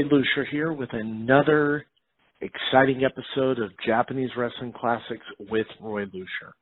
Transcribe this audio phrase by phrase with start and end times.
[0.00, 1.86] Roy Lucier here with another
[2.40, 6.54] exciting episode of Japanese Wrestling Classics with Roy Lucier.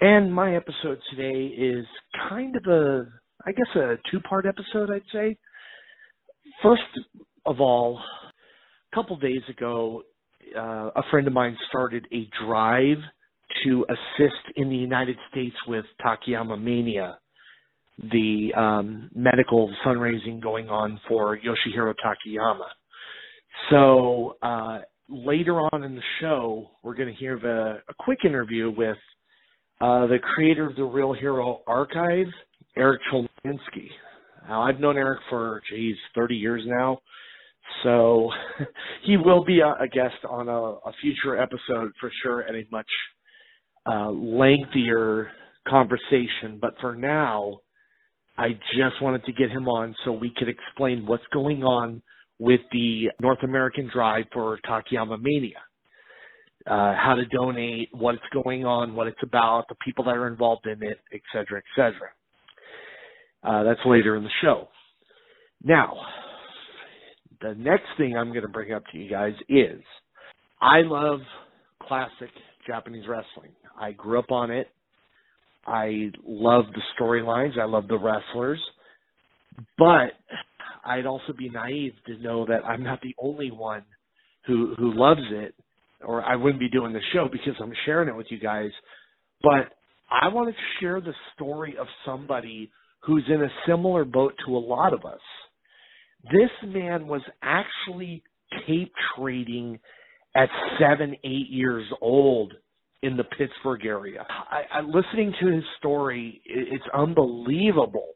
[0.00, 1.84] And my episode today is
[2.28, 3.06] kind of a,
[3.46, 5.36] I guess, a two part episode, I'd say.
[6.62, 6.82] First
[7.46, 8.00] of all,
[8.92, 10.02] a couple days ago,
[10.56, 12.98] uh, a friend of mine started a drive
[13.64, 17.18] to assist in the United States with Takayama Mania
[17.98, 22.68] the um, medical fundraising going on for Yoshihiro Takayama.
[23.70, 28.70] So uh, later on in the show, we're going to hear the, a quick interview
[28.70, 28.96] with
[29.80, 32.26] uh, the creator of the Real Hero Archive,
[32.76, 33.88] Eric Cholminsky.
[34.48, 36.98] Now, I've known Eric for, geez, 30 years now.
[37.82, 38.30] So
[39.04, 42.64] he will be a, a guest on a, a, future episode for sure and a
[42.70, 42.86] much
[43.86, 45.30] uh, lengthier
[45.66, 46.58] conversation.
[46.60, 47.60] But for now,
[48.36, 52.02] I just wanted to get him on so we could explain what's going on
[52.38, 55.58] with the North American drive for Takayama Mania.
[56.66, 60.66] Uh, how to donate, what's going on, what it's about, the people that are involved
[60.66, 62.08] in it, et cetera, et cetera.
[63.42, 64.68] Uh, that's later in the show.
[65.62, 65.94] Now,
[67.42, 69.82] the next thing I'm going to bring up to you guys is
[70.60, 71.20] I love
[71.82, 72.30] classic
[72.66, 73.52] Japanese wrestling.
[73.78, 74.68] I grew up on it.
[75.66, 77.58] I love the storylines.
[77.58, 78.60] I love the wrestlers.
[79.78, 80.12] But
[80.84, 83.84] I'd also be naive to know that I'm not the only one
[84.46, 85.54] who who loves it,
[86.04, 88.70] or I wouldn't be doing the show because I'm sharing it with you guys.
[89.42, 89.72] But
[90.10, 94.58] I wanted to share the story of somebody who's in a similar boat to a
[94.58, 95.20] lot of us.
[96.24, 98.22] This man was actually
[98.66, 99.78] tape trading
[100.34, 100.48] at
[100.80, 102.52] seven, eight years old
[103.04, 104.26] in the Pittsburgh area.
[104.28, 108.08] I, I listening to his story, it, it's unbelievable.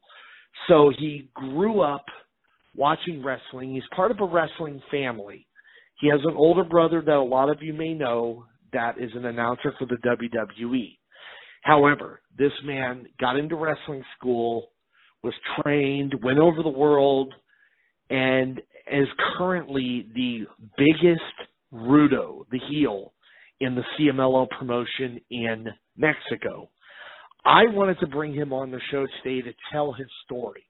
[0.66, 2.04] So he grew up
[2.74, 3.74] watching wrestling.
[3.74, 5.46] He's part of a wrestling family.
[6.00, 9.26] He has an older brother that a lot of you may know that is an
[9.26, 10.96] announcer for the WWE.
[11.62, 14.70] However, this man got into wrestling school,
[15.22, 17.34] was trained, went over the world,
[18.08, 18.58] and
[18.90, 20.46] is currently the
[20.78, 21.20] biggest
[21.74, 23.12] Rudo, the heel,
[23.60, 26.68] in the CMLL promotion in Mexico.
[27.44, 30.64] I wanted to bring him on the show today to tell his story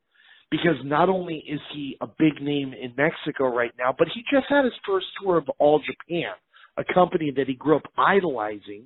[0.50, 4.46] because not only is he a big name in Mexico right now, but he just
[4.48, 6.32] had his first tour of All Japan,
[6.76, 8.84] a company that he grew up idolizing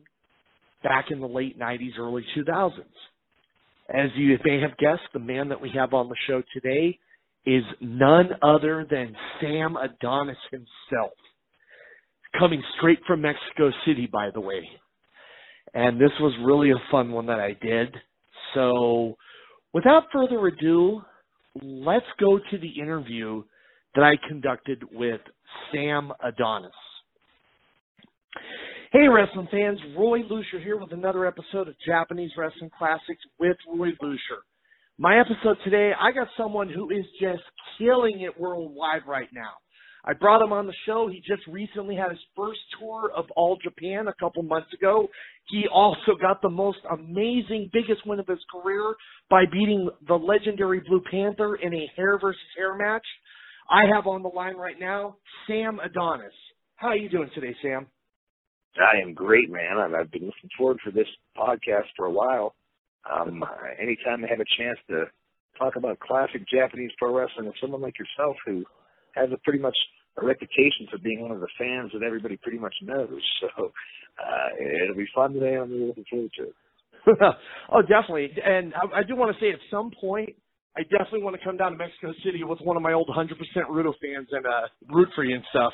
[0.83, 2.81] back in the late 90s, early 2000s.
[3.89, 6.99] As you may have guessed, the man that we have on the show today
[7.45, 11.13] is none other than Sam Adonis himself
[12.39, 14.69] coming straight from Mexico City, by the way.
[15.75, 17.95] And this was really a fun one that I did.
[18.55, 19.17] So,
[19.73, 21.03] without further ado,
[21.63, 23.43] let's go to the interview
[23.95, 25.21] that I conducted with
[25.73, 26.73] Sam Adonis.
[28.93, 33.91] Hey, wrestling fans, Roy Lucier here with another episode of Japanese Wrestling Classics with Roy
[34.03, 34.43] Lucier.
[34.99, 37.43] My episode today, I got someone who is just
[37.79, 39.53] killing it worldwide right now.
[40.05, 41.09] I brought him on the show.
[41.09, 45.09] He just recently had his first tour of All Japan a couple months ago.
[45.49, 48.95] He also got the most amazing, biggest win of his career
[49.31, 53.07] by beating the legendary Blue Panther in a hair versus hair match.
[53.71, 56.33] I have on the line right now Sam Adonis.
[56.77, 57.87] How are you doing today, Sam?
[58.77, 59.79] I am great, man.
[59.79, 62.55] I've been looking forward for this podcast for a while.
[63.09, 63.45] Um,
[63.81, 65.05] anytime I have a chance to
[65.59, 68.65] talk about classic Japanese pro wrestling with someone like yourself who
[69.15, 69.77] has a pretty much
[70.21, 73.21] a reputation for being one of the fans that everybody pretty much knows.
[73.57, 73.73] So
[74.21, 74.49] uh,
[74.85, 75.57] it'll be fun today.
[75.57, 76.55] I'm really looking forward to it.
[77.73, 78.31] oh, definitely.
[78.45, 80.37] And I, I do want to say at some point,
[80.77, 83.29] I definitely want to come down to Mexico City with one of my old 100%
[83.71, 85.73] Rudo fans and uh, root for you and stuff.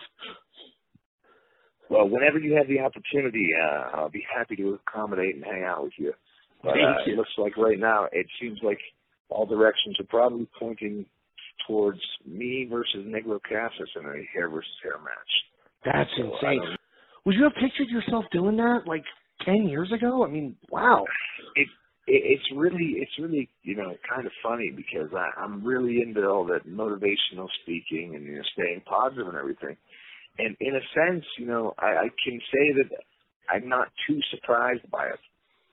[1.91, 5.83] Well, whenever you have the opportunity, uh, I'll be happy to accommodate and hang out
[5.83, 6.13] with you.
[6.63, 7.13] But Thank uh, you.
[7.13, 8.79] it looks like right now it seems like
[9.31, 11.07] all directions are probably pointing
[11.67, 15.33] towards me versus Negro Casas in a hair versus hair match.
[15.85, 16.63] That's So, insane.
[17.25, 19.05] Would you have pictured yourself doing that like
[19.45, 20.25] 10 years ago?
[20.25, 21.05] I mean, wow.
[21.57, 21.69] It,
[22.07, 26.27] it it's really it's really you know kind of funny because I, I'm really into
[26.27, 29.77] all that motivational speaking and you know staying positive and everything.
[30.39, 32.91] And in a sense, you know, I, I can say that
[33.51, 35.19] I'm not too surprised by it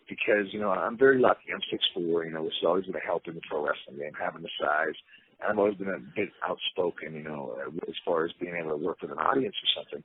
[0.10, 1.54] because you know I'm very lucky.
[1.54, 2.26] I'm six four.
[2.26, 4.50] You know, which has always going to help in the pro wrestling game, having the
[4.60, 4.96] size.
[5.44, 9.02] I've always been a bit outspoken, you know, as far as being able to work
[9.02, 10.04] with an audience or something.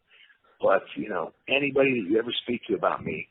[0.61, 3.29] But you know, anybody that you ever speak to about me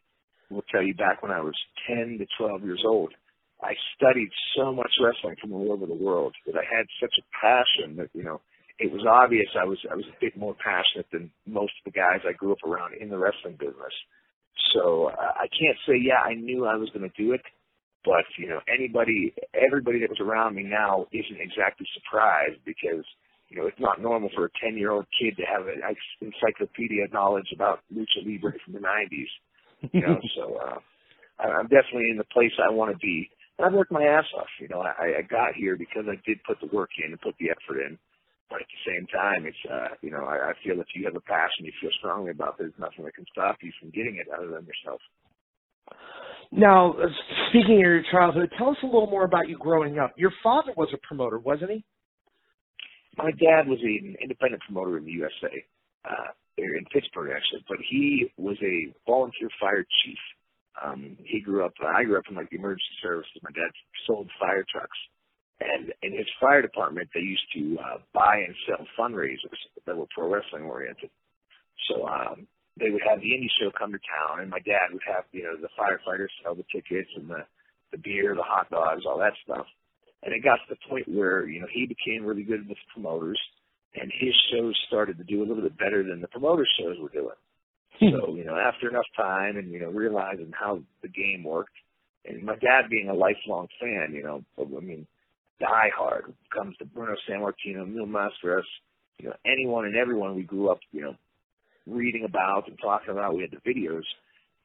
[0.50, 1.56] will tell you back when I was
[1.88, 3.14] 10 to 12 years old,
[3.62, 7.26] I studied so much wrestling from all over the world that I had such a
[7.40, 8.42] passion that you know
[8.80, 11.98] it was obvious I was I was a bit more passionate than most of the
[11.98, 13.94] guys I grew up around in the wrestling business.
[14.74, 17.42] So uh, I can't say yeah I knew I was going to do it,
[18.06, 23.04] but you know anybody everybody that was around me now isn't exactly surprised because
[23.50, 25.82] you know it's not normal for a ten year old kid to have an
[26.22, 29.30] encyclopedia knowledge about lucha libre from the nineties.
[29.92, 30.80] You know, so uh,
[31.44, 33.30] I'm definitely in the place I want to be.
[33.58, 34.48] And I've worked my ass off.
[34.60, 37.36] You know, I, I got here because I did put the work in and put
[37.40, 37.98] the effort in.
[38.50, 41.16] But at the same time, it's uh, you know, I, I feel if you have
[41.16, 44.28] a passion, you feel strongly about, there's nothing that can stop you from getting it
[44.34, 45.02] other than yourself.
[46.52, 47.08] Now, uh,
[47.50, 50.14] speaking of your childhood, tell us a little more about you growing up.
[50.18, 51.86] Your father was a promoter, wasn't he?
[53.18, 55.50] My dad was an independent promoter in the USA,
[56.06, 60.18] uh, in Pittsburgh actually, but he was a volunteer fire chief
[60.84, 61.74] um, he grew up.
[61.82, 63.32] I grew up in like the emergency services.
[63.44, 63.72] My dad
[64.08, 64.98] sold fire trucks,
[65.60, 70.08] and in his fire department, they used to uh, buy and sell fundraisers that were
[70.16, 71.10] pro wrestling oriented.
[71.90, 72.48] So um,
[72.80, 75.44] they would have the indie show come to town, and my dad would have you
[75.44, 77.46] know the firefighters sell the tickets and the
[77.92, 79.66] the beer, the hot dogs, all that stuff.
[80.22, 83.40] And it got to the point where you know he became really good with promoters,
[83.96, 87.10] and his shows started to do a little bit better than the promoter shows were
[87.10, 87.36] doing.
[88.00, 88.12] Hmm.
[88.12, 91.76] so, you know, after enough time and, you know, realizing how the game worked,
[92.26, 95.06] and my dad being a lifelong fan, you know, I mean,
[95.60, 98.64] die hard comes to Bruno Sammartino, Mil Máscaras,
[99.20, 101.16] you know, anyone and everyone we grew up, you know,
[101.88, 103.36] reading about and talking about.
[103.36, 104.04] We had the videos.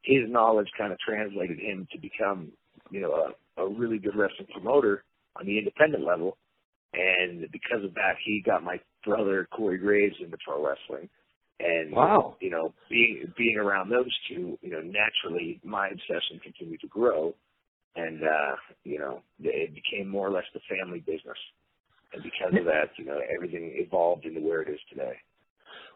[0.03, 2.53] His knowledge kind of translated him to become,
[2.91, 5.05] you know, a, a really good wrestling promoter
[5.37, 6.37] on the independent level.
[6.93, 11.09] And because of that, he got my brother Corey Graves into pro wrestling.
[11.61, 12.37] And wow.
[12.41, 17.33] you know, being being around those two, you know, naturally my obsession continued to grow,
[17.95, 21.39] and uh, you know, it became more or less the family business.
[22.13, 25.15] And because of that, you know, everything evolved into where it is today.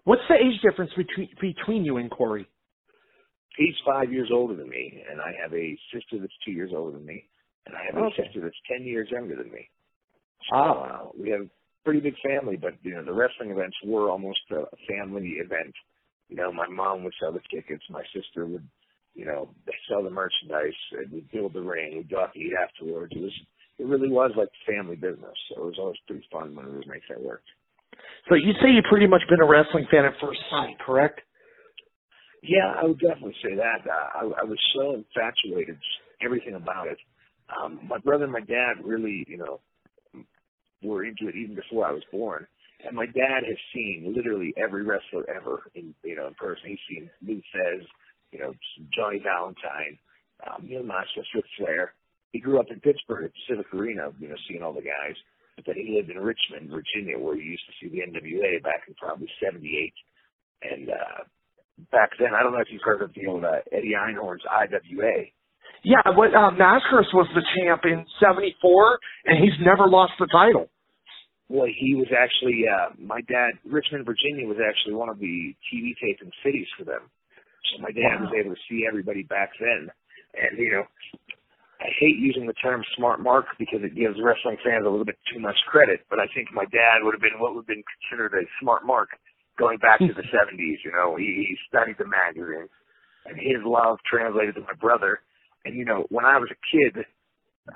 [0.05, 2.47] What's the age difference between between you and Corey?
[3.57, 6.97] He's five years older than me, and I have a sister that's two years older
[6.97, 7.29] than me,
[7.67, 9.69] and I have a sister that's ten years younger than me.
[10.51, 11.01] So, ah.
[11.03, 11.49] uh, we have a
[11.85, 15.75] pretty big family, but you know the wrestling events were almost a family event.
[16.29, 18.69] You know, my mom would sell the tickets, my sister would,
[19.15, 19.49] you know,
[19.89, 23.15] sell the merchandise, and we'd build the ring, we'd go out to eat afterwards.
[23.17, 23.33] It was,
[23.79, 25.35] it really was like family business.
[25.49, 27.43] So it was always pretty fun when we would make that work.
[28.29, 31.21] So you say you've pretty much been a wrestling fan at first sight, correct?
[32.43, 33.89] Yeah, I would definitely say that.
[33.89, 35.79] Uh, I, I was so infatuated,
[36.23, 36.99] everything about it.
[37.49, 39.61] Um, my brother and my dad really, you know,
[40.83, 42.47] were into it even before I was born.
[42.87, 46.63] And my dad has seen literally every wrestler ever in you know in person.
[46.67, 47.85] He's seen Lou Thesz,
[48.31, 48.55] you know
[48.95, 49.99] Johnny Valentine,
[50.47, 51.95] um, Mil Máscaras, Ric Flair.
[52.33, 55.17] He grew up in Pittsburgh at Civic Arena, you know, seeing all the guys.
[55.67, 58.95] But he lived in Richmond, Virginia, where he used to see the NWA back in
[58.95, 59.93] probably '78.
[60.63, 61.23] And uh,
[61.91, 65.31] back then, I don't know if you've heard of the old uh, Eddie Einhorn's IWA.
[65.85, 70.69] Yeah, what uh, Máscaras was the champ in '74, and he's never lost the title.
[71.49, 73.57] Well, he was actually uh, my dad.
[73.65, 77.09] Richmond, Virginia, was actually one of the TV taping cities for them.
[77.73, 78.29] So my dad wow.
[78.29, 79.89] was able to see everybody back then.
[80.37, 80.85] And you know,
[81.81, 85.19] I hate using the term smart mark because it gives wrestling fans a little bit
[85.33, 86.03] too much credit.
[86.11, 88.85] But I think my dad would have been what would have been considered a smart
[88.85, 89.11] mark
[89.59, 90.83] going back to the '70s.
[90.85, 92.71] You know, he, he studied the magazines,
[93.27, 95.21] and his love translated to my brother
[95.65, 97.05] and you know, when I was a kid,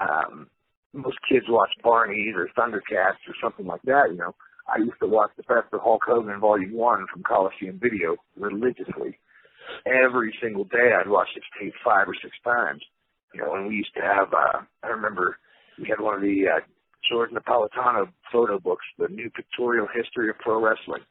[0.00, 0.48] um,
[0.92, 4.08] most kids watch Barney's or Thundercats or something like that.
[4.10, 4.34] You know,
[4.68, 9.18] I used to watch the Best of Hulk Hogan Volume One from Coliseum Video religiously.
[9.86, 12.82] Every single day, I'd watch this tape five or six times.
[13.34, 14.32] You know, and we used to have.
[14.32, 15.38] uh I remember
[15.80, 16.60] we had one of the uh,
[17.10, 21.02] George Napolitano photo books, the New Pictorial History of Pro Wrestling,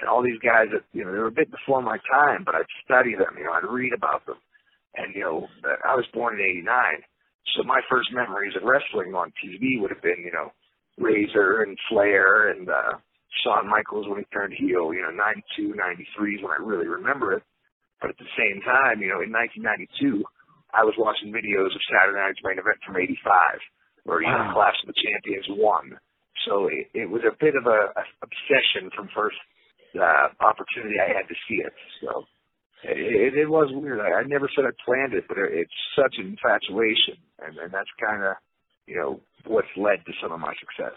[0.00, 2.54] and all these guys that you know they were a bit before my time, but
[2.54, 3.36] I'd study them.
[3.38, 4.36] You know, I'd read about them
[4.96, 5.48] and, you know,
[5.84, 6.74] I was born in 89.
[7.56, 10.52] So my first memories of wrestling on TV would have been, you know,
[10.98, 12.98] Razor and Flair and uh,
[13.44, 17.34] Shawn Michaels when he turned heel, you know, 92, 93 is when I really remember
[17.34, 17.42] it.
[18.00, 20.24] But at the same time, you know, in 1992,
[20.74, 23.16] I was watching videos of Saturday Night's main event from 85,
[24.04, 25.96] where, you know, Clash of the Champions won.
[26.46, 29.36] So it, it was a bit of a, a obsession from first
[29.96, 31.72] uh, opportunity I had to see it.
[32.04, 32.24] So
[32.84, 34.00] it, it was weird.
[34.00, 37.90] I, I never said I planned it, but it's such an infatuation, and, and that's
[37.98, 38.36] kind of,
[38.86, 40.96] you know, what's led to some of my success.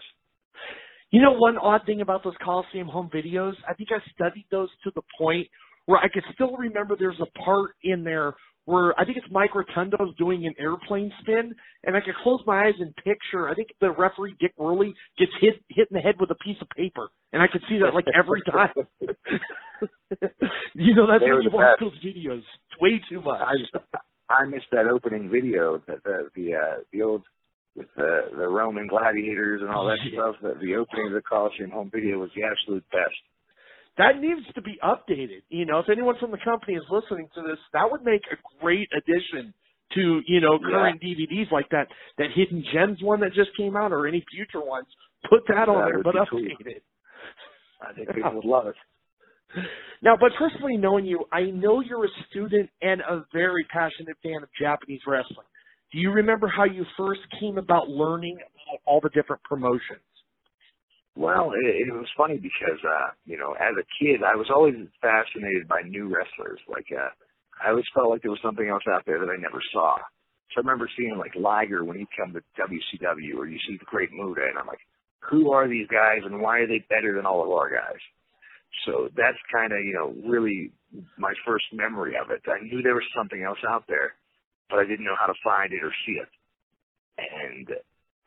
[1.10, 4.70] You know, one odd thing about those Coliseum home videos, I think I studied those
[4.84, 5.48] to the point
[5.86, 9.50] where I could still remember there's a part in there where I think it's Mike
[9.54, 11.54] Rotundo's doing an airplane spin,
[11.84, 13.48] and I can close my eyes and picture.
[13.48, 16.58] I think the referee Dick Woehrle gets hit hit in the head with a piece
[16.60, 18.70] of paper, and I can see that like every time.
[20.74, 22.38] you know, that's when you watch those videos.
[22.38, 23.40] It's way too much.
[23.40, 27.22] I, I missed that opening video, the the the, uh, the old
[27.74, 30.20] with the the Roman gladiators and all that yeah.
[30.20, 30.36] stuff.
[30.40, 33.16] The, the opening of the Coliseum home video was the absolute best
[33.98, 35.42] that needs to be updated.
[35.48, 38.36] You know, if anyone from the company is listening to this, that would make a
[38.60, 39.52] great addition
[39.94, 41.14] to you know current yeah.
[41.14, 41.88] DVDs like that.
[42.18, 44.86] That Hidden Gems one that just came out, or any future ones.
[45.28, 46.46] Put that, that on there, but update cool.
[46.66, 46.82] it.
[47.80, 48.74] I think people would love it.
[50.02, 54.42] Now, but personally knowing you, I know you're a student and a very passionate fan
[54.42, 55.46] of Japanese wrestling.
[55.92, 60.00] Do you remember how you first came about learning about all the different promotions?
[61.14, 64.74] Well, it, it was funny because uh, you know, as a kid, I was always
[65.00, 66.60] fascinated by new wrestlers.
[66.68, 67.10] Like, uh,
[67.62, 69.96] I always felt like there was something else out there that I never saw.
[70.52, 73.84] So I remember seeing like Liger when he'd come to WCW, or you see the
[73.84, 74.80] Great Muta, and I'm like,
[75.20, 78.00] who are these guys, and why are they better than all of our guys?
[78.86, 80.72] So that's kind of you know really
[81.18, 82.40] my first memory of it.
[82.48, 84.14] I knew there was something else out there,
[84.70, 86.28] but I didn't know how to find it or see it.
[87.20, 87.68] And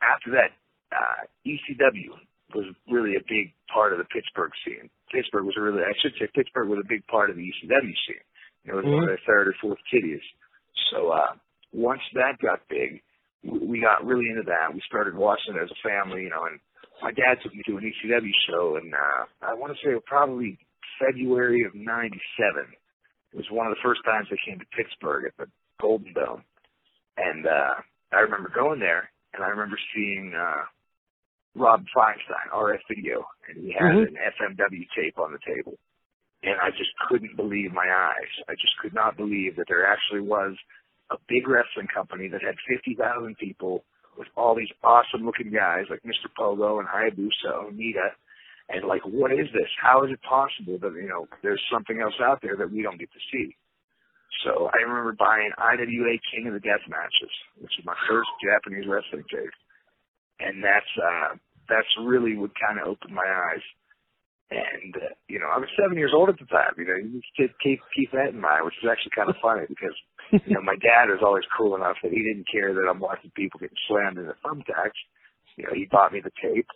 [0.06, 0.54] after that,
[0.94, 2.14] uh, ECW
[2.56, 4.90] was really a big part of the Pittsburgh scene.
[5.12, 7.96] Pittsburgh was a really, I should say, Pittsburgh was a big part of the ECW
[8.08, 8.26] scene.
[8.66, 8.94] It was mm-hmm.
[8.96, 10.24] one of the third or fourth kitties.
[10.92, 11.36] So uh,
[11.72, 13.02] once that got big,
[13.44, 14.74] we got really into that.
[14.74, 16.60] We started watching it as a family, you know, and
[17.02, 20.58] my dad took me to an ECW show, and uh, I want to say probably
[21.00, 22.18] February of '97.
[23.34, 26.44] It was one of the first times they came to Pittsburgh at the Golden Dome,
[27.18, 27.76] and uh,
[28.14, 30.64] I remember going there, and I remember seeing uh,
[31.56, 34.12] Rob Feinstein, RF Video, and he had mm-hmm.
[34.12, 35.80] an FMW tape on the table.
[36.44, 38.34] And I just couldn't believe my eyes.
[38.48, 40.54] I just could not believe that there actually was
[41.10, 43.00] a big wrestling company that had 50,000
[43.38, 43.84] people
[44.18, 46.28] with all these awesome looking guys like Mr.
[46.38, 48.14] Pogo and Hayabusa, Onita.
[48.70, 49.70] And like, what is this?
[49.82, 53.00] How is it possible that, you know, there's something else out there that we don't
[53.00, 53.56] get to see?
[54.44, 57.32] So I remember buying IWA King of the Death Matches,
[57.62, 59.54] which is my first Japanese wrestling tape
[60.40, 61.36] and that's uh
[61.70, 63.66] that's really what kind of opened my eyes.
[64.52, 66.78] And uh, you know, I was seven years old at the time.
[66.78, 69.66] You know, you just keep keep that in mind, which is actually kind of funny
[69.68, 69.96] because
[70.46, 73.32] you know my dad was always cool enough that he didn't care that I'm watching
[73.36, 75.00] people getting slammed in the thumbtacks.
[75.58, 76.68] You know, he bought me the tape,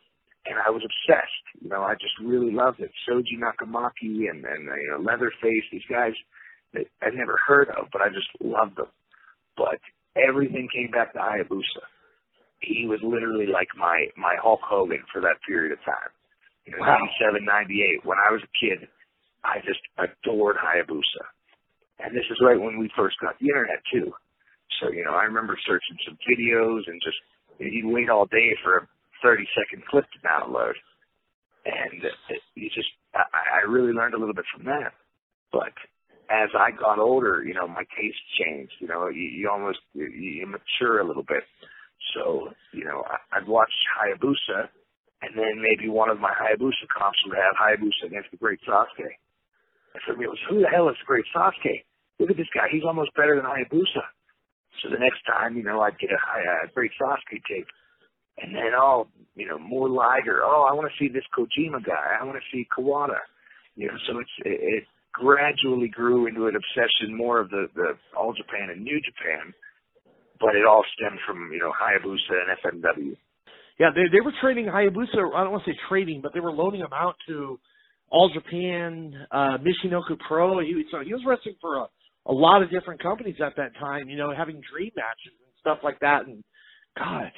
[0.47, 1.45] and I was obsessed.
[1.61, 2.91] You know, I just really loved it.
[3.07, 6.13] Shoji Nakamaki and and you know Leatherface, these guys
[6.73, 8.89] that I'd never heard of, but I just loved them.
[9.55, 9.77] But
[10.17, 11.85] everything came back to Hayabusa
[12.61, 16.11] he was literally like my my Hulk Hogan for that period of time.
[16.65, 16.99] You know, wow.
[17.23, 18.05] 97, 98.
[18.05, 18.87] When I was a kid,
[19.43, 21.25] I just adored Hayabusa.
[21.99, 24.13] And this is right when we first got the internet too.
[24.79, 27.17] So, you know, I remember searching some videos and just,
[27.59, 28.87] you'd wait all day for a
[29.23, 30.73] 30 second clip to download.
[31.65, 34.93] And it, you just, I, I really learned a little bit from that.
[35.51, 35.73] But
[36.29, 38.73] as I got older, you know, my taste changed.
[38.79, 41.43] You know, you, you almost, you, you mature a little bit.
[42.13, 44.69] So, you know, I'd watch Hayabusa,
[45.21, 49.13] and then maybe one of my Hayabusa comps would have Hayabusa against the Great Sasuke.
[49.93, 51.83] And for me, it was, who the hell is the Great Sasuke?
[52.19, 52.67] Look at this guy.
[52.71, 54.03] He's almost better than Hayabusa.
[54.81, 57.67] So the next time, you know, I'd get a, a uh, Great Sasuke tape.
[58.41, 60.41] And then, oh, you know, more Liger.
[60.43, 62.15] Oh, I want to see this Kojima guy.
[62.19, 63.19] I want to see Kawada.
[63.75, 67.97] You know, so it's, it, it gradually grew into an obsession more of the, the
[68.17, 69.53] All Japan and New Japan
[70.39, 73.15] but it all stemmed from you know Hayabusa and FMW.
[73.79, 75.35] Yeah, they they were trading Hayabusa.
[75.35, 77.59] I don't want to say trading, but they were loaning him out to
[78.09, 80.59] All Japan, uh, Michinoku Pro.
[80.59, 81.85] He, so he was wrestling for a,
[82.25, 84.09] a lot of different companies at that time.
[84.09, 86.27] You know, having dream matches and stuff like that.
[86.27, 86.43] And
[86.97, 87.31] God,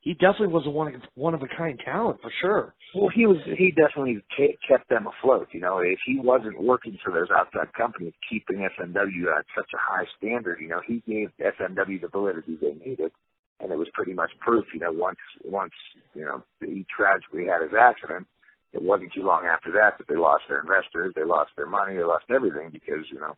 [0.00, 2.74] he definitely was a one one of a kind talent for sure.
[2.94, 4.22] Well, he was he definitely
[4.66, 5.48] kept them afloat.
[5.52, 9.78] You know, if he wasn't working for those outside companies, keeping FMW at such a
[9.78, 13.12] high standard, you know, he gave FMW the validity they needed,
[13.60, 14.64] and it was pretty much proof.
[14.72, 15.74] You know, once once
[16.14, 18.26] you know he tragically had his accident,
[18.72, 21.96] it wasn't too long after that that they lost their investors, they lost their money,
[21.96, 23.36] they lost everything because you know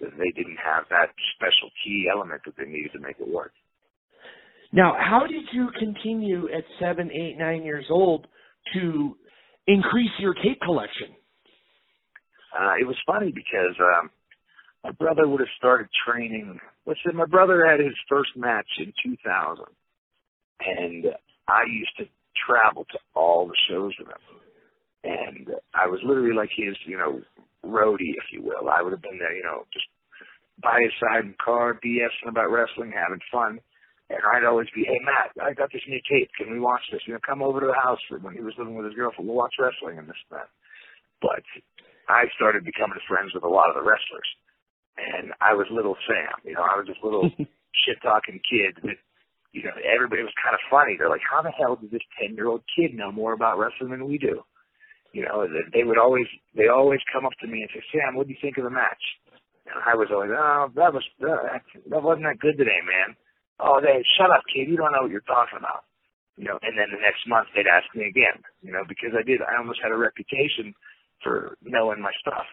[0.00, 3.50] they didn't have that special key element that they needed to make it work.
[4.72, 8.26] Now, how did you continue at seven, eight, nine years old
[8.74, 9.16] to
[9.66, 11.08] increase your tape collection?
[12.58, 14.10] Uh, it was funny because um,
[14.84, 16.58] my brother would have started training.
[16.86, 19.64] Let's say my brother had his first match in 2000,
[20.60, 21.04] and
[21.46, 22.04] I used to
[22.46, 24.14] travel to all the shows with him.
[25.04, 27.20] And I was literally like his, you know,
[27.64, 28.68] roadie, if you will.
[28.68, 29.86] I would have been there, you know, just
[30.62, 33.60] by his side in the car, BSing about wrestling, having fun.
[34.08, 36.30] And I'd always be, hey Matt, I got this new tape.
[36.32, 37.04] Can we watch this?
[37.04, 39.28] You know, come over to the house when he was living with his girlfriend.
[39.28, 40.48] We'll watch wrestling and this and that.
[41.20, 41.44] But
[42.08, 44.28] I started becoming friends with a lot of the wrestlers,
[44.96, 46.40] and I was little Sam.
[46.40, 47.28] You know, I was this little
[47.84, 48.96] shit talking kid that,
[49.52, 50.96] you know, everybody it was kind of funny.
[50.96, 53.92] They're like, how the hell does this ten year old kid know more about wrestling
[53.92, 54.40] than we do?
[55.12, 58.24] You know, they would always they always come up to me and say, Sam, what
[58.24, 59.04] do you think of the match?
[59.68, 61.60] And I was always, oh, that was uh,
[61.92, 63.12] that wasn't that good today, man
[63.60, 64.68] oh, they shut up, kid.
[64.68, 65.84] You don't know what you're talking about.
[66.36, 68.42] You know, and then the next month they'd ask me again.
[68.62, 69.42] You know, because I did.
[69.42, 70.74] I almost had a reputation
[71.22, 72.46] for knowing my stuff.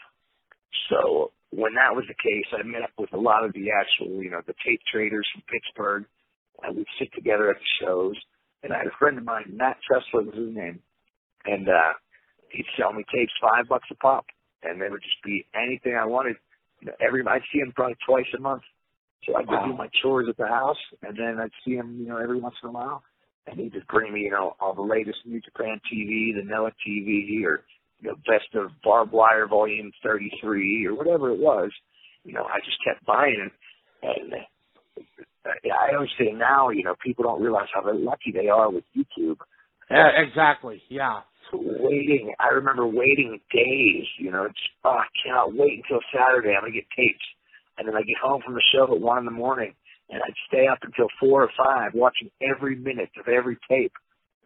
[0.90, 4.22] So when that was the case, I met up with a lot of the actual,
[4.22, 6.06] you know, the tape traders from Pittsburgh.
[6.64, 8.16] And we'd sit together at the shows.
[8.64, 10.80] And I had a friend of mine, Matt Tressler was his name,
[11.46, 11.94] and uh,
[12.50, 14.26] he'd sell me tapes five bucks a pop,
[14.64, 16.38] and they would just be anything I wanted.
[16.82, 18.64] You know, every I'd see him probably twice a month
[19.26, 19.66] so I'd go wow.
[19.68, 22.56] do my chores at the house, and then I'd see him, you know, every once
[22.64, 23.04] in a while,
[23.48, 26.72] and he'd just bring me, you know, all the latest New Japan TV, the Noah
[26.88, 27.64] TV, or
[28.02, 31.72] you know, best of Barbed Wire Volume 33, or whatever it was.
[32.24, 33.50] You know, I just kept buying,
[34.04, 34.34] and, and
[35.46, 38.84] uh, I always say now, you know, people don't realize how lucky they are with
[38.96, 39.38] YouTube.
[39.90, 40.82] Yeah, exactly.
[40.90, 41.22] Yeah.
[41.54, 44.06] Waiting, I remember waiting days.
[44.20, 46.56] You know, just, oh, I cannot wait until Saturday.
[46.56, 47.24] I'm gonna get tapes
[47.78, 49.74] and then I get home from the show at one in the morning,
[50.10, 53.94] and I'd stay up until four or five watching every minute of every tape.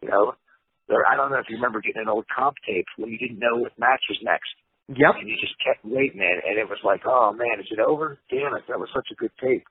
[0.01, 0.33] You know,
[0.88, 1.05] there.
[1.05, 3.57] I don't know if you remember getting an old comp tape when you didn't know
[3.57, 4.50] what match was next.
[4.89, 5.22] Yep.
[5.22, 8.18] And you just kept waiting, and, and it was like, oh man, is it over?
[8.29, 9.63] Damn it, that was such a good tape.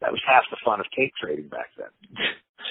[0.00, 1.90] That was half the fun of tape trading back then.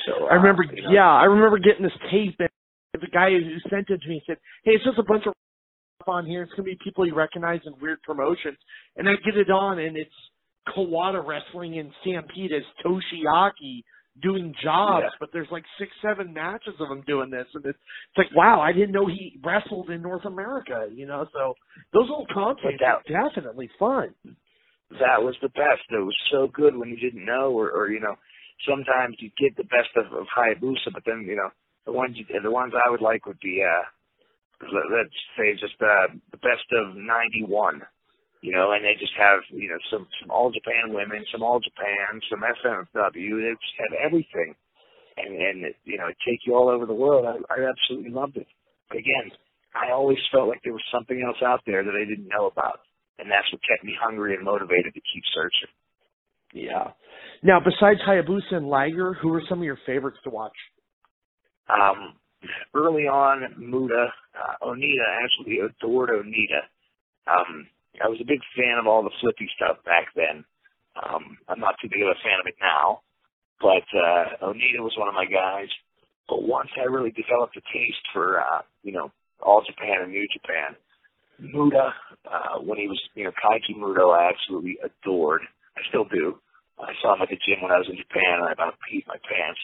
[0.08, 2.50] So uh, I remember, you know, yeah, I remember getting this tape, and
[2.94, 5.34] the guy who sent it to me said, "Hey, it's just a bunch of
[6.08, 6.44] on here.
[6.44, 8.58] It's gonna be people you recognize in weird promotions."
[8.96, 10.12] And I get it on, and it's
[10.76, 13.84] Kawada wrestling in Stampede as Toshiaki
[14.22, 15.18] doing jobs, yeah.
[15.20, 18.60] but there's like six, seven matches of him doing this, and it's, it's like, wow,
[18.60, 21.26] I didn't know he wrestled in North America, you know.
[21.34, 21.54] So
[21.94, 24.14] those old contests are definitely fun.
[24.92, 25.86] That was the best.
[25.90, 28.16] It was so good when you didn't know, or, or you know,
[28.68, 31.50] sometimes you get the best of, of Hayabusa, but then you know
[31.86, 33.84] the ones you, the ones I would like would be uh,
[34.62, 37.82] let's say just uh, the best of '91
[38.42, 41.60] you know, and they just have, you know, some, some All Japan women, some All
[41.60, 43.36] Japan, some SMFW.
[43.36, 44.56] They just have everything.
[45.18, 47.26] And, and, you know, take you all over the world.
[47.28, 48.48] I, I absolutely loved it.
[48.88, 49.36] But again,
[49.76, 52.80] I always felt like there was something else out there that I didn't know about.
[53.20, 55.68] And that's what kept me hungry and motivated to keep searching.
[56.54, 56.96] Yeah.
[57.44, 60.56] Now, besides Hayabusa and Liger, who are some of your favorites to watch?
[61.70, 62.16] Um,
[62.74, 66.64] early on, Muta, uh, Onita, actually adored Onita.
[67.28, 67.68] Um,
[68.04, 70.46] I was a big fan of all the flippy stuff back then.
[70.96, 73.02] Um, I'm not too big of a fan of it now,
[73.62, 75.70] but uh, Onita was one of my guys.
[76.28, 80.28] But once I really developed a taste for, uh, you know, all Japan and New
[80.32, 80.76] Japan,
[81.40, 81.94] Muta,
[82.30, 85.42] uh, when he was, you know, Keiji Muto, I absolutely adored.
[85.76, 86.38] I still do.
[86.80, 89.08] I saw him at the gym when I was in Japan, and I about peed
[89.08, 89.60] my pants.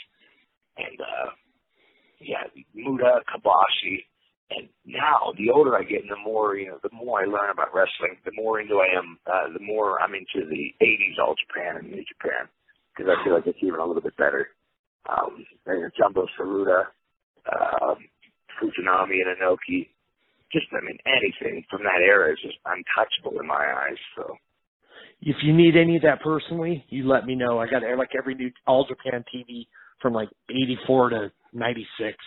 [0.77, 1.31] And uh,
[2.19, 4.03] yeah, Muta, Kobashi,
[4.51, 7.49] and now, the older I get, and the more you know, the more I learn
[7.51, 11.33] about wrestling, the more into I am, uh, the more I'm into the '80s All
[11.33, 12.47] Japan and New Japan
[12.95, 14.49] because I feel like it's even a little bit better.
[15.09, 16.85] Um, and Jumbo Tsuruta,
[17.51, 17.95] uh,
[18.61, 19.89] Fujinami and Inoki,
[20.51, 23.97] just I mean anything from that era is just untouchable in my eyes.
[24.15, 24.37] So.
[25.21, 27.59] If you need any of that personally, you let me know.
[27.59, 29.65] I got like every new All Japan TV
[30.01, 32.17] from like '84 to '96.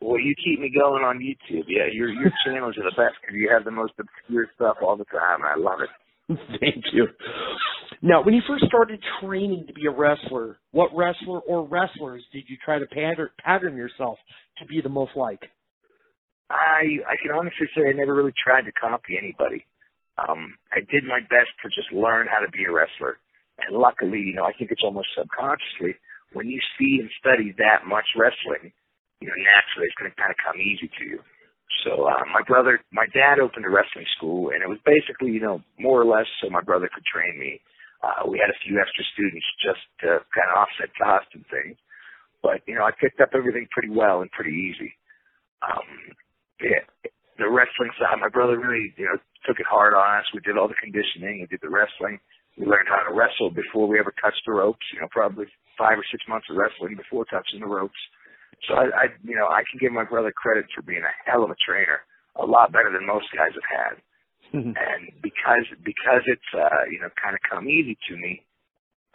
[0.00, 1.64] Well, you keep me going on YouTube.
[1.68, 4.96] Yeah, your your channels are the best because you have the most obscure stuff all
[4.96, 5.40] the time.
[5.44, 5.90] I love it.
[6.60, 7.08] Thank you.
[8.00, 12.44] Now, when you first started training to be a wrestler, what wrestler or wrestlers did
[12.48, 14.18] you try to pattern, pattern yourself
[14.58, 15.42] to be the most like?
[16.50, 19.66] I I can honestly say I never really tried to copy anybody.
[20.18, 23.18] Um, I did my best to just learn how to be a wrestler,
[23.58, 25.96] and luckily, you know, I think it's almost subconsciously
[26.32, 28.72] when you see and study that much wrestling,
[29.20, 31.18] you know, naturally it's going to kind of come easy to you.
[31.84, 35.40] So uh, my brother, my dad opened a wrestling school, and it was basically, you
[35.40, 37.60] know, more or less so my brother could train me.
[38.02, 41.78] Uh, we had a few extra students just to kind of offset costs and things,
[42.42, 44.92] but you know, I picked up everything pretty well and pretty easy.
[45.62, 46.14] Um,
[46.60, 46.82] yeah,
[47.38, 49.16] the wrestling side, my brother really, you know,
[49.46, 50.26] took it hard on us.
[50.34, 52.20] We did all the conditioning, we did the wrestling.
[52.58, 54.84] We learned how to wrestle before we ever touched the ropes.
[54.92, 55.46] You know, probably
[55.78, 57.96] five or six months of wrestling before touching the ropes.
[58.68, 61.42] So I, I, you know, I can give my brother credit for being a hell
[61.42, 62.04] of a trainer,
[62.36, 63.94] a lot better than most guys have had.
[64.52, 68.44] and because because it's uh, you know kind of come easy to me,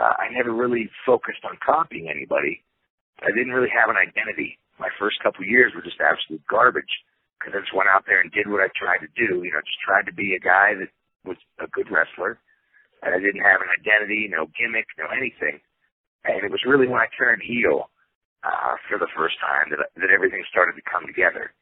[0.02, 2.66] uh, I never really focused on copying anybody.
[3.22, 4.58] I didn't really have an identity.
[4.82, 6.90] My first couple years were just absolute garbage
[7.38, 9.46] because I just went out there and did what I tried to do.
[9.46, 10.90] You know, just tried to be a guy that
[11.24, 12.42] was a good wrestler.
[13.06, 15.62] And I didn't have an identity, no gimmick, no anything.
[16.26, 17.94] And it was really when I turned heel
[18.42, 21.54] uh, for the first time that that everything started to come together.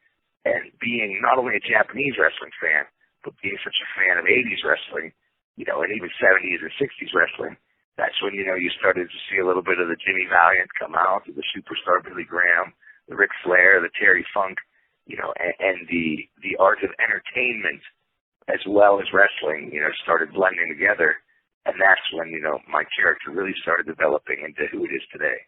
[0.48, 2.88] And being not only a Japanese wrestling fan,
[3.26, 5.10] but being such a fan of 80s wrestling,
[5.58, 7.58] you know, and even 70s and 60s wrestling,
[7.98, 10.70] that's when, you know, you started to see a little bit of the Jimmy Valiant
[10.78, 12.76] come out, the superstar Billy Graham,
[13.08, 14.60] the Ric Flair, the Terry Funk,
[15.06, 17.80] you know, and, and the, the art of entertainment
[18.48, 21.16] as well as wrestling, you know, started blending together.
[21.64, 25.38] And that's when, you know, my character really started developing into who it is today.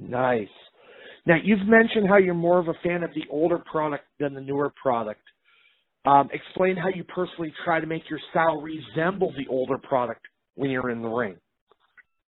[0.00, 0.52] Nice.
[1.24, 4.40] Now, you've mentioned how you're more of a fan of the older product than the
[4.40, 5.22] newer product.
[6.04, 10.20] Um, explain how you personally try to make your style resemble the older product
[10.54, 11.36] when you're in the ring.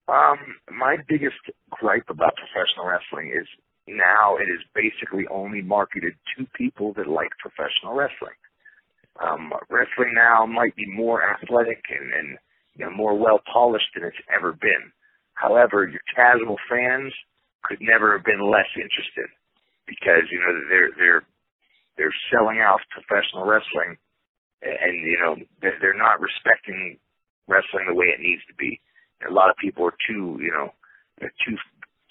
[0.08, 0.36] Um,
[0.70, 1.36] my biggest
[1.70, 3.46] gripe about professional wrestling is
[3.86, 8.36] now it is basically only marketed to people that like professional wrestling.
[9.20, 12.38] Um, wrestling now might be more athletic and, and
[12.76, 14.92] you know, more well polished than it's ever been.
[15.34, 17.12] However, your casual fans
[17.62, 19.28] could never have been less interested
[19.86, 21.22] because you know they're they're
[21.96, 23.98] they're selling out professional wrestling
[24.62, 26.98] and you know they're, they're not respecting
[27.48, 28.80] wrestling the way it needs to be
[29.28, 30.72] a lot of people are too, you know,
[31.18, 31.56] they're too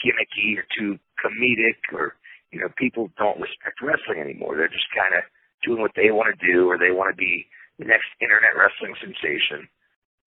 [0.02, 2.18] gimmicky or too comedic or,
[2.52, 4.58] you know, people don't respect wrestling anymore.
[4.58, 5.24] They're just kind of
[5.64, 7.46] doing what they want to do or they want to be
[7.80, 9.70] the next internet wrestling sensation.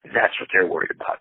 [0.05, 1.21] That's what they're worried about.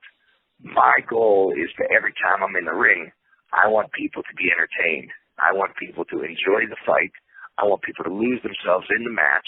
[0.62, 3.12] My goal is to every time I'm in the ring,
[3.52, 5.12] I want people to be entertained.
[5.38, 7.12] I want people to enjoy the fight.
[7.58, 9.46] I want people to lose themselves in the match,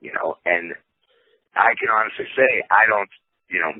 [0.00, 0.72] you know, and
[1.56, 3.08] I can honestly say I don't,
[3.48, 3.72] you know,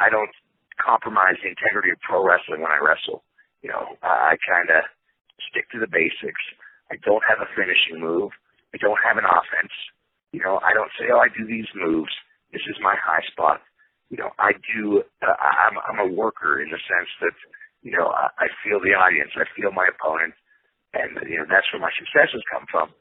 [0.00, 0.32] I don't
[0.80, 3.22] compromise the integrity of pro wrestling when I wrestle.
[3.64, 4.84] You know, I kind of
[5.48, 6.44] stick to the basics.
[6.92, 8.36] I don't have a finishing move.
[8.74, 9.72] I don't have an offense.
[10.36, 12.12] You know, I don't say, oh, I do these moves.
[12.52, 13.64] This is my high spot.
[14.12, 15.00] You know, I do.
[15.24, 17.32] Uh, I'm I'm a worker in the sense that
[17.80, 19.32] you know I, I feel the audience.
[19.32, 20.36] I feel my opponent,
[20.92, 22.92] and you know that's where my successes come from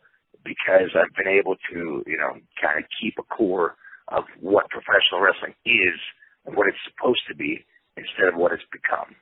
[0.48, 3.76] because I've been able to you know kind of keep a core
[4.08, 6.00] of what professional wrestling is
[6.48, 7.68] and what it's supposed to be
[8.00, 9.14] instead of what it's become.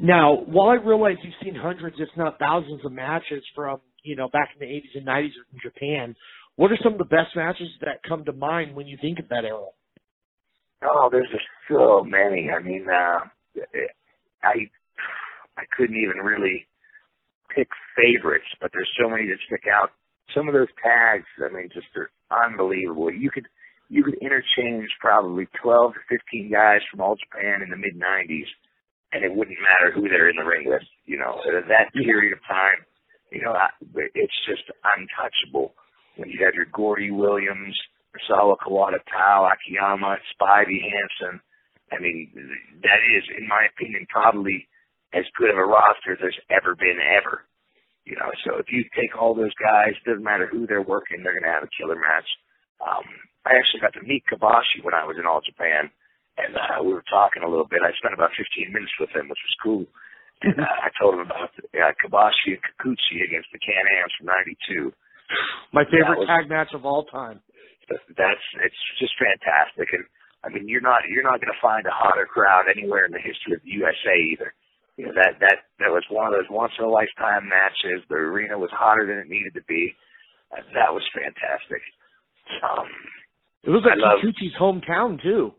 [0.00, 4.28] Now, while I realize you've seen hundreds, if not thousands, of matches from you know
[4.28, 6.16] back in the 80s and 90s in Japan,
[6.56, 9.28] what are some of the best matches that come to mind when you think of
[9.28, 9.66] that era?
[10.82, 12.48] Oh, there's just so many.
[12.50, 13.20] I mean, uh,
[14.42, 14.70] I
[15.56, 16.66] I couldn't even really
[17.54, 19.90] pick favorites, but there's so many that stick out.
[20.34, 22.10] Some of those tags, I mean, just are
[22.46, 23.12] unbelievable.
[23.12, 23.46] You could
[23.88, 28.46] you could interchange probably 12 to 15 guys from all Japan in the mid 90s,
[29.12, 30.82] and it wouldn't matter who they're in the ring with.
[31.06, 32.84] You know, at that period of time,
[33.32, 33.54] you know,
[34.14, 34.64] it's just
[34.96, 35.74] untouchable.
[36.16, 37.76] When you have your Gordy Williams,
[38.26, 41.40] Sawa Kawada, Taue Akiyama, Spivey Hansen,
[41.92, 42.30] I mean,
[42.82, 44.68] that is, in my opinion, probably
[45.14, 47.44] as good of a roster as there's ever been ever.
[48.04, 51.38] You know, so if you take all those guys, doesn't matter who they're working, they're
[51.38, 52.28] going to have a killer match.
[52.80, 53.04] Um,
[53.44, 55.90] I actually got to meet Kobashi when I was in All Japan,
[56.38, 57.82] and uh, we were talking a little bit.
[57.82, 59.84] I spent about 15 minutes with him, which was cool.
[60.42, 64.94] And uh, I told him about uh, Kobashi and Kikuchi against the Can-Ams from '92.
[65.74, 67.42] My favorite was, tag match of all time.
[67.90, 70.04] That's it's just fantastic, and
[70.44, 73.20] I mean you're not you're not going to find a hotter crowd anywhere in the
[73.20, 74.54] history of the USA either.
[74.94, 78.04] You know that that that was one of those once in a lifetime matches.
[78.06, 79.96] The arena was hotter than it needed to be.
[80.52, 81.82] Uh, that was fantastic.
[82.62, 82.86] Um,
[83.64, 85.52] it was like Kikuchi's hometown too.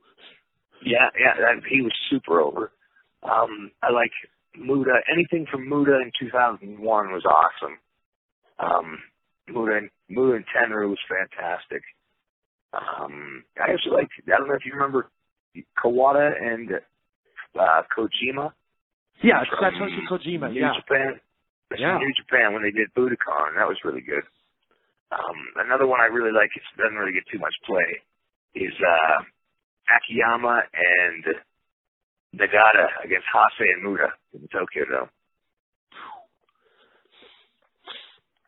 [0.85, 2.71] Yeah, yeah, that, he was super over.
[3.23, 4.11] Um, I like
[4.55, 5.01] Muta.
[5.11, 6.79] Anything from Muta in 2001
[7.11, 7.77] was awesome.
[8.59, 8.99] Um,
[9.47, 11.81] Muta and Muta and Tenryu was fantastic.
[12.73, 14.09] Um, I actually like.
[14.27, 15.09] I don't know if you remember
[15.77, 16.71] Kawada and
[17.59, 18.53] uh, Kojima.
[19.23, 20.51] Yeah, Satoshi Kojima.
[20.51, 20.73] New yeah.
[20.75, 21.19] Japan.
[21.77, 21.97] Yeah.
[21.97, 23.57] New Japan when they did Budokan.
[23.57, 24.23] That was really good.
[25.11, 27.97] Um, another one I really like, it doesn't really get too much play,
[28.53, 29.25] is uh,
[29.89, 31.23] Akiyama and
[32.36, 35.10] Nagata against Hase and Muda in the Tokyo Dome.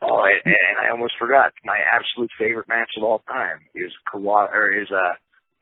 [0.04, 4.50] Oh, and, and I almost forgot my absolute favorite match of all time is Kawa
[4.52, 5.14] or is uh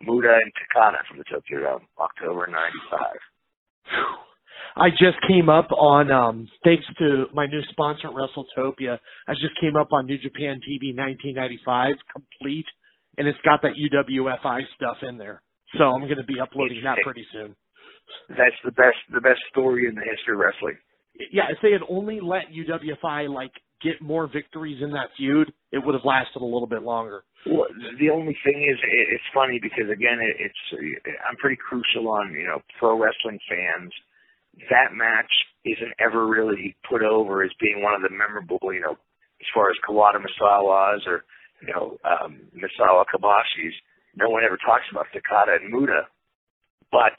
[0.02, 3.00] Muta and Takada from the Tokyo Dome, October '95.
[4.78, 8.98] I just came up on um thanks to my new sponsor WrestleTopia.
[9.28, 12.66] I just came up on New Japan TV 1995 complete
[13.18, 15.42] and it's got that UWFI stuff in there.
[15.78, 17.56] So I'm going to be uploading that pretty soon.
[18.30, 20.78] That's the best the best story in the history of wrestling.
[21.32, 23.52] Yeah, if they had only let UWFI like
[23.84, 27.24] get more victories in that feud, it would have lasted a little bit longer.
[27.46, 27.68] Well,
[28.00, 30.62] the only thing is, it's funny because again, it's
[31.28, 33.92] I'm pretty crucial on you know pro wrestling fans.
[34.70, 35.32] That match
[35.66, 38.98] isn't ever really put over as being one of the memorable, you know,
[39.40, 41.24] as far as Kawada Misawas or
[41.62, 43.76] you know um, Misawa Kobashi's.
[44.20, 46.04] No one ever talks about Takada and Muta,
[46.92, 47.16] but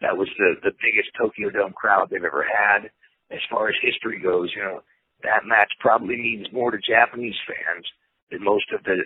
[0.00, 2.88] that was the the biggest Tokyo Dome crowd they've ever had.
[3.30, 4.80] As far as history goes, you know,
[5.22, 7.84] that match probably means more to Japanese fans
[8.30, 9.04] than most of the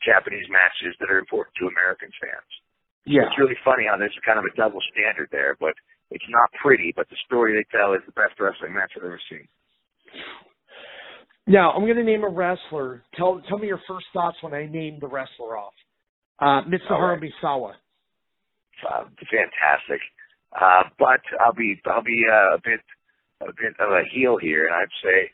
[0.00, 2.50] Japanese matches that are important to American fans.
[3.04, 3.28] Yeah.
[3.28, 5.74] It's really funny how there's kind of a double standard there, but
[6.10, 9.20] it's not pretty, but the story they tell is the best wrestling match I've ever
[9.28, 9.44] seen.
[11.46, 13.02] Now, I'm going to name a wrestler.
[13.16, 15.74] Tell tell me your first thoughts when I name the wrestler off.
[16.40, 17.30] Uh, Mitsuharu right.
[17.30, 17.72] Misawa.
[18.88, 20.00] Uh, fantastic.
[20.56, 22.80] Uh, but I'll be I'll be uh, a bit
[23.40, 25.30] a bit of a heel here, and I'd say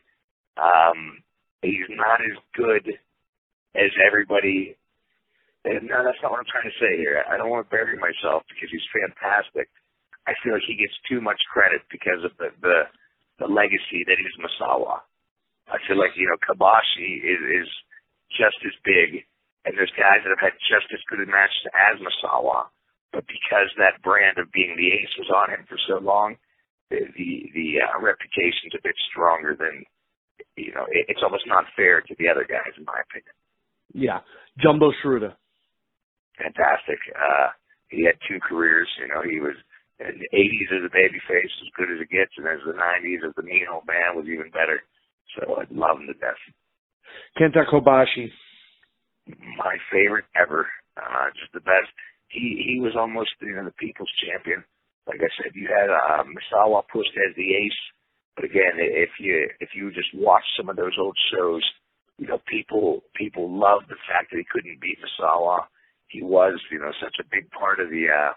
[0.59, 1.23] um,
[1.63, 2.99] he's not as good
[3.75, 4.77] as everybody.
[5.65, 7.25] And no, that's not what I'm trying to say here.
[7.27, 9.67] I don't want to bury myself because he's fantastic.
[10.27, 12.91] I feel like he gets too much credit because of the the,
[13.39, 15.01] the legacy that is Misawa.
[15.71, 17.71] I feel like you know Kobashi is is
[18.31, 19.25] just as big,
[19.67, 22.71] and there's guys that have had just as good a matches as Misawa,
[23.11, 26.39] but because that brand of being the ace was on him for so long,
[26.89, 29.83] the the, the uh, reputation's a bit stronger than
[30.55, 30.87] you know.
[30.95, 33.35] It, it's almost not fair to the other guys, in my opinion.
[33.91, 34.23] Yeah,
[34.63, 35.35] Jumbo Tsuruta.
[36.39, 37.03] Fantastic.
[37.11, 37.51] Uh,
[37.91, 38.89] he had two careers.
[39.03, 39.57] You know, he was
[39.99, 43.27] in the 80s as a babyface, as good as it gets, and as the 90s
[43.27, 44.85] as the mean old man was even better.
[45.35, 46.39] So I love him to death.
[47.41, 48.31] Kenta Kobashi.
[49.27, 50.67] My favorite ever.
[50.97, 51.91] Uh, just the best.
[52.29, 54.65] He he was almost you know the people's champion.
[55.07, 57.81] Like I said, you had uh, Misawa pushed as the ace,
[58.35, 61.63] but again, if you if you just watch some of those old shows,
[62.19, 65.67] you know, people people loved the fact that he couldn't beat Misawa.
[66.09, 68.33] He was, you know, such a big part of the uh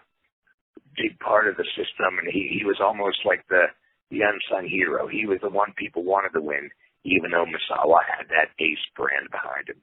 [0.96, 3.66] big part of the system and he, he was almost like the
[4.10, 5.06] the unsung hero.
[5.06, 6.70] He was the one people wanted to win,
[7.04, 9.80] even though Misawa had that ace brand behind him.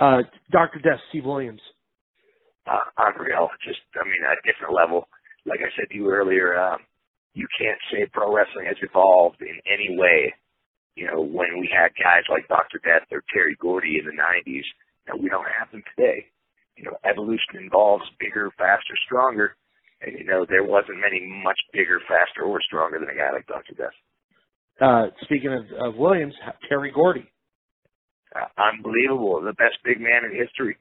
[0.00, 0.80] Uh Dr.
[0.80, 1.60] Death, Steve Williams.
[2.66, 3.48] Uh unreal.
[3.62, 5.06] Just I mean, at a different level.
[5.46, 6.80] Like I said to you earlier, um,
[7.32, 10.34] you can't say pro wrestling has evolved in any way
[11.00, 12.80] you know, when we had guys like Dr.
[12.84, 14.68] Death or Terry Gordy in the 90s,
[15.06, 16.26] and we don't have them today.
[16.76, 19.56] You know, evolution involves bigger, faster, stronger,
[20.02, 23.46] and you know there wasn't many much bigger, faster, or stronger than a guy like
[23.46, 23.74] Dr.
[23.76, 23.96] Death.
[24.80, 26.34] Uh, speaking of, of Williams,
[26.68, 27.28] Terry Gordy.
[28.30, 30.78] Uh, unbelievable, the best big man in history.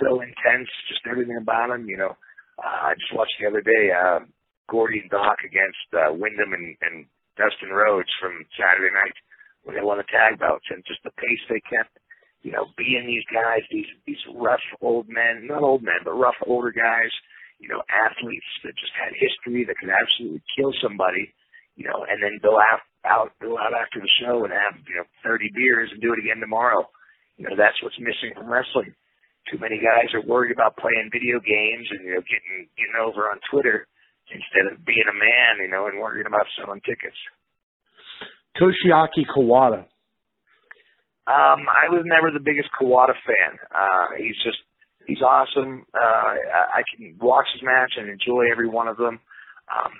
[0.00, 1.88] So intense, just everything about him.
[1.88, 2.14] You know,
[2.56, 4.20] uh, I just watched the other day uh,
[4.68, 7.04] Gordy and Doc against uh, Windham and, and
[7.36, 9.16] Dustin Rhodes from Saturday Night
[9.64, 11.92] when they won the tag bouts and just the pace they kept,
[12.42, 16.40] you know, being these guys, these these rough old men, not old men, but rough
[16.48, 17.12] older guys,
[17.60, 21.34] you know, athletes that just had history that could absolutely kill somebody,
[21.76, 24.96] you know, and then go out out go out after the show and have, you
[24.96, 26.88] know, thirty beers and do it again tomorrow.
[27.36, 28.94] You know, that's what's missing from wrestling.
[29.50, 33.30] Too many guys are worried about playing video games and, you know, getting getting over
[33.30, 33.86] on Twitter
[34.28, 37.16] instead of being a man, you know, and worrying about selling tickets.
[38.60, 39.86] Toshiaki Kawada.
[41.28, 43.56] Um, I was never the biggest Kawada fan.
[43.70, 44.58] Uh, he's just
[45.06, 45.86] he's awesome.
[45.94, 49.20] Uh, I, I can watch his match and enjoy every one of them.
[49.68, 49.92] Um,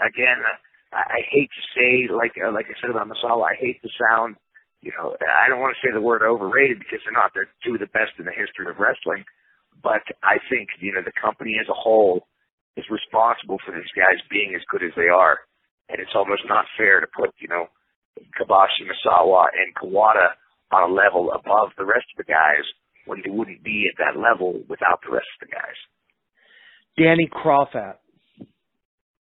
[0.00, 0.40] again,
[0.92, 4.36] I, hate to say like uh, like I said about Misawa, I hate the sound.
[4.82, 7.32] You know, I don't want to say the word overrated because they're not.
[7.34, 9.24] They're two of the best in the history of wrestling.
[9.82, 12.28] But I think you know the company as a whole
[12.76, 15.42] is responsible for these guys being as good as they are,
[15.88, 17.66] and it's almost not fair to put you know
[18.38, 20.38] Kobashi, Misawa, and Kawada
[20.72, 22.64] on a level above the rest of the guys
[23.06, 25.78] when they wouldn't be at that level without the rest of the guys.
[26.98, 27.96] Danny Kroffat.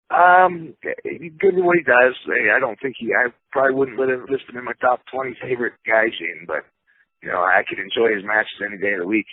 [0.10, 2.16] Um, good at what he does.
[2.28, 3.14] I don't think he.
[3.14, 6.66] I probably wouldn't list him in my top twenty favorite guys in, but
[7.22, 9.28] you know I could enjoy his matches any day of the week.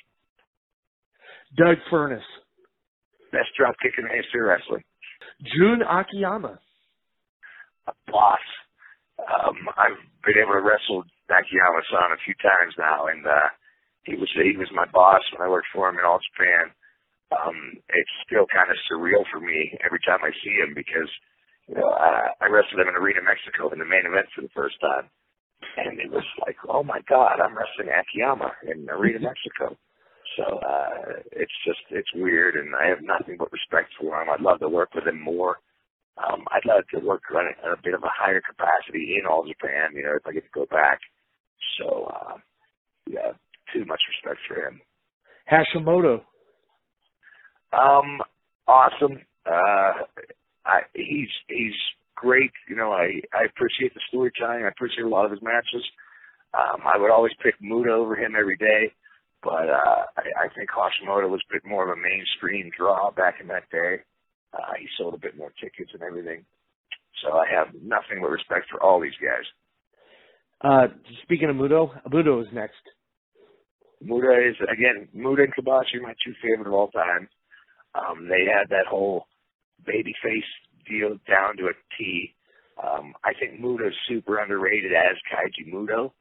[1.57, 2.27] Doug Furnas.
[3.33, 4.85] Best drop kick in the history of wrestling.
[5.43, 6.59] Jun Akiyama.
[7.89, 8.41] A boss
[9.21, 13.49] um, I've been able to wrestle Akiyama-san a few times now, and uh,
[14.05, 16.71] he was he was my boss when I worked for him in All Japan.
[17.35, 21.11] Um, it's still kind of surreal for me every time I see him because
[21.67, 24.55] you know I, I wrestled him in Arena Mexico in the main event for the
[24.55, 25.11] first time,
[25.77, 29.75] and it was like, oh my god, I'm wrestling Akiyama in Arena Mexico.
[30.37, 34.31] So uh, it's just it's weird, and I have nothing but respect for him.
[34.31, 35.59] I'd love to work with him more.
[36.19, 39.47] Um, I'd love to work on a, a bit of a higher capacity in all
[39.47, 39.95] Japan.
[39.95, 41.01] You know, if I get to go back.
[41.79, 42.37] So uh,
[43.07, 43.33] yeah,
[43.73, 44.81] too much respect for him.
[45.51, 46.23] Hashimoto.
[47.73, 48.21] Um,
[48.67, 49.21] awesome.
[49.45, 50.05] Uh,
[50.65, 51.75] I he's he's
[52.15, 52.53] great.
[52.69, 54.65] You know, I I appreciate the storytelling.
[54.65, 55.85] I appreciate a lot of his matches.
[56.55, 58.93] Um, I would always pick Muta over him every day,
[59.43, 63.37] but uh, I, I think Hashimoto was a bit more of a mainstream draw back
[63.41, 64.01] in that day.
[64.55, 66.45] Uh, he sold a bit more tickets and everything.
[67.23, 69.45] So I have nothing but respect for all these guys.
[70.63, 72.81] Uh, speaking of Muto, Muto is next.
[74.01, 77.29] Muta is again Muta and Kobashi, my two favorite of all time.
[77.97, 79.27] Um, they had that whole
[79.87, 80.45] baby face
[80.89, 82.35] deal down to a T.
[82.77, 86.13] Um, I think Muta is super underrated as Keiji Muto.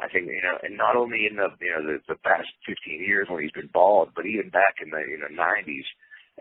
[0.00, 3.04] I think you know, and not only in the you know the, the past 15
[3.04, 5.86] years when he's been bald, but even back in the you know 90s,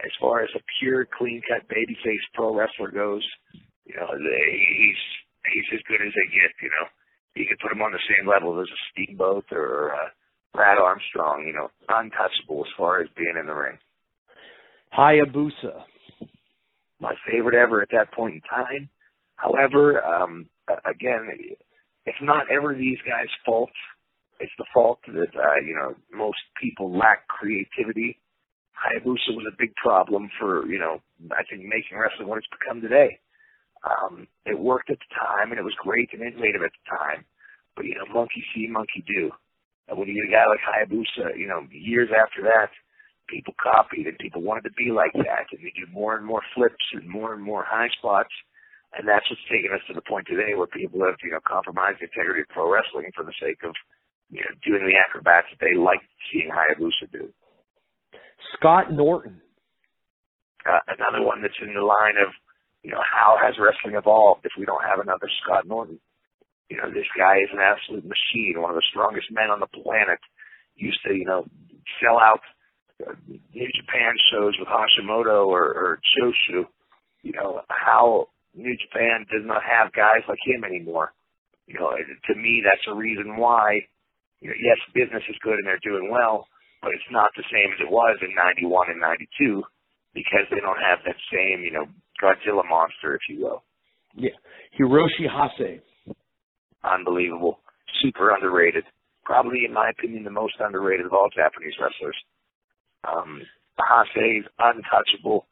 [0.04, 3.24] as far as a pure clean cut babyface pro wrestler goes,
[3.86, 5.02] you know he's
[5.54, 6.56] he's as good as they get.
[6.64, 6.88] You know,
[7.36, 10.10] you could put him on the same level as a Steamboat or uh,
[10.54, 11.44] Brad Armstrong.
[11.46, 13.78] You know, untouchable as far as being in the ring.
[14.98, 15.84] Hayabusa.
[17.00, 18.90] My favorite ever at that point in time.
[19.36, 20.48] However, um,
[20.86, 21.30] again,
[22.06, 23.72] it's not ever these guys' fault.
[24.40, 28.20] It's the fault that uh, you know most people lack creativity.
[28.76, 32.82] Hayabusa was a big problem for you know I think making wrestling what it's become
[32.82, 33.20] today.
[33.84, 37.24] Um, it worked at the time and it was great and innovative at the time,
[37.76, 39.32] but you know monkey see, monkey do.
[39.88, 42.72] And when you get a guy like Hayabusa, you know years after that,
[43.30, 46.42] people copied and people wanted to be like that and they do more and more
[46.56, 48.34] flips and more and more high spots.
[48.98, 52.02] And that's what's taken us to the point today where people have, you know, compromised
[52.02, 53.78] the integrity of pro wrestling for the sake of,
[54.34, 56.02] you know, doing the acrobats that they like
[56.34, 57.30] seeing Hayabusa do.
[58.58, 59.42] Scott Norton.
[60.66, 62.34] Uh, another one that's in the line of,
[62.84, 66.00] you know, how has wrestling evolved if we don't have another Scott Norton?
[66.70, 69.70] You know, this guy is an absolute machine, one of the strongest men on the
[69.70, 70.20] planet.
[70.76, 71.46] Used to, you know,
[72.02, 72.42] sell out
[73.28, 76.66] New Japan shows with Hashimoto or, or Choshu,
[77.24, 81.14] you know, how New Japan does not have guys like him anymore.
[81.68, 83.86] You know, to me, that's a reason why,
[84.42, 86.48] you know, yes, business is good and they're doing well,
[86.82, 89.64] but it's not the same as it was in 91 and 92
[90.14, 91.86] because they don't have that same, you know,
[92.22, 93.64] Godzilla monster, if you will.
[94.16, 94.36] Yeah.
[94.80, 95.80] Hiroshi Hase.
[96.84, 97.60] Unbelievable.
[98.02, 98.84] Super underrated.
[99.24, 102.18] Probably, in my opinion, the most underrated of all Japanese wrestlers.
[103.08, 103.42] Um,
[103.80, 105.48] Hase's untouchable,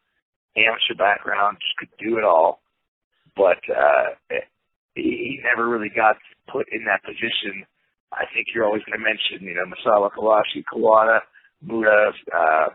[0.55, 2.61] amateur background, just could do it all.
[3.35, 4.17] But uh,
[4.95, 6.17] he never really got
[6.51, 7.65] put in that position.
[8.11, 11.19] I think you're always going to mention, you know, Misawa Kobashi, Kawada,
[11.61, 12.67] Muta, uh,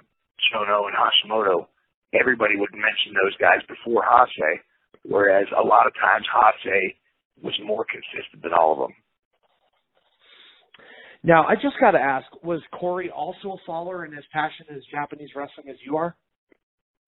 [0.49, 1.67] Chono, and Hashimoto.
[2.13, 4.61] Everybody would mention those guys before Hase,
[5.03, 6.95] whereas a lot of times Hase
[7.43, 8.97] was more consistent than all of them.
[11.25, 14.83] Now, I just got to ask: Was Corey also a follower and as passionate as
[14.91, 16.17] Japanese wrestling as you are?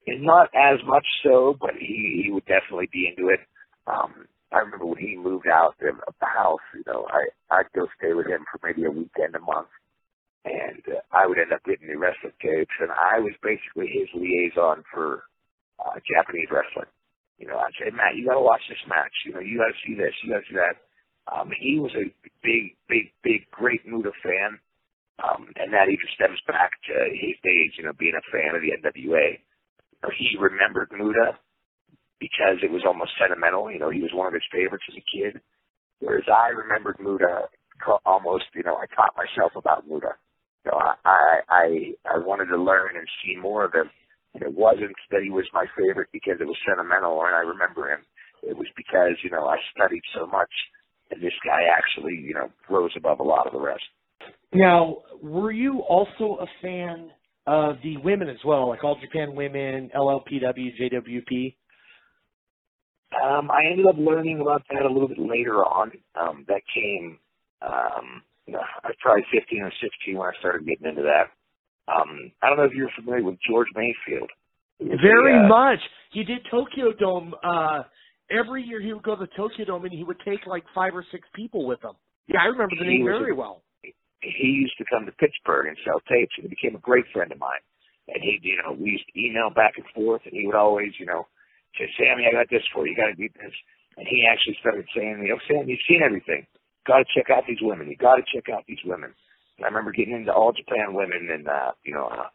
[0.07, 3.40] Not as much so, but he he would definitely be into it.
[3.87, 6.62] Um, I remember when he moved out of the house.
[6.74, 9.72] You know, I I'd go stay with him for maybe a weekend a month,
[10.44, 14.09] and uh, I would end up getting the wrestling tapes, and I was basically his
[14.14, 15.24] liaison for
[15.81, 16.90] uh, Japanese wrestling.
[17.38, 19.12] You know, I'd say, Matt, you got to watch this match.
[19.27, 20.14] You know, you got to see this.
[20.22, 20.77] You got to see that.
[21.30, 24.60] Um, he was a big, big, big, great Muta fan,
[25.24, 28.60] um, and that even stems back to his days, you know, being a fan of
[28.60, 29.40] the NWA.
[29.40, 31.38] You know, he remembered Muta
[32.20, 33.70] because it was almost sentimental.
[33.70, 35.40] You know, he was one of his favorites as a kid,
[36.00, 37.48] whereas I remembered Muta
[38.04, 38.44] almost.
[38.54, 40.16] You know, I taught myself about Muta.
[40.64, 41.66] You know, I I
[42.04, 43.90] I wanted to learn and see more of him.
[44.35, 47.88] And it wasn't that he was my favorite because it was sentimental and I remember
[47.92, 48.02] him.
[48.42, 50.50] It was because you know I studied so much
[51.21, 53.83] this guy actually, you know, rose above a lot of the rest.
[54.52, 57.10] Now, were you also a fan
[57.46, 61.56] of the women as well, like All Japan Women, LLPW, JWP?
[63.23, 65.92] Um, I ended up learning about that a little bit later on.
[66.19, 67.19] Um, that came,
[67.62, 71.31] um, I was probably 15 or 16 when I started getting into that.
[71.92, 74.31] Um, I don't know if you're familiar with George Mayfield.
[74.81, 75.79] Very uh, much.
[76.12, 77.83] He did Tokyo Dome uh,
[78.37, 80.94] every year he would go to the Tokyo Dome and he would take like five
[80.94, 81.94] or six people with him.
[82.26, 83.62] Yeah, I remember the name very a, well.
[83.82, 87.30] He used to come to Pittsburgh and sell tapes, and he became a great friend
[87.30, 87.60] of mine.
[88.08, 90.92] And he, you know, we used to email back and forth, and he would always,
[90.98, 91.28] you know,
[91.76, 92.92] say, "Sammy, I got this for you.
[92.92, 93.52] You got to do this."
[93.96, 96.46] And he actually started saying, "You know, Sam, you've seen everything.
[96.87, 97.88] Got to check out these women.
[97.88, 99.12] You got to check out these women."
[99.56, 102.28] And I remember getting into All Japan Women and uh, you know uh,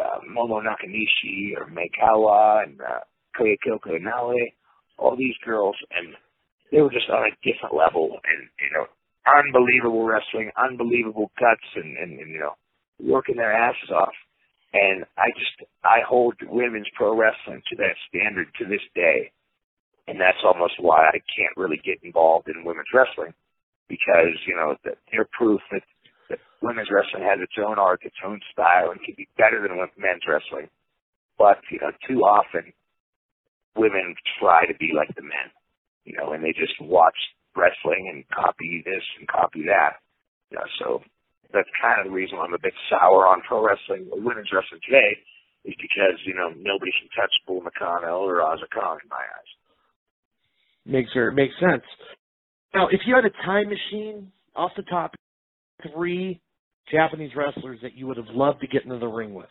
[0.00, 3.00] uh, Momo Nakanishi or Meikawa and uh,
[3.36, 4.52] Kyoko Inoue,
[4.98, 6.14] all these girls, and
[6.70, 8.86] they were just on a different level, and you know,
[9.26, 12.54] unbelievable wrestling, unbelievable guts, and, and, and you know,
[13.00, 14.14] working their asses off.
[14.72, 19.30] And I just I hold women's pro wrestling to that standard to this day,
[20.08, 23.34] and that's almost why I can't really get involved in women's wrestling
[23.88, 25.82] because you know they're proof that
[26.28, 29.78] that women's wrestling has its own art, its own style, and can be better than
[29.96, 30.68] men's wrestling.
[31.38, 32.72] But you know, too often
[33.76, 35.50] women try to be like the men,
[36.04, 37.16] you know, and they just watch
[37.56, 40.00] wrestling and copy this and copy that.
[40.50, 40.86] You know, so
[41.52, 44.80] that's kind of the reason why I'm a bit sour on pro wrestling, women's wrestling
[44.84, 45.18] today,
[45.64, 49.50] is because you know nobody can touch Bull Nakano or Aja Kong in my eyes.
[50.86, 51.84] Makes her makes sense.
[52.74, 55.14] Now, if you had a time machine, off the top,
[55.92, 56.40] three
[56.90, 59.48] Japanese wrestlers that you would have loved to get into the ring with.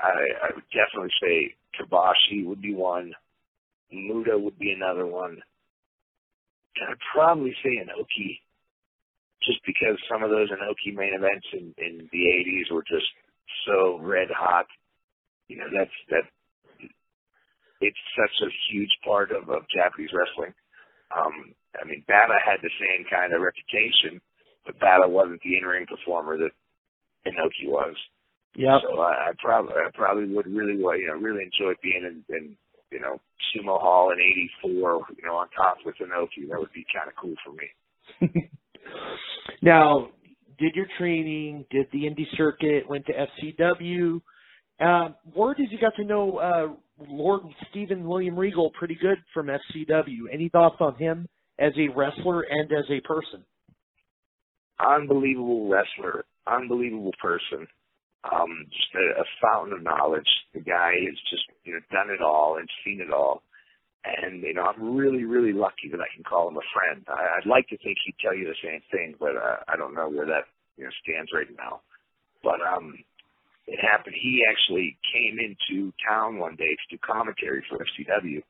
[0.00, 0.10] I,
[0.42, 3.12] I would definitely say Kobashi would be one.
[3.90, 5.38] Muta would be another one.
[6.76, 8.38] And I'd probably say Inoki,
[9.42, 13.06] just because some of those Inoki main events in, in the 80s were just
[13.66, 14.66] so red hot.
[15.48, 16.24] You know, that's that.
[17.80, 20.52] It's such a huge part of, of Japanese wrestling.
[21.14, 24.20] Um, I mean, Baba had the same kind of reputation,
[24.66, 26.50] but Baba wasn't the in-ring performer that
[27.24, 27.94] Inoki was.
[28.54, 28.78] Yeah.
[28.82, 32.56] So I, I probably I probably would really you know really enjoy being in, in
[32.90, 33.20] you know
[33.54, 34.18] Sumo Hall in
[34.64, 36.48] '84 you know on top with Inoki.
[36.48, 38.50] That would be kind of cool for me.
[39.62, 40.08] now,
[40.58, 44.20] did your training, did the indie circuit, went to FCW.
[44.80, 46.68] Uh, word is you got to know uh,
[47.08, 50.32] Lord Stephen William Regal pretty good from FCW.
[50.32, 51.28] Any thoughts on him
[51.58, 53.44] as a wrestler and as a person?
[54.80, 57.66] Unbelievable wrestler, unbelievable person
[58.26, 60.28] um, just a, a fountain of knowledge.
[60.54, 63.42] The guy has just you know done it all and seen it all,
[64.04, 67.04] and you know I'm really really lucky that I can call him a friend.
[67.08, 69.94] I, I'd like to think he'd tell you the same thing, but uh, I don't
[69.94, 71.80] know where that you know stands right now.
[72.42, 72.98] But um,
[73.66, 74.16] it happened.
[74.18, 78.42] He actually came into town one day to do commentary for FCW,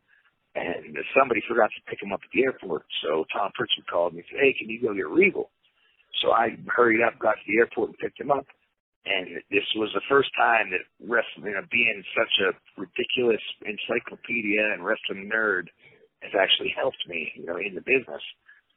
[0.57, 2.85] and somebody forgot to pick him up at the airport.
[3.05, 5.51] So Tom Pritchard called me and said, "Hey, can you go get Regal?"
[6.25, 8.47] So I hurried up, got to the airport, and picked him up
[9.07, 14.61] and this was the first time that wrestling, you know, being such a ridiculous encyclopedia
[14.75, 15.71] and wrestling nerd
[16.21, 18.23] has actually helped me, you know, in the business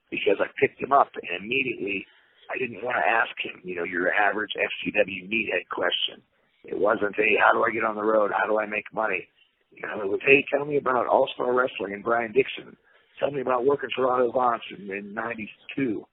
[0.09, 2.05] because I picked him up and immediately
[2.53, 6.21] I didn't want to ask him, you know, your average FCW meathead question.
[6.63, 8.31] It wasn't, hey, how do I get on the road?
[8.35, 9.27] How do I make money?
[9.71, 12.75] You know, it was, hey, tell me about All Star Wrestling and Brian Dixon.
[13.19, 15.47] Tell me about working for Otto Wanz in, in '92.
[15.77, 16.05] You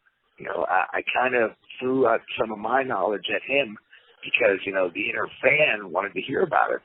[0.47, 1.51] know, I, I kind of
[1.81, 3.77] threw out some of my knowledge at him
[4.23, 6.81] because you know the inner fan wanted to hear about it,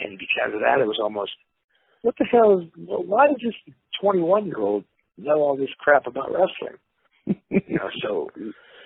[0.00, 1.32] and because of that, it was almost,
[2.02, 2.68] what the hell is?
[2.76, 4.84] Why does this 21 year old
[5.16, 6.78] know all this crap about wrestling?
[7.26, 8.28] you know, so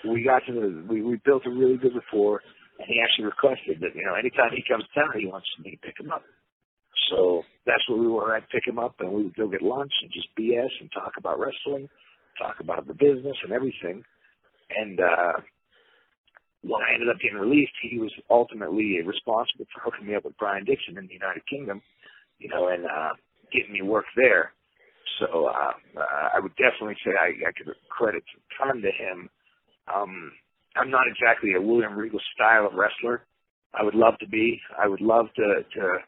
[0.09, 2.41] we got to the we we built a really good rapport,
[2.79, 5.73] and he actually requested that you know anytime he comes to town, he wants me
[5.73, 6.23] to pick him up.
[7.11, 8.35] So that's what we were.
[8.35, 11.13] I'd pick him up, and we would go get lunch and just BS and talk
[11.19, 11.89] about wrestling,
[12.39, 14.03] talk about the business and everything.
[14.71, 15.33] And uh
[16.63, 20.39] when I ended up getting released, he was ultimately responsible for hooking me up with
[20.39, 21.83] Brian Dixon in the United Kingdom,
[22.39, 23.13] you know, and uh,
[23.53, 24.53] getting me work there.
[25.19, 29.29] So uh, uh, I would definitely say I, I could credit a ton to him.
[29.93, 30.33] Um,
[30.77, 33.27] I'm not exactly a William Regal style of wrestler.
[33.75, 34.61] I would love to be.
[34.79, 35.99] I would love to, to,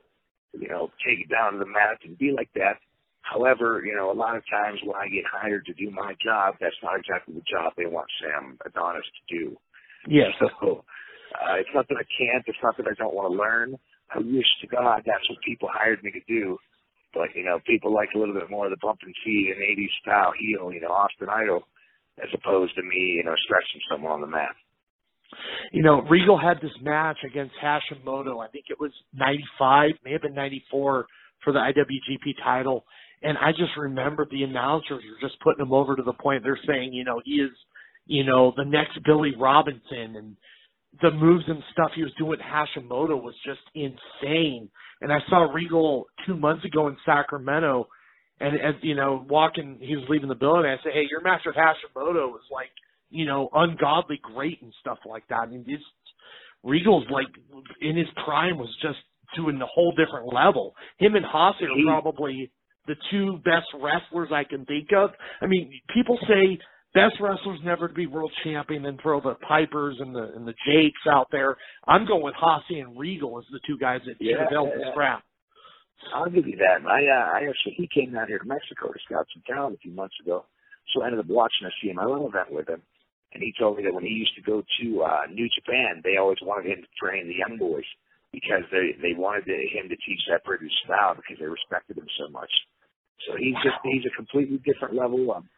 [0.53, 2.79] you know, take it down to the mat and be like that.
[3.23, 6.55] However, you know, a lot of times when I get hired to do my job,
[6.61, 9.57] that's not exactly the job they want Sam Adonis to do.
[10.09, 10.31] Yeah.
[10.41, 10.85] So
[11.35, 12.45] uh, it's not that I can't.
[12.47, 13.79] It's not that I don't want to learn.
[14.15, 16.59] I wish to God that's what people hired me to do.
[17.13, 19.63] But you know, people like a little bit more of the bump and feed and
[19.63, 21.67] '80s style heel, you know, Austin Idol,
[22.23, 24.55] as opposed to me, you know, stretching someone on the mat.
[25.73, 28.45] You know, Regal had this match against Hashimoto.
[28.45, 31.07] I think it was '95, may have been '94
[31.43, 32.85] for the IWGP title.
[33.23, 36.59] And I just remember the announcers were just putting him over to the point they're
[36.67, 37.51] saying, you know, he is
[38.07, 40.37] you know, the next Billy Robinson and
[41.03, 44.69] the moves and stuff he was doing with Hashimoto was just insane.
[45.01, 47.89] And I saw Regal two months ago in Sacramento
[48.41, 51.43] and as you know, walking he was leaving the building, I said, Hey, your match
[51.47, 52.71] with Hashimoto was like,
[53.11, 55.41] you know, ungodly great and stuff like that.
[55.41, 55.81] I mean this
[56.63, 57.29] Regal's like
[57.81, 58.99] in his prime was just
[59.37, 60.75] doing a whole different level.
[60.99, 62.51] Him and Hase are probably
[62.87, 65.11] the two best wrestlers I can think of.
[65.41, 66.59] I mean, people say
[66.95, 70.55] best wrestlers never to be world champion and throw the Pipers and the and the
[70.67, 71.57] Jakes out there.
[71.87, 74.69] I'm going with Hossie and Regal as the two guys that yeah, should have held
[74.69, 75.23] the scrap.
[76.15, 76.87] I'll give you that.
[76.87, 79.79] I uh, I actually he came down here to Mexico to scout some talent a
[79.79, 80.47] few months ago,
[80.93, 82.83] so I ended up watching a CMLL event with him,
[83.33, 86.17] and he told me that when he used to go to uh, New Japan, they
[86.17, 87.87] always wanted him to train the young boys
[88.33, 92.09] because they they wanted to, him to teach that British style because they respected him
[92.19, 92.51] so much.
[93.27, 95.33] So he's just he's a completely different level.
[95.33, 95.49] Um,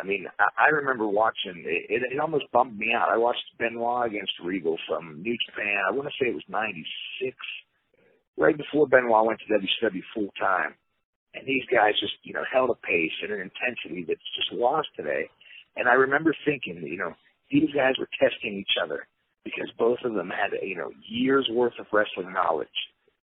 [0.00, 2.02] I mean, I, remember watching it, it.
[2.12, 3.08] It almost bummed me out.
[3.10, 5.78] I watched Benoit against Regal from New Japan.
[5.88, 7.34] I want to say it was '96
[8.36, 10.74] right before Benoit went to WCW full time.
[11.34, 14.88] And these guys just, you know, held a pace and an intensity that's just lost
[14.96, 15.28] today.
[15.76, 17.12] And I remember thinking, you know,
[17.50, 19.06] these guys were testing each other
[19.44, 22.68] because both of them had, you know, years worth of wrestling knowledge.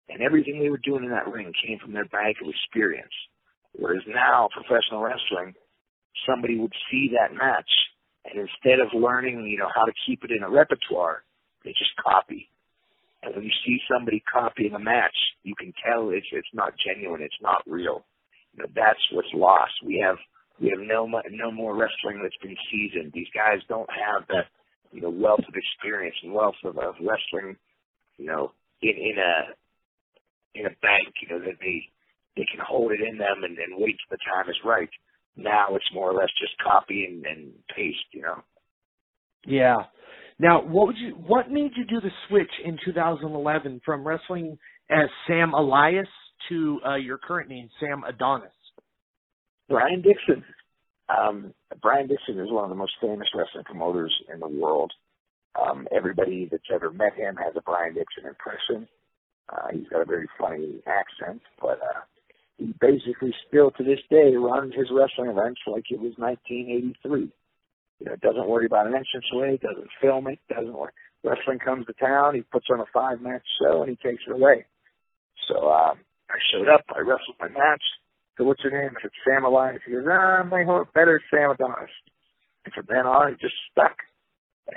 [0.10, 3.14] And everything they were doing in that ring came from their bank of experience.
[3.74, 5.54] Whereas now, professional wrestling,
[6.28, 7.70] somebody would see that match
[8.26, 11.24] and instead of learning, you know, how to keep it in a repertoire,
[11.64, 12.50] they just copy.
[13.24, 17.22] And when you see somebody copying a match, you can tell it's it's not genuine.
[17.22, 18.06] It's not real.
[18.54, 19.74] You know, that's what's lost.
[19.86, 20.18] We have
[20.62, 23.12] we have no no more wrestling that's been seasoned.
[23.14, 24.48] These guys don't have that
[24.92, 27.58] you know wealth of experience and wealth of, of wrestling.
[28.18, 28.52] You know,
[28.82, 31.14] in in a in a bank.
[31.22, 31.84] You know that they
[32.38, 34.90] they can hold it in them and, and wait till the time is right.
[35.42, 37.98] Now it's more or less just copy and, and paste.
[38.12, 38.44] You know.
[39.46, 39.78] Yeah,
[40.40, 44.58] now, what would you what made you do the switch in 2011 from wrestling
[44.90, 46.08] as Sam Elias
[46.48, 48.52] to uh, your current name, Sam Adonis?
[49.68, 50.44] Brian Dixon.
[51.10, 54.92] Um, Brian Dixon is one of the most famous wrestling promoters in the world.
[55.62, 58.88] Um, everybody that's ever met him has a Brian Dixon impression.
[59.50, 62.02] Uh, he's got a very funny accent, but uh,
[62.60, 67.32] he basically still to this day runs his wrestling events like it was 1983.
[68.00, 70.92] You know, doesn't worry about an entrance way, doesn't film it, doesn't worry.
[71.24, 74.34] Wrestling comes to town, he puts on a five match show and he takes it
[74.34, 74.66] away.
[75.48, 76.00] So um,
[76.30, 77.84] I showed up, I wrestled my match.
[78.38, 78.92] So what's your name?
[78.98, 79.82] I said Sam Elias.
[79.86, 81.90] He goes, ah, my better Sam Adonis.
[82.66, 83.96] And from then on, it just stuck.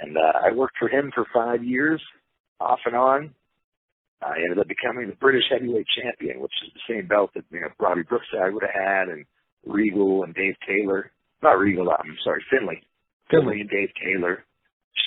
[0.00, 2.00] And uh, I worked for him for five years,
[2.60, 3.34] off and on.
[4.24, 7.60] I ended up becoming the British heavyweight champion, which is the same belt that you
[7.60, 9.24] know Robbie Brookside would have had, and
[9.66, 11.10] Regal and Dave Taylor.
[11.42, 12.82] Not Regal, I'm sorry, Finlay.
[13.30, 14.44] Finlay and Dave Taylor.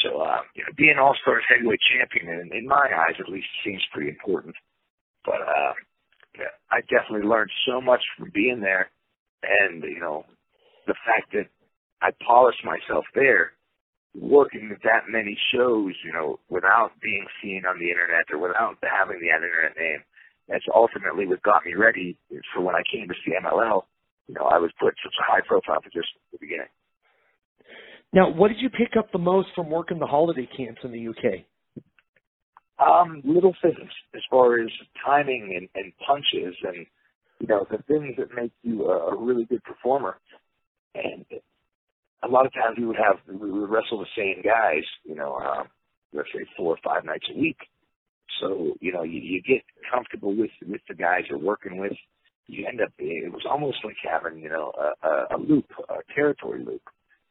[0.03, 3.47] So, uh, you know, being All Stars heavyweight champion, in, in my eyes at least,
[3.63, 4.55] seems pretty important.
[5.26, 5.74] But uh,
[6.38, 8.89] yeah, I definitely learned so much from being there,
[9.43, 10.26] and you know,
[10.88, 11.47] the fact that
[12.01, 13.53] I polished myself there,
[14.20, 19.20] working that many shows, you know, without being seen on the internet or without having
[19.20, 19.99] the internet name.
[20.47, 22.18] That's ultimately what got me ready
[22.53, 23.84] for when I came to CMLL.
[24.28, 26.72] You know, I was put in such a high profile position at the beginning.
[28.13, 31.07] Now, what did you pick up the most from working the holiday camps in the
[31.09, 31.45] UK?
[32.78, 34.70] Um, little things as far as
[35.05, 36.86] timing and, and punches and
[37.39, 40.18] you know the things that make you a, a really good performer.
[40.93, 41.26] And
[42.24, 45.36] a lot of times we would have we would wrestle the same guys, you know,
[45.36, 45.68] um,
[46.13, 47.57] let's say four or five nights a week.
[48.41, 49.61] So you know you, you get
[49.91, 51.93] comfortable with with the guys you're working with.
[52.47, 56.13] You end up it was almost like having you know a, a, a loop, a
[56.13, 56.82] territory loop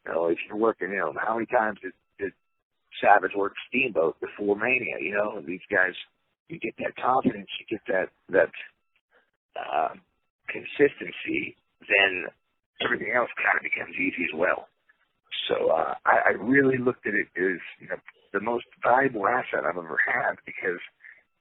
[0.06, 2.32] you know, if you're working, you know, how many times did, did
[3.00, 4.96] Savage work Steamboat before Mania?
[5.00, 5.94] You know, these guys,
[6.48, 8.52] you get that confidence, you get that that
[9.56, 9.94] uh,
[10.48, 12.26] consistency, then
[12.84, 14.68] everything else kind of becomes easy as well.
[15.48, 18.00] So uh, I, I really looked at it as you know
[18.32, 20.80] the most valuable asset I've ever had because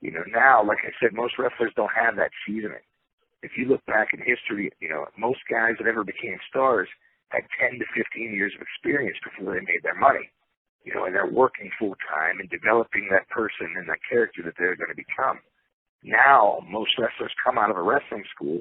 [0.01, 2.83] you know now, like I said, most wrestlers don't have that seasoning.
[3.41, 6.87] If you look back in history, you know most guys that ever became stars
[7.29, 10.29] had 10 to 15 years of experience before they made their money.
[10.85, 14.53] You know, and they're working full time and developing that person and that character that
[14.59, 15.39] they're going to become.
[16.03, 18.59] Now, most wrestlers come out of a wrestling school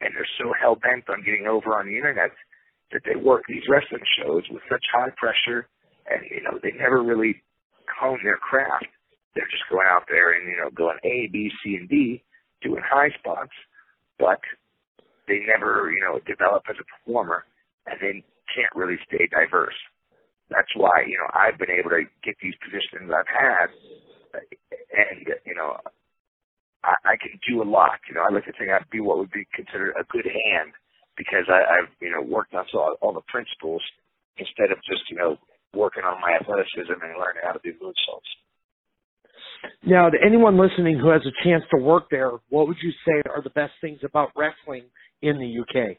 [0.00, 2.30] and they're so hell bent on getting over on the internet
[2.92, 5.68] that they work these wrestling shows with such high pressure
[6.06, 7.42] and, you know, they never really
[7.98, 8.86] hone their craft.
[9.34, 12.22] They're just going out there and, you know, going A, B, C, and D,
[12.62, 13.52] doing high spots,
[14.18, 14.40] but
[15.28, 17.44] they never, you know, develop as a performer
[17.86, 18.22] and then
[18.54, 19.76] can't really stay diverse.
[20.48, 23.68] That's why, you know, I've been able to get these positions I've had
[24.94, 25.76] and, you know,
[26.84, 27.98] I, I can do a lot.
[28.08, 30.72] You know, I like to think I'd be what would be considered a good hand
[31.16, 33.82] because I, I've, you know, worked on all, all the principles
[34.38, 35.38] instead of just, you know,
[35.74, 38.30] working on my athleticism and learning how to do moonsaults.
[39.84, 43.22] Now, to anyone listening who has a chance to work there, what would you say
[43.30, 44.84] are the best things about wrestling
[45.22, 45.96] in the UK?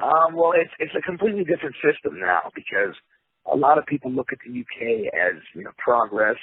[0.00, 2.94] Um, well, it's it's a completely different system now because
[3.50, 6.36] a lot of people look at the UK as you know Progress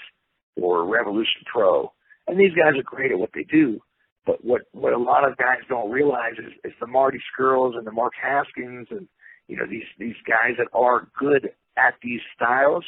[0.58, 1.92] or Revolution Pro,
[2.28, 3.80] and these guys are great at what they do.
[4.26, 7.86] But what what a lot of guys don't realize is, is the Marty Scurlls and
[7.86, 9.08] the Mark Haskins and
[9.48, 12.84] you know these these guys that are good at these styles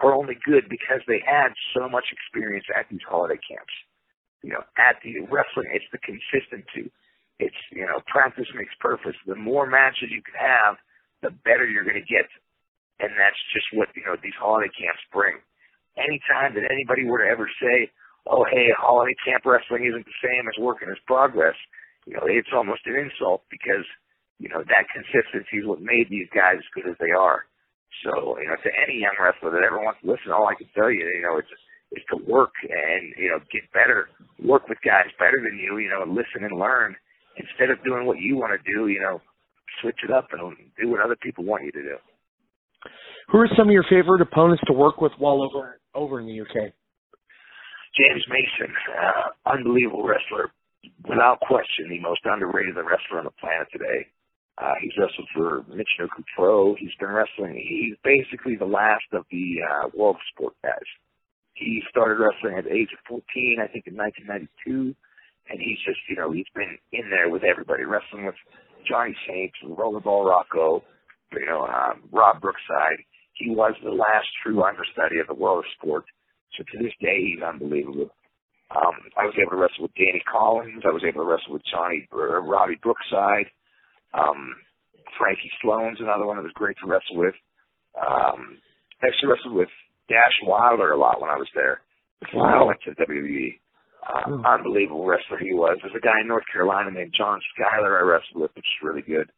[0.00, 3.72] are only good because they had so much experience at these holiday camps.
[4.42, 6.90] You know, at the wrestling, it's the consistency.
[7.38, 9.16] It's you know, practice makes perfect.
[9.26, 10.76] The more matches you can have,
[11.20, 12.24] the better you're going to get,
[13.00, 15.36] and that's just what you know these holiday camps bring.
[16.00, 17.92] Anytime that anybody were to ever say,
[18.26, 21.56] "Oh, hey, holiday camp wrestling isn't the same as working as progress,"
[22.06, 23.86] you know, it's almost an insult because
[24.38, 27.46] you know that consistency is what made these guys as good as they are.
[28.04, 30.68] So, you know, to any young wrestler that ever wants to listen, all I can
[30.74, 31.50] tell you, you know, it's
[31.92, 34.08] is to work and, you know, get better,
[34.42, 36.94] work with guys better than you, you know, listen and learn
[37.36, 39.20] instead of doing what you want to do, you know,
[39.82, 41.96] switch it up and do what other people want you to do.
[43.32, 46.40] Who are some of your favorite opponents to work with while over over in the
[46.40, 46.72] UK?
[47.96, 50.50] James Mason, uh, unbelievable wrestler,
[51.08, 54.06] without question, the most underrated wrestler on the planet today.
[54.58, 56.74] Uh, he's wrestled for Michinoku Pro.
[56.74, 57.56] He's been wrestling.
[57.56, 60.88] He's basically the last of the uh, world sport guys.
[61.54, 64.94] He started wrestling at the age of 14, I think, in 1992,
[65.50, 68.38] and he's just, you know, he's been in there with everybody, wrestling with
[68.88, 70.84] Johnny Saints, Rollerball Rocco,
[71.32, 73.04] you know, um, Rob Brookside.
[73.34, 76.04] He was the last true understudy of the world of sport.
[76.56, 78.10] So to this day, he's unbelievable.
[78.70, 80.82] Um, I was able to wrestle with Danny Collins.
[80.86, 83.50] I was able to wrestle with Johnny uh, Robbie Brookside.
[84.14, 84.54] Um,
[85.18, 87.34] Frankie Sloan's another one that was great to wrestle with.
[87.98, 88.58] Um,
[89.02, 89.72] I actually wrestled with
[90.08, 91.82] Dash Wilder a lot when I was there.
[92.20, 92.62] Before wow.
[92.62, 93.58] I went to WWE.
[94.00, 94.46] Uh, hmm.
[94.46, 95.78] Unbelievable wrestler he was.
[95.82, 99.02] There's a guy in North Carolina named John Skyler I wrestled with, which is really
[99.02, 99.30] good.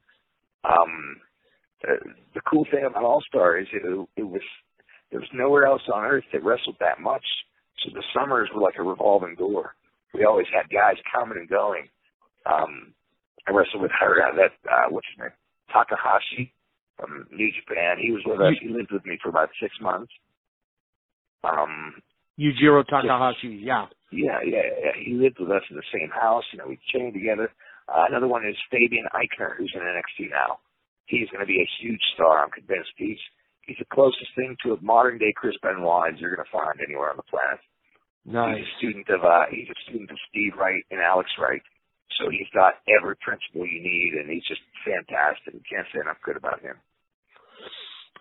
[0.64, 1.20] Um,
[1.82, 1.98] the,
[2.34, 3.82] the cool thing about All Star is it,
[4.16, 4.42] it was
[5.12, 7.24] there was nowhere else on earth that wrestled that much.
[7.84, 9.76] So the summers were like a revolving door.
[10.14, 11.86] We always had guys coming and going.
[12.46, 12.94] Um,
[13.46, 15.36] I wrestled with her, uh, that, uh, what's his name?
[15.70, 16.52] Takahashi
[16.96, 17.96] from New Japan.
[18.00, 18.54] He was with us.
[18.60, 20.12] He lived with me for about six months.
[21.44, 22.00] Um,
[22.38, 23.86] Yujiro Takahashi, yeah.
[24.10, 24.96] Yeah, yeah, yeah.
[25.04, 26.44] He lived with us in the same house.
[26.52, 27.50] You know, we trained together.
[27.88, 30.58] Uh, another one is Fabian Aichner, who's in NXT now.
[31.06, 32.42] He's going to be a huge star.
[32.42, 32.92] I'm convinced.
[32.96, 33.18] He's
[33.66, 37.10] he's the closest thing to a modern day Chris Benoit you're going to find anywhere
[37.10, 37.60] on the planet.
[38.24, 38.58] Nice.
[38.58, 41.62] He's a student of uh, he's a student of Steve Wright and Alex Wright.
[42.20, 45.54] So he's got every principle you need, and he's just fantastic.
[45.54, 46.76] You can't say enough good about him.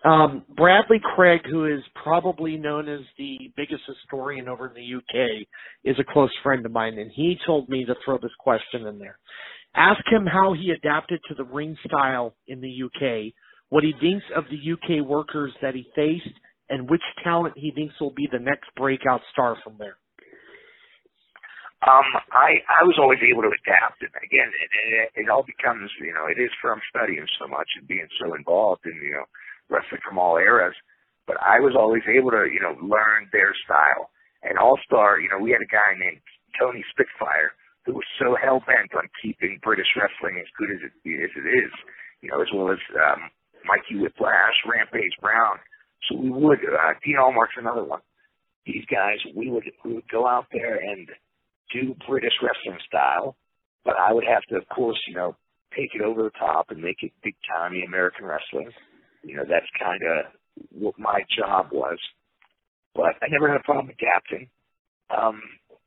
[0.04, 5.46] Um, Bradley Craig, who is probably known as the biggest historian over in the UK,
[5.84, 8.98] is a close friend of mine, and he told me to throw this question in
[8.98, 9.18] there.
[9.76, 13.32] Ask him how he adapted to the ring style in the UK,
[13.72, 16.36] what he thinks of the UK workers that he faced,
[16.68, 19.96] and which talent he thinks will be the next breakout star from there.
[21.80, 22.04] Um,
[22.36, 26.12] I I was always able to adapt, and again, it, it, it all becomes you
[26.12, 29.24] know it is from studying so much and being so involved in you know
[29.72, 30.76] wrestling from all eras.
[31.26, 34.12] But I was always able to you know learn their style.
[34.44, 36.20] And All Star, you know, we had a guy named
[36.60, 37.56] Tony Spitfire
[37.86, 41.46] who was so hell bent on keeping British wrestling as good as it as it
[41.46, 41.72] is,
[42.20, 43.32] you know, as well as um,
[43.66, 45.58] Mikey Whiplash, Rampage Brown.
[46.08, 48.00] So we would uh, Dean Allmark's another one.
[48.66, 51.08] These guys, we would we would go out there and
[51.72, 53.36] do British wrestling style,
[53.84, 55.36] but I would have to, of course, you know,
[55.76, 58.70] take it over the top and make it big timey American wrestling.
[59.22, 60.32] You know, that's kind of
[60.70, 61.98] what my job was.
[62.94, 64.48] But I never had a problem adapting.
[65.10, 65.40] Um,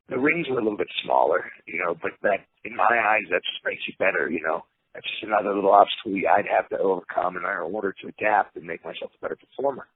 [0.10, 3.42] the rings were a little bit smaller, you know, but that, in my eyes, that
[3.42, 4.64] just makes you better, you know.
[4.96, 8.84] That's just another little obstacle I'd have to overcome in order to adapt and make
[8.86, 9.88] myself a better performer.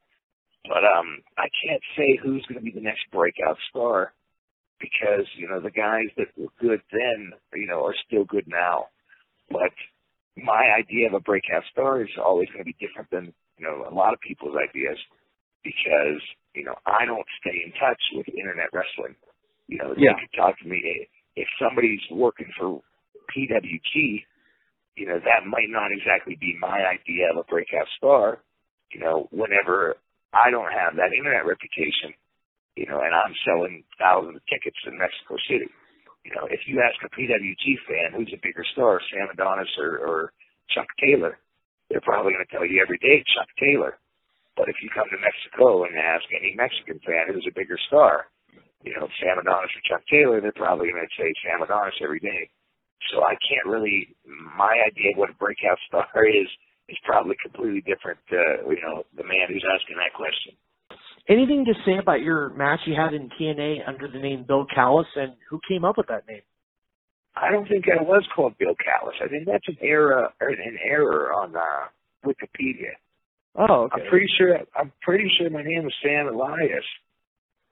[0.68, 4.12] But um, I can't say who's going to be the next breakout star
[4.80, 8.88] because you know the guys that were good then, you know, are still good now.
[9.50, 9.72] But
[10.36, 13.88] my idea of a breakout star is always going to be different than you know
[13.89, 14.97] a lot of people's ideas
[15.64, 16.22] because
[16.54, 19.16] you know I don't stay in touch with internet wrestling.
[19.68, 20.12] You know, yeah.
[20.12, 22.82] they could talk to me if somebody's working for
[23.36, 24.24] PWG.
[25.00, 28.43] You know, that might not exactly be my idea of a breakout star.
[28.91, 29.95] You know, whenever
[30.36, 32.12] I don't have that internet reputation,
[32.76, 35.72] you know, and I'm selling thousands of tickets in Mexico City.
[36.28, 40.04] You know, if you ask a PWG fan who's a bigger star, Sam Adonis or,
[40.04, 40.20] or
[40.68, 41.39] Chuck Taylor,
[41.88, 43.95] they're probably going to tell you every day Chuck Taylor.
[44.60, 48.28] But if you come to Mexico and ask any Mexican fan who's a bigger star,
[48.84, 52.20] you know, Sam Adonis or Chuck Taylor, they're probably going to say Sam Adonis every
[52.20, 52.52] day.
[53.12, 54.16] So I can't really.
[54.58, 56.47] My idea of what a breakout star is
[56.89, 58.20] is probably completely different.
[58.32, 60.54] Uh, you know, the man who's asking that question.
[61.30, 65.06] Anything to say about your match you had in TNA under the name Bill Callis,
[65.16, 66.41] and who came up with that name?
[67.36, 69.16] I don't think I was called Bill Callis.
[69.24, 71.88] I think that's an error, an error on uh,
[72.26, 72.97] Wikipedia.
[73.56, 74.02] Oh, okay.
[74.02, 74.58] I'm pretty sure.
[74.76, 76.86] I'm pretty sure my name was Sam Elias.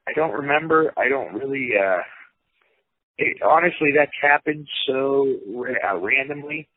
[0.08, 0.94] I don't remember.
[0.98, 1.70] I don't really.
[1.76, 2.02] uh
[3.18, 6.68] it, Honestly, that's happened so uh, randomly.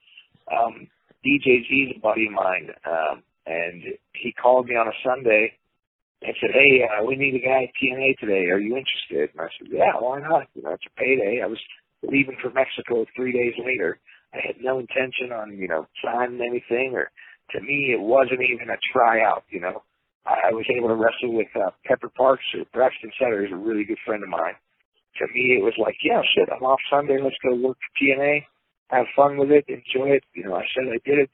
[0.51, 0.89] Um
[1.25, 3.83] DJ is a buddy of mine, um, and
[4.15, 5.53] he called me on a Sunday
[6.23, 8.47] and said, "Hey, uh, we need a guy at TNA today.
[8.51, 10.49] Are you interested?" And I said, "Yeah, why not?
[10.55, 11.59] You know, it's a payday." I was
[12.03, 13.99] leaving for Mexico three days later.
[14.33, 17.11] I had no intention on, you know, signing anything or
[17.51, 19.83] to me it wasn't even a tryout, you know.
[20.25, 23.57] I, I was able to wrestle with uh, Pepper Parks or Braxton Sutter is a
[23.57, 24.55] really good friend of mine.
[25.19, 28.45] To me it was like, yeah, shit, I'm off Sunday, let's go work for TNA,
[28.89, 30.25] have fun with it, enjoy it.
[30.35, 31.31] You know, I said I did it.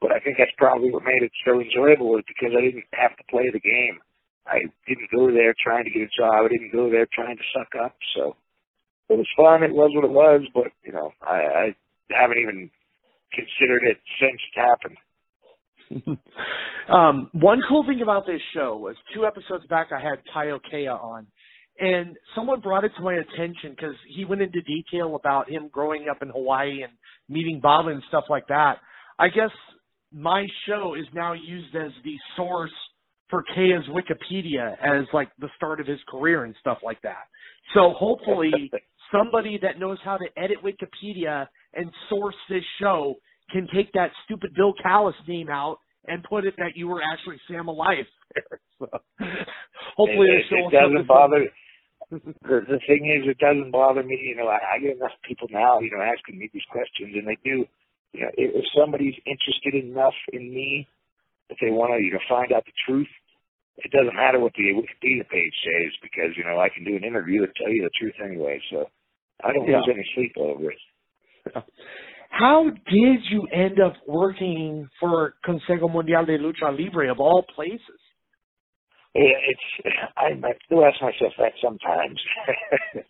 [0.00, 3.16] But I think that's probably what made it so enjoyable was because I didn't have
[3.16, 3.98] to play the game.
[4.46, 6.46] I didn't go there trying to get a job.
[6.46, 7.96] I didn't go there trying to suck up.
[8.14, 8.36] So
[9.08, 9.62] it was fun.
[9.62, 10.42] It was what it was.
[10.54, 11.74] But you know, I, I
[12.10, 12.70] haven't even
[13.34, 14.96] considered it since it happened.
[16.88, 20.88] um, one cool thing about this show was two episodes back I had Taiyo Kea
[20.88, 21.26] on,
[21.78, 26.06] and someone brought it to my attention because he went into detail about him growing
[26.10, 26.92] up in Hawaii and
[27.28, 28.78] meeting Bob and stuff like that.
[29.18, 29.50] I guess
[30.12, 32.72] my show is now used as the source
[33.30, 37.26] for Kea's Wikipedia as like the start of his career and stuff like that.
[37.74, 38.70] So hopefully
[39.12, 43.16] somebody that knows how to edit Wikipedia and source this show
[43.50, 47.36] can take that stupid Bill Callis name out and put it that you were actually
[47.48, 48.06] Sam Elias.
[48.78, 48.86] so,
[49.96, 51.46] hopefully, it, it, it doesn't bother.
[52.10, 54.18] The, the thing is, it doesn't bother me.
[54.22, 57.26] You know, I, I get enough people now, you know, asking me these questions, and
[57.26, 57.64] they do.
[58.12, 60.88] You know, if, if somebody's interested enough in me,
[61.50, 63.08] if they want to, you know, find out the truth,
[63.78, 67.04] it doesn't matter what the Wikipedia page says because you know I can do an
[67.04, 68.60] interview and tell you the truth anyway.
[68.70, 68.86] So
[69.44, 69.76] I don't yeah.
[69.76, 70.78] lose any sleep over it.
[72.30, 77.80] How did you end up working for Consejo Mundial de Lucha Libre of all places?
[79.14, 79.66] It's
[80.16, 82.20] I, I still ask myself that sometimes.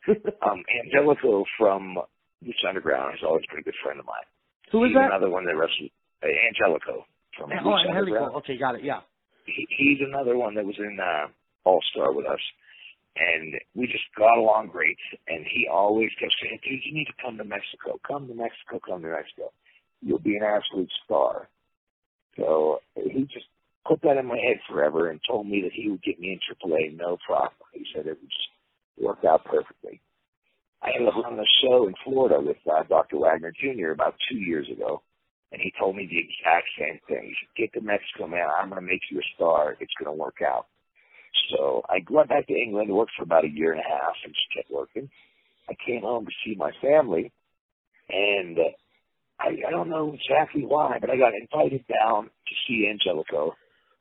[0.42, 1.98] um, Angelico from
[2.44, 4.24] Lucha Underground is always been a good friend of mine.
[4.72, 5.10] Who is He's that?
[5.10, 5.90] Another one that wrestled
[6.22, 7.04] uh, Angelico
[7.36, 7.98] from oh, Angelico.
[7.98, 8.34] Underground.
[8.36, 8.84] Okay, got it.
[8.84, 9.00] Yeah.
[9.44, 11.28] He, he's another one that was in uh,
[11.64, 12.40] All Star with us
[13.18, 14.98] and we just got along great.
[15.26, 17.98] And he always kept saying, "Dude, you need to come to Mexico.
[18.06, 18.80] Come to Mexico.
[18.84, 19.52] Come to Mexico.
[20.00, 21.48] You'll be an absolute star."
[22.36, 23.46] So he just
[23.86, 26.68] put that in my head forever and told me that he would get me in
[26.70, 27.52] AAA, no problem.
[27.72, 28.48] He said it would just
[29.00, 30.00] work out perfectly.
[30.82, 33.18] I ended up running a show in Florida with uh, Dr.
[33.18, 33.90] Wagner Jr.
[33.90, 35.02] about two years ago,
[35.50, 37.26] and he told me the exact same thing.
[37.26, 38.46] He said, "Get to Mexico, man.
[38.46, 39.76] I'm going to make you a star.
[39.80, 40.66] It's going to work out."
[41.50, 44.32] So I went back to England, worked for about a year and a half, and
[44.32, 45.10] just kept working.
[45.68, 47.32] I came home to see my family,
[48.08, 48.62] and uh,
[49.40, 53.54] I, I don't know exactly why, but I got invited down to see Angelico.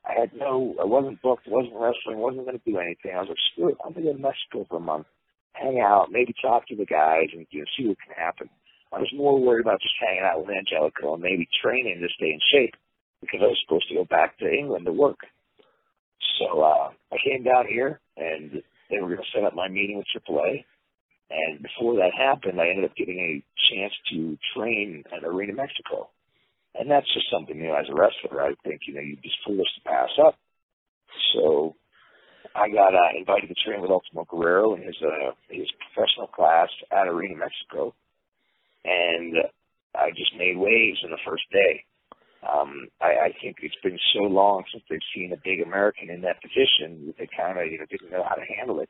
[0.08, 3.12] I had no, I wasn't booked, wasn't wrestling, wasn't going to do anything.
[3.14, 5.08] I was like, screw it, I'm going to go to Mexico for a month,
[5.54, 8.50] hang out, maybe talk to the guys, and you know, see what can happen.
[8.94, 12.32] I was more worried about just hanging out with Angelico and maybe training to stay
[12.32, 12.76] in shape
[13.20, 15.20] because I was supposed to go back to England to work.
[16.40, 19.98] So uh, I came down here, and they were going to set up my meeting
[19.98, 20.64] with AAA.
[21.30, 26.10] And before that happened, I ended up getting a chance to train at Arena Mexico.
[26.80, 29.32] And that's just something, you know, as a wrestler, I think, you know, you'd be
[29.46, 30.36] foolish to pass up.
[31.34, 31.76] So
[32.56, 36.70] I got uh, invited to train with Ultimo Guerrero in his uh, his professional class
[36.92, 37.94] at Arena Mexico,
[38.86, 39.36] and
[39.96, 41.84] I just made waves in the first day.
[42.48, 46.22] Um, I, I think it's been so long since they've seen a big American in
[46.22, 48.90] that position that they kind of, you know, didn't know how to handle it.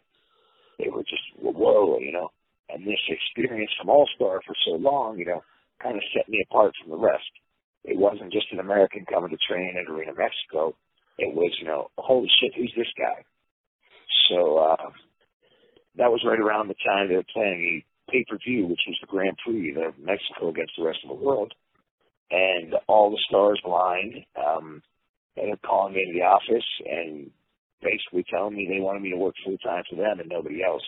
[0.77, 2.29] They were just, whoa, you know.
[2.69, 5.41] And this experience from All Star for so long, you know,
[5.81, 7.31] kind of set me apart from the rest.
[7.87, 10.75] It wasn't just an American coming to train at Arena Mexico.
[11.17, 13.23] It was, you know, holy shit, who's this guy?
[14.29, 14.89] So uh,
[15.97, 18.97] that was right around the time they were playing a pay per view, which was
[19.01, 21.53] the Grand Prix of Mexico against the rest of the world
[22.29, 24.25] and all the stars aligned.
[24.35, 24.81] Um,
[25.37, 27.29] ended up calling me into the office and
[27.81, 30.83] basically telling me they wanted me to work full time for them and nobody else.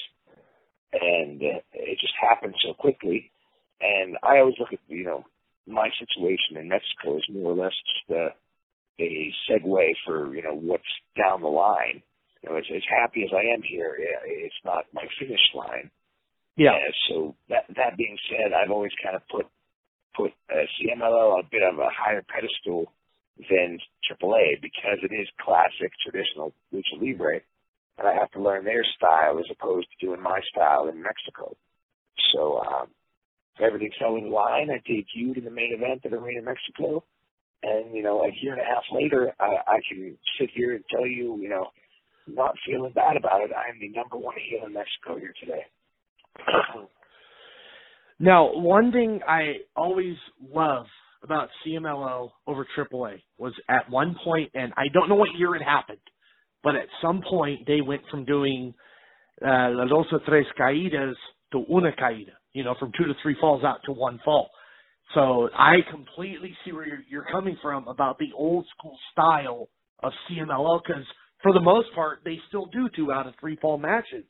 [0.94, 3.32] And uh, it just happened so quickly.
[3.80, 5.24] And I always look at you know
[5.70, 8.34] my situation in Mexico is more or less just a,
[9.02, 10.84] a segue for you know what's
[11.18, 12.02] down the line.
[12.44, 13.96] You know, as, as happy as I am here,
[14.26, 15.92] it's not my finish line.
[16.58, 16.76] Yeah.
[17.10, 19.48] So that that being said, I've always kind of put
[20.16, 22.92] put uh, CMLL on a bit of a higher pedestal
[23.50, 27.40] than AAA because it is classic traditional lucha libre,
[27.98, 31.56] and I have to learn their style as opposed to doing my style in Mexico.
[32.34, 32.88] So um,
[33.62, 37.04] everything fell in line, I debuted in the main event at Arena Mexico,
[37.64, 40.84] and you know a year and a half later, I, I can sit here and
[40.90, 41.68] tell you, you know,
[42.28, 43.52] not feeling bad about it.
[43.56, 45.66] I am the number one heel in Mexico here today.
[48.20, 50.16] now, one thing I always
[50.52, 50.86] love
[51.24, 55.64] about CMLL over AAA was at one point, and I don't know what year it
[55.64, 56.00] happened,
[56.64, 58.74] but at some point they went from doing
[59.42, 61.16] uh, La Dos Tres Caídas
[61.52, 64.50] to Una Caída, you know, from two to three falls out to one fall.
[65.16, 69.70] So I completely see where you're, you're coming from about the old school style
[70.04, 71.06] of CMLL because
[71.42, 74.26] for the most part they still do two out of three fall matches.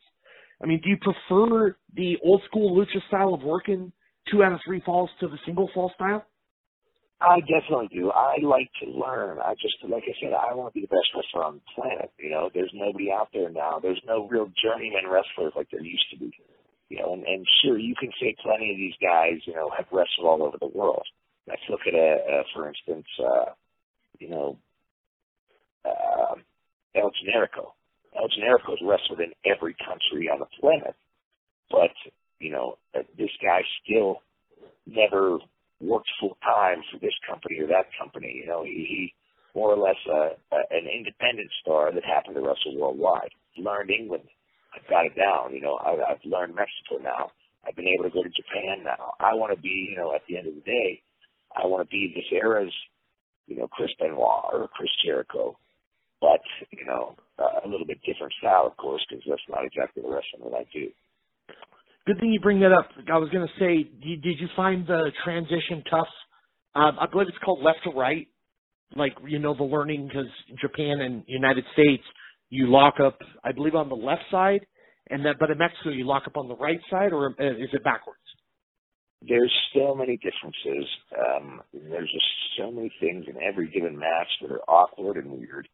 [0.62, 3.92] I mean, do you prefer the old school lucha style of working
[4.32, 6.24] two out of three falls to the single fall style?
[7.20, 8.12] I definitely do.
[8.12, 9.40] I like to learn.
[9.40, 12.12] I just, like I said, I want to be the best wrestler on the planet.
[12.20, 13.80] You know, there's nobody out there now.
[13.82, 16.32] There's no real journeyman wrestlers like there used to be.
[16.90, 19.86] You know, and, and sure, you can say plenty of these guys, you know, have
[19.92, 21.06] wrestled all over the world.
[21.48, 23.52] Let's look at, a, a for instance, uh,
[24.20, 24.58] you know,
[25.86, 26.36] uh,
[26.96, 27.74] El Generico.
[28.16, 30.96] El Generico has wrestled in every country on the planet,
[31.70, 31.92] but
[32.40, 32.78] you know,
[33.18, 34.22] this guy still
[34.88, 35.38] never
[35.82, 38.42] worked full time for this company or that company.
[38.42, 39.14] You know, he, he
[39.56, 43.32] more or less uh, uh, an independent star that happened to wrestle worldwide.
[43.58, 44.24] Learned England,
[44.76, 45.54] I've got it down.
[45.54, 47.32] You know, I, I've learned Mexico now.
[47.68, 49.14] I've been able to go to Japan now.
[49.20, 51.02] I want to be, you know, at the end of the day,
[51.56, 52.74] I want to be this era's,
[53.48, 55.58] you know, Chris Benoit or Chris Jericho,
[56.22, 56.42] but
[56.72, 60.10] you know, uh, a little bit different style, of course, because that's not exactly the
[60.10, 60.90] wrestling that I do.
[62.06, 62.90] Good thing you bring that up.
[63.12, 66.08] I was going to say, did, did you find the transition tough?
[66.76, 68.28] Um, I believe it's called left to right,
[68.96, 70.30] like you know the learning because
[70.62, 72.04] Japan and United States
[72.50, 74.66] you lock up, I believe, on the left side,
[75.10, 77.70] and then but in Mexico you lock up on the right side, or uh, is
[77.74, 78.20] it backwards?
[79.28, 80.88] There's so many differences.
[81.18, 82.26] Um, there's just
[82.58, 85.68] so many things in every given match that are awkward and weird.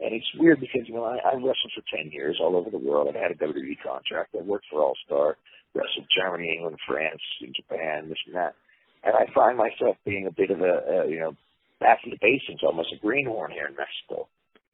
[0.00, 2.78] And it's weird because, you know, I, I wrestled for 10 years all over the
[2.78, 3.08] world.
[3.08, 4.34] I've had a WWE contract.
[4.38, 5.36] I worked for All Star
[5.74, 8.54] wrestled Germany, England, France, and Japan, this and that.
[9.04, 11.36] And I find myself being a bit of a, a you know,
[11.80, 14.28] back in the basins, almost a greenhorn here in Mexico.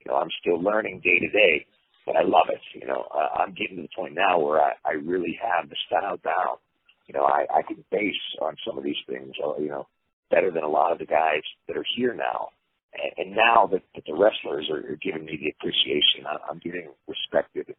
[0.06, 1.66] You know, I'm still learning day to day,
[2.06, 2.60] but I love it.
[2.78, 5.74] You know, uh, I'm getting to the point now where I, I really have the
[5.88, 6.62] style down.
[7.08, 9.88] You know, I, I can base on some of these things, uh, you know,
[10.30, 12.50] better than a lot of the guys that are here now.
[12.94, 16.60] And, and now that, that the wrestlers are, are giving me the appreciation, I, I'm
[16.62, 17.74] getting respected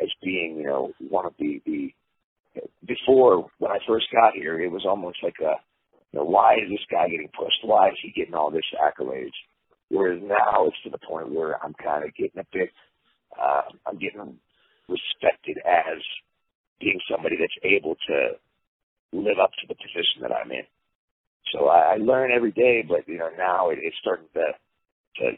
[0.00, 1.90] as being, you know, one of the, the
[2.86, 5.58] before when I first got here, it was almost like a,
[6.12, 7.58] you know, why is this guy getting pushed?
[7.64, 9.34] Why is he getting all this accolades?
[9.92, 12.70] Whereas now it's to the point where I'm kind of getting a bit,
[13.38, 14.40] uh, I'm getting
[14.88, 16.00] respected as
[16.80, 18.40] being somebody that's able to
[19.12, 20.64] live up to the position that I'm in.
[21.52, 24.56] So I, I learn every day, but you know now it, it's starting to
[25.20, 25.36] to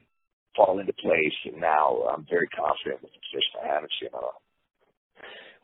[0.55, 4.39] fall into place, and now I'm very confident with the position I have in CMLL.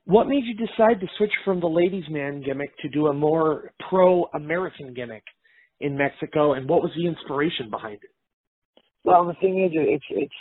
[0.07, 3.71] What made you decide to switch from the ladies' man gimmick to do a more
[3.89, 5.23] pro-American gimmick
[5.79, 8.11] in Mexico, and what was the inspiration behind it?
[9.05, 10.35] Well, the thing is, it's it's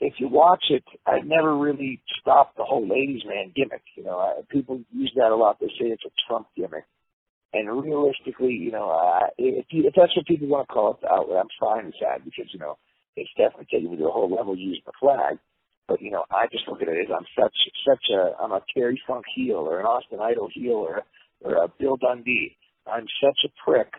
[0.00, 3.82] if you watch it, I never really stopped the whole ladies' man gimmick.
[3.96, 5.58] You know, I, people use that a lot.
[5.60, 6.84] They say it's a Trump gimmick,
[7.52, 11.06] and realistically, you know, uh, if you, if that's what people want to call it
[11.08, 12.78] outlet, I'm fine with that because you know
[13.16, 15.38] it's definitely taking me to a whole level using the flag.
[15.86, 17.54] But you know, I just look at it as I'm such
[17.86, 21.02] such a I'm a Terry Funk heel or an Austin Idol heel or
[21.42, 22.56] or a Bill Dundee.
[22.86, 23.92] I'm such a prick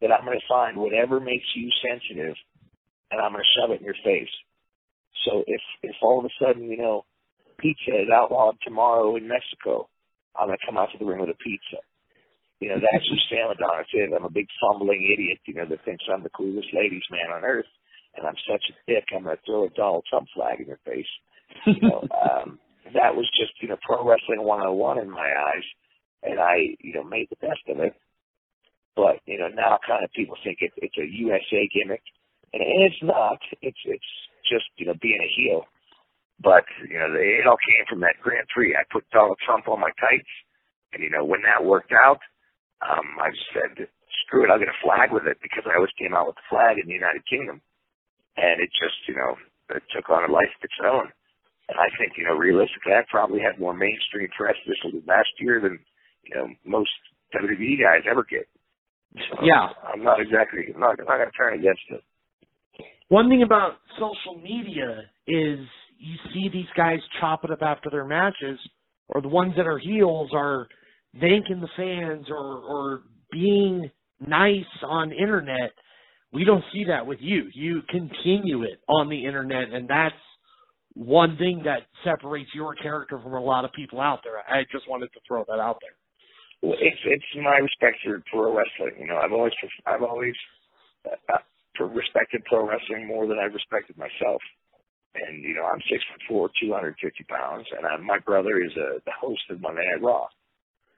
[0.00, 2.34] that I'm going to find whatever makes you sensitive,
[3.12, 4.32] and I'm going to shove it in your face.
[5.28, 7.04] So if if all of a sudden you know
[7.58, 9.88] pizza is outlawed tomorrow in Mexico,
[10.34, 11.78] I'm going to come out to the ring with a pizza.
[12.58, 14.10] You know, that's just Sam Adonis is.
[14.14, 17.44] I'm a big fumbling idiot, you know, that thinks I'm the coolest ladies man on
[17.44, 17.66] earth
[18.16, 20.80] and I'm such a dick, I'm going to throw a Donald Trump flag in your
[20.84, 21.08] face.
[21.66, 22.58] You know, um,
[22.92, 25.64] that was just, you know, pro wrestling 101 in my eyes.
[26.22, 27.94] And I, you know, made the best of it.
[28.94, 32.02] But, you know, now kind of people think it, it's a USA gimmick.
[32.52, 33.38] And, and it's not.
[33.60, 34.12] It's, it's
[34.48, 35.64] just, you know, being a heel.
[36.42, 38.74] But, you know, it all came from that Grand Prix.
[38.74, 40.32] I put Donald Trump on my tights.
[40.92, 42.18] And, you know, when that worked out,
[42.82, 43.86] um, I said,
[44.26, 46.50] screw it, I'll get a flag with it because I always came out with the
[46.50, 47.62] flag in the United Kingdom
[48.36, 49.36] and it just you know
[49.70, 51.08] it took on a life of its own.
[51.68, 55.60] And I think you know realistically, I probably had more mainstream press this last year
[55.60, 55.78] than
[56.24, 56.92] you know most
[57.34, 58.48] WWE guys ever get.
[59.28, 62.02] So yeah, I'm not exactly I'm not, I'm not going to turn against it.
[63.12, 65.58] One thing about social media is
[65.98, 68.58] you see these guys chop it up after their matches,
[69.08, 70.66] or the ones that are heels are
[71.20, 73.90] thanking the fans or or being
[74.26, 75.72] nice on internet.
[76.32, 77.50] We don't see that with you.
[77.52, 80.14] You continue it on the internet, and that's
[80.94, 84.38] one thing that separates your character from a lot of people out there.
[84.38, 85.96] I just wanted to throw that out there.
[86.62, 88.98] Well, it's it's my respect for pro wrestling.
[88.98, 89.52] You know, I've always
[89.84, 90.34] I've always
[91.04, 91.36] uh,
[91.82, 94.42] uh, respected pro wrestling more than I've respected myself.
[95.14, 99.00] And you know, I'm six foot four, 250 pounds, and I, my brother is a,
[99.04, 100.26] the host of Monday Night Raw.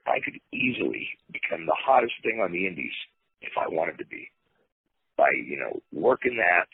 [0.07, 2.93] I could easily become the hottest thing on the Indies
[3.41, 4.29] if I wanted to be
[5.17, 6.67] by you know working that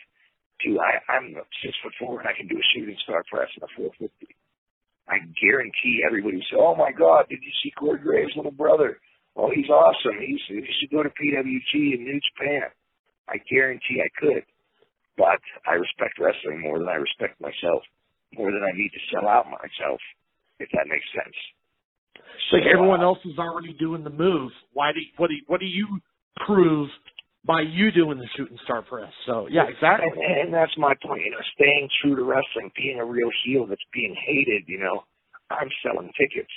[0.65, 1.33] to I, I'm
[1.63, 4.35] six foot four and I can do a shooting star press in a 450.
[5.09, 8.99] I guarantee everybody will say, "Oh my God, did you see Corey Graves' little brother?
[9.35, 10.19] Oh, he's awesome.
[10.19, 12.69] He's he should go to PWG in New Japan."
[13.31, 14.43] I guarantee I could,
[15.17, 17.83] but I respect wrestling more than I respect myself,
[18.35, 19.99] more than I need to sell out myself,
[20.59, 21.35] if that makes sense.
[22.49, 24.51] So, like everyone uh, else is already doing the move.
[24.73, 25.87] Why do what do what do you
[26.45, 26.89] prove
[27.45, 29.11] by you doing the shooting star press?
[29.25, 30.11] So yeah, exactly.
[30.11, 31.23] And, and that's my point.
[31.23, 34.63] You know, staying true to wrestling, being a real heel that's being hated.
[34.67, 35.03] You know,
[35.49, 36.51] I'm selling tickets.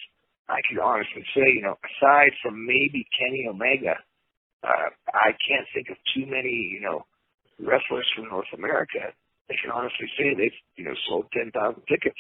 [0.49, 3.97] I can honestly say, you know, aside from maybe Kenny Omega,
[4.65, 7.05] uh, I can't think of too many, you know,
[7.61, 9.13] wrestlers from North America.
[9.49, 11.53] They can honestly say they've, you know, sold 10,000
[11.85, 12.19] tickets.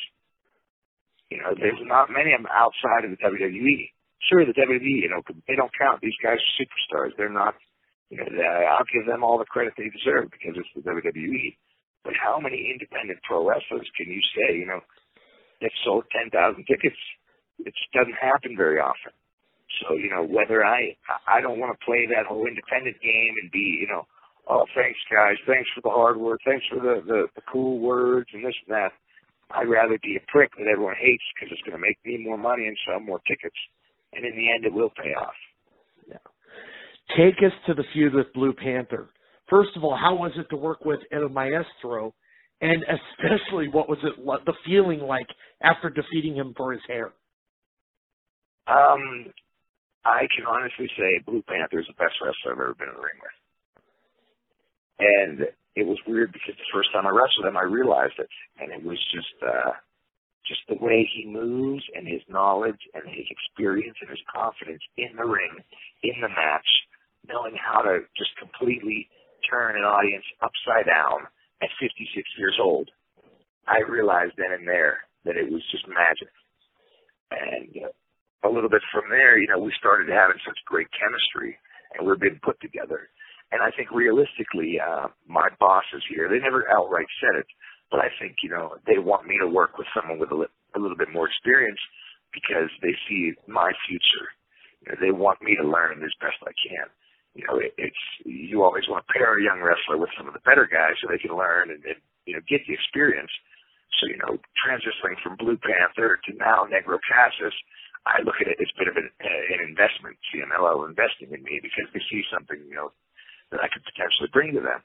[1.33, 3.91] You know, there's not many of them outside of the WWE.
[4.29, 6.01] Sure, the WWE, you know, they don't count.
[6.01, 7.17] These guys are superstars.
[7.17, 7.57] They're not,
[8.11, 8.29] you know,
[8.69, 11.57] I'll give them all the credit they deserve because it's the WWE.
[12.05, 14.81] But how many independent pro wrestlers can you say, you know,
[15.61, 16.31] they've sold 10,000
[16.69, 17.01] tickets?
[17.65, 19.13] It doesn't happen very often.
[19.83, 20.97] So, you know, whether I,
[21.27, 24.07] I don't want to play that whole independent game and be, you know,
[24.49, 28.29] oh, thanks guys, thanks for the hard work, thanks for the, the, the cool words
[28.33, 28.93] and this and that.
[29.51, 32.39] I'd rather be a prick that everyone hates because it's going to make me more
[32.39, 33.57] money and sell more tickets.
[34.13, 35.35] And in the end, it will pay off.
[36.09, 36.17] Yeah.
[37.17, 39.11] Take us to the feud with Blue Panther.
[39.51, 42.15] First of all, how was it to work with El Maestro?
[42.61, 45.27] And especially, what was it the feeling like
[45.63, 47.13] after defeating him for his hair?
[48.67, 49.27] Um,
[50.05, 53.01] I can honestly say Blue Panther is the best wrestler I've ever been in the
[53.01, 53.39] ring with.
[55.01, 55.37] And
[55.75, 58.31] it was weird because the first time I wrestled him, I realized it,
[58.61, 59.75] and it was just uh,
[60.47, 65.17] just the way he moves and his knowledge and his experience and his confidence in
[65.17, 65.57] the ring,
[66.05, 66.69] in the match,
[67.27, 69.09] knowing how to just completely
[69.49, 71.27] turn an audience upside down
[71.63, 72.91] at 56 years old.
[73.67, 76.33] I realized then and there that it was just magic.
[77.33, 77.93] And uh,
[78.45, 81.57] a little bit from there, you know, we started having such great chemistry
[81.97, 83.09] and we're being put together.
[83.53, 87.47] And I think realistically, uh, my bosses here, they never outright said it,
[87.91, 90.57] but I think, you know, they want me to work with someone with a, li-
[90.75, 91.79] a little bit more experience
[92.33, 94.29] because they see my future.
[94.83, 96.91] You know, they want me to learn as best I can.
[97.35, 100.35] You know, it, it's, you always want to pair a young wrestler with some of
[100.35, 103.31] the better guys so they can learn and, and you know, get the experience.
[104.01, 107.55] So, you know, transitioning from Blue Panther to now Negro Casas,
[108.07, 111.43] I look at it as a bit of an, uh, an investment, CMLL investing in
[111.43, 112.93] me because they see something, you know,
[113.51, 114.85] that I could potentially bring to them.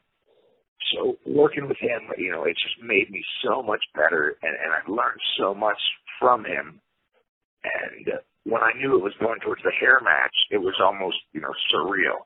[0.95, 4.71] So working with him, you know, it just made me so much better and, and
[4.71, 5.79] I've learned so much
[6.19, 6.79] from him.
[7.63, 11.19] And uh, when I knew it was going towards the hair match, it was almost,
[11.33, 12.23] you know, surreal.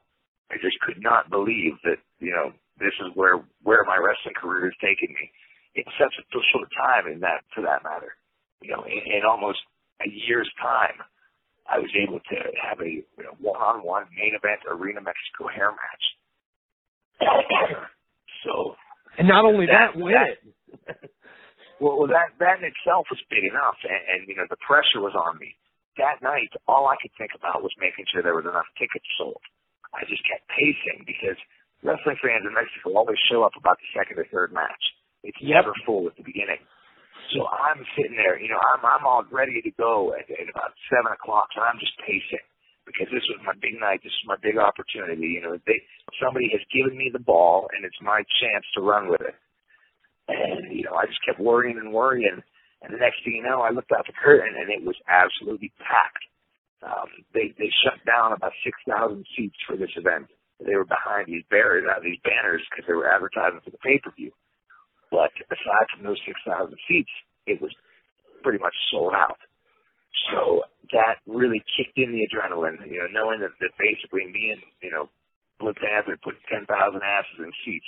[0.54, 4.70] I just could not believe that, you know, this is where, where my wrestling career
[4.70, 5.32] is taking me
[5.76, 6.24] in such a
[6.54, 8.14] short time in that, for that matter.
[8.62, 9.60] You know, in, in almost
[10.02, 10.98] a year's time,
[11.70, 16.06] I was able to have a you know, one-on-one main event Arena Mexico hair match.
[18.44, 18.76] so,
[19.18, 20.40] and not only that, that win it.
[21.80, 25.00] well, well, that that in itself was big enough, and, and you know the pressure
[25.00, 25.56] was on me.
[26.02, 29.40] That night, all I could think about was making sure there was enough tickets sold.
[29.94, 31.38] I just kept pacing because
[31.86, 34.84] wrestling fans in Mexico always show up about the second or third match.
[35.22, 35.64] It's yep.
[35.64, 36.60] never full at the beginning.
[37.34, 40.74] So I'm sitting there, you know, I'm I'm all ready to go at, at about
[40.90, 42.46] seven o'clock, and I'm just pacing
[42.86, 44.02] because this was my big night.
[44.04, 45.40] This is my big opportunity.
[45.40, 45.82] You know, they
[46.22, 49.36] somebody has given me the ball, and it's my chance to run with it.
[50.30, 52.40] And you know, I just kept worrying and worrying,
[52.84, 55.74] and the next thing you know, I looked out the curtain, and it was absolutely
[55.82, 56.26] packed.
[56.84, 60.28] Um, they they shut down about six thousand seats for this event.
[60.64, 64.00] They were behind these barriers, uh, these banners, because they were advertising for the pay
[64.00, 64.32] per view.
[65.14, 67.14] But aside from those 6,000 seats,
[67.46, 67.70] it was
[68.42, 69.38] pretty much sold out.
[70.34, 74.62] So that really kicked in the adrenaline, you know, knowing that, that basically me and,
[74.82, 75.14] you know,
[75.62, 77.86] Blue Panther put 10,000 asses in seats,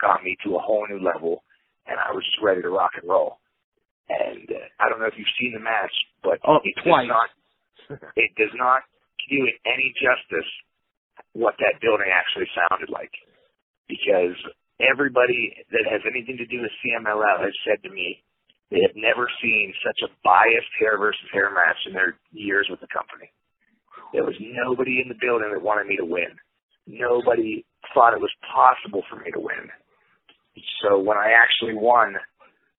[0.00, 1.44] got me to a whole new level,
[1.84, 3.44] and I was just ready to rock and roll.
[4.08, 5.92] And uh, I don't know if you've seen the match,
[6.24, 7.04] but oh, it twice.
[7.04, 7.28] does not
[8.16, 8.80] it does not
[9.28, 10.48] do it any justice
[11.36, 13.12] what that building actually sounded like.
[13.88, 14.36] Because
[14.80, 18.22] everybody that has anything to do with CMLL has said to me
[18.70, 22.80] they have never seen such a biased hair versus hair match in their years with
[22.80, 23.30] the company.
[24.12, 26.34] There was nobody in the building that wanted me to win.
[26.86, 29.70] Nobody thought it was possible for me to win.
[30.82, 32.16] So when I actually won,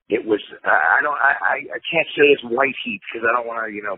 [0.10, 3.66] it was I don't I I can't say it's white heat because I don't want
[3.66, 3.98] to you know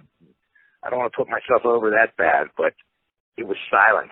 [0.83, 2.73] I don't want to put myself over that bad, but
[3.37, 4.11] it was silent.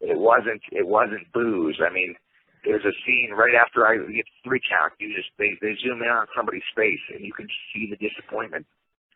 [0.00, 1.78] It wasn't it wasn't booze.
[1.80, 2.16] I mean,
[2.64, 4.92] there's a scene right after I get three count.
[4.98, 8.66] You just they they zoom in on somebody's face and you can see the disappointment.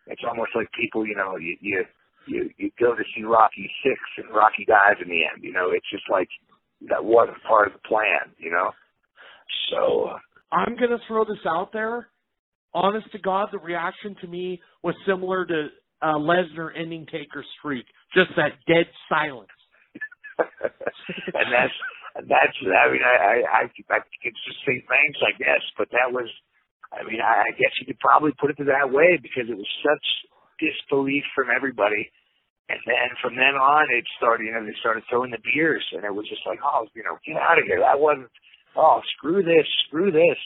[0.07, 1.85] It's almost like people, you know, you you
[2.27, 5.43] you you go to see Rocky Six and Rocky dies in the end.
[5.43, 6.29] You know, it's just like
[6.89, 8.33] that wasn't part of the plan.
[8.39, 8.71] You know,
[9.71, 10.17] so
[10.53, 12.09] I'm gonna throw this out there.
[12.73, 15.69] Honest to God, the reaction to me was similar to
[16.03, 17.87] uh, Lesnar ending Taker's streak.
[18.15, 19.49] Just that dead silence.
[20.39, 21.73] and that's
[22.15, 26.11] that's I mean I I I, I could just say thanks I guess, but that
[26.15, 26.31] was
[26.93, 29.71] I mean I, I guess you could probably put it that way because it was
[29.83, 30.07] such
[30.59, 32.11] disbelief from everybody.
[32.65, 34.49] And then from then on, it started.
[34.49, 37.21] You know, they started throwing the beers, and it was just like, oh, you know,
[37.21, 37.85] get out of here.
[37.85, 38.33] That wasn't
[38.77, 40.39] oh, screw this, screw this.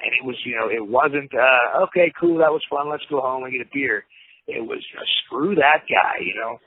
[0.00, 3.20] And it was, you know, it wasn't, uh, okay, cool, that was fun, let's go
[3.20, 4.04] home and get a beer.
[4.46, 6.58] It was, you know, screw that guy, you know.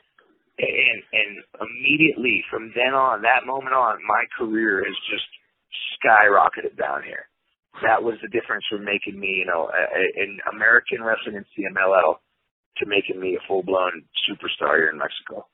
[0.58, 1.32] And, and
[1.62, 5.30] immediately from then on, that moment on, my career has just
[6.02, 7.30] skyrocketed down here.
[7.84, 12.18] That was the difference from making me, you know, an American wrestling in CMLL
[12.78, 15.46] to making me a full blown superstar here in Mexico.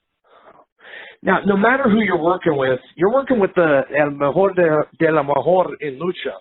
[1.21, 5.11] Now, no matter who you're working with, you're working with the El Mejor de, de
[5.11, 6.35] la Mejor in Lucha,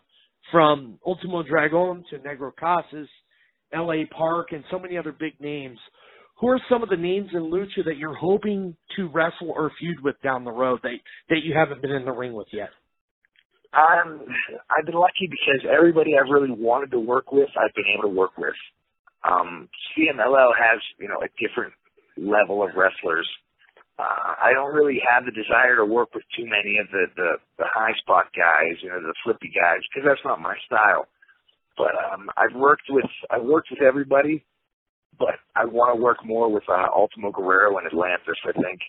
[0.51, 3.09] from Ultimo Dragon to Negro Casas,
[3.73, 4.07] L.A.
[4.07, 5.79] Park, and so many other big names.
[6.41, 10.03] Who are some of the names in Lucha that you're hoping to wrestle or feud
[10.03, 10.97] with down the road that
[11.29, 12.71] that you haven't been in the ring with yet?
[13.73, 14.21] Um,
[14.69, 18.15] I've been lucky because everybody I've really wanted to work with, I've been able to
[18.15, 18.55] work with.
[19.25, 21.73] Um, CMLL has, you know, a different
[22.19, 23.29] level of wrestlers
[23.99, 27.31] uh, I don't really have the desire to work with too many of the the,
[27.59, 31.07] the high spot guys, you know, the flippy guys, because that's not my style.
[31.77, 34.45] But um, I've worked with I've worked with everybody,
[35.19, 38.39] but I want to work more with uh, Ultimo Guerrero and Atlantis.
[38.45, 38.81] I think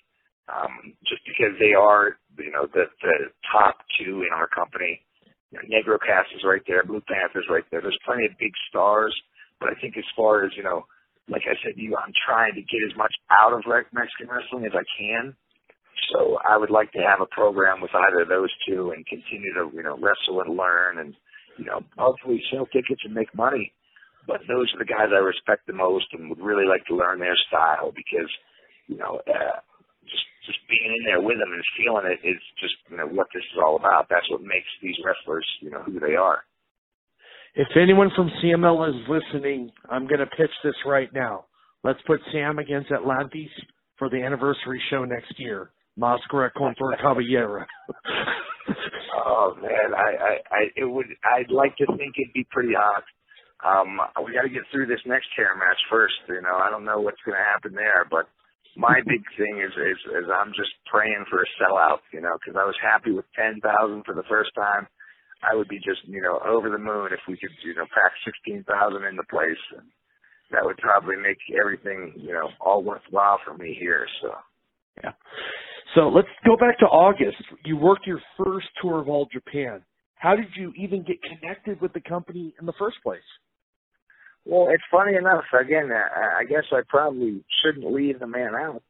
[0.47, 5.01] um, just because they are you know the the top two in our company.
[5.51, 7.79] You know, Negro Casas is right there, Blue Panther's right there.
[7.79, 9.13] There's plenty of big stars,
[9.59, 10.85] but I think as far as you know
[11.29, 14.65] like I said to you, I'm trying to get as much out of Mexican wrestling
[14.65, 15.35] as I can.
[16.11, 19.53] So I would like to have a program with either of those two and continue
[19.53, 21.15] to, you know, wrestle and learn and,
[21.57, 23.71] you know, hopefully sell tickets and make money.
[24.27, 27.19] But those are the guys I respect the most and would really like to learn
[27.19, 28.29] their style because,
[28.87, 29.59] you know, uh,
[30.03, 33.27] just just being in there with them and feeling it is just, you know, what
[33.33, 34.07] this is all about.
[34.09, 36.43] That's what makes these wrestlers, you know, who they are.
[37.55, 41.45] If anyone from CMLL is listening, I'm going to pitch this right now.
[41.83, 43.49] Let's put Sam against Atlantis
[43.97, 45.71] for the anniversary show next year.
[45.95, 47.65] Mascara contra Cabellera.
[49.25, 53.03] oh man, I, I, I, it would, I'd like to think it'd be pretty hot.
[53.63, 56.19] Um, we got to get through this next chair match first.
[56.27, 58.27] You know, I don't know what's going to happen there, but
[58.75, 62.03] my big thing is, is, is I'm just praying for a sellout.
[62.11, 64.87] You know, because I was happy with ten thousand for the first time
[65.43, 68.11] I would be just, you know, over the moon if we could, you know, pack
[68.25, 69.59] 16,000 into place.
[69.77, 69.87] And
[70.51, 74.07] that would probably make everything, you know, all worthwhile for me here.
[74.21, 74.31] So,
[75.03, 75.11] yeah.
[75.95, 77.37] So let's go back to August.
[77.65, 79.83] You worked your first tour of all Japan.
[80.15, 83.19] How did you even get connected with the company in the first place?
[84.45, 85.45] Well, it's funny enough.
[85.53, 88.83] Again, I guess I probably shouldn't leave the man out.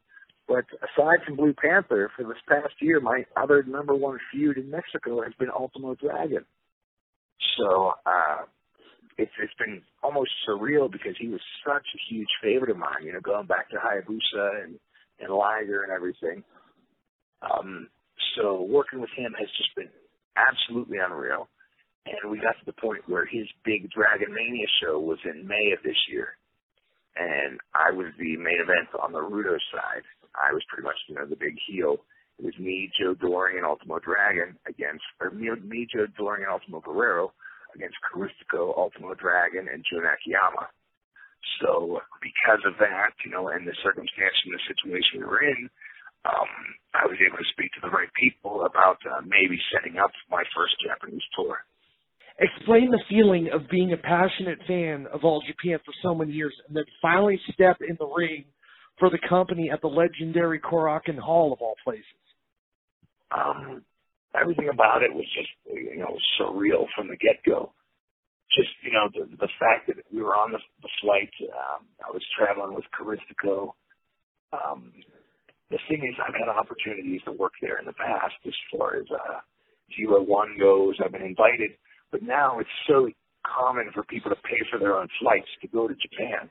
[0.48, 4.70] But aside from Blue Panther, for this past year, my other number one feud in
[4.70, 6.44] Mexico has been Ultimo Dragon.
[7.58, 8.44] So uh,
[9.18, 13.04] it's it's been almost surreal because he was such a huge favorite of mine.
[13.04, 14.80] You know, going back to Hayabusa and
[15.20, 16.44] and Liger and everything.
[17.42, 17.88] Um,
[18.36, 19.90] so working with him has just been
[20.36, 21.48] absolutely unreal.
[22.06, 25.72] And we got to the point where his big Dragon Mania show was in May
[25.72, 26.36] of this year.
[27.16, 30.04] And I was the main event on the Rudo side.
[30.36, 32.04] I was pretty much, you know, the big heel.
[32.40, 36.52] It was me, Joe Doering, and Ultimo Dragon against, or me, me Joe Doering, and
[36.52, 37.32] Ultimo Guerrero
[37.76, 40.68] against Caristico, Ultimo Dragon, and Jun Akiyama.
[41.62, 45.70] So because of that, you know, and the circumstance and the situation we were in,
[46.26, 46.50] um,
[46.96, 50.44] I was able to speak to the right people about uh, maybe setting up my
[50.56, 51.62] first Japanese tour.
[52.40, 56.54] Explain the feeling of being a passionate fan of All Japan for so many years
[56.68, 58.46] and then finally step in the ring
[58.98, 62.06] for the company at the legendary Korakuen Hall of all places.
[63.32, 63.84] Um,
[64.40, 67.72] everything about it was just, you know, surreal from the get go.
[68.56, 72.12] Just, you know, the, the fact that we were on the, the flight, um, I
[72.12, 73.74] was traveling with Caristico.
[74.54, 74.92] Um,
[75.72, 79.06] the thing is, I've had opportunities to work there in the past as far as
[79.10, 79.40] uh,
[79.98, 80.96] Zero One goes.
[81.04, 81.72] I've been invited
[82.14, 83.10] but now it's so
[83.42, 86.48] common for people to pay for their own flights to go to Japan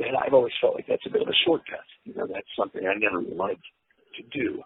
[0.00, 1.86] that I've always felt like that's a bit of a shortcut.
[2.04, 3.62] You know, that's something I never wanted
[4.18, 4.60] to do.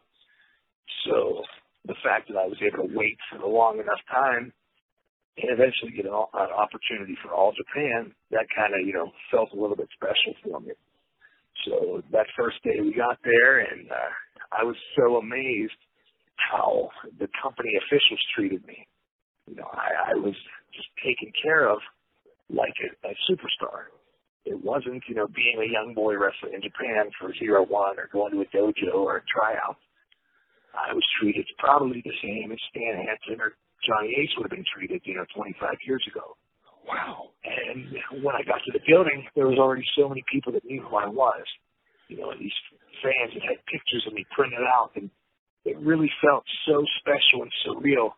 [1.04, 1.44] So
[1.86, 4.52] the fact that I was able to wait for a long enough time
[5.36, 9.52] and eventually get an, an opportunity for All Japan, that kind of, you know, felt
[9.52, 10.72] a little bit special for me.
[11.68, 14.12] So that first day we got there and uh,
[14.50, 15.76] I was so amazed
[16.40, 16.88] how
[17.20, 18.88] the company officials treated me
[19.50, 20.34] you know, I, I was
[20.70, 21.78] just taken care of
[22.48, 23.90] like a, a superstar.
[24.46, 28.08] It wasn't, you know, being a young boy wrestling in Japan for zero one or
[28.12, 29.76] going to a dojo or a tryout.
[30.70, 34.64] I was treated probably the same as Stan Hansen or Johnny Ace would have been
[34.70, 36.38] treated, you know, 25 years ago.
[36.86, 37.34] Wow.
[37.44, 40.80] And when I got to the building, there was already so many people that knew
[40.82, 41.44] who I was.
[42.08, 42.54] You know, these
[43.02, 45.10] fans that had pictures of me printed out, and
[45.64, 48.14] it really felt so special and surreal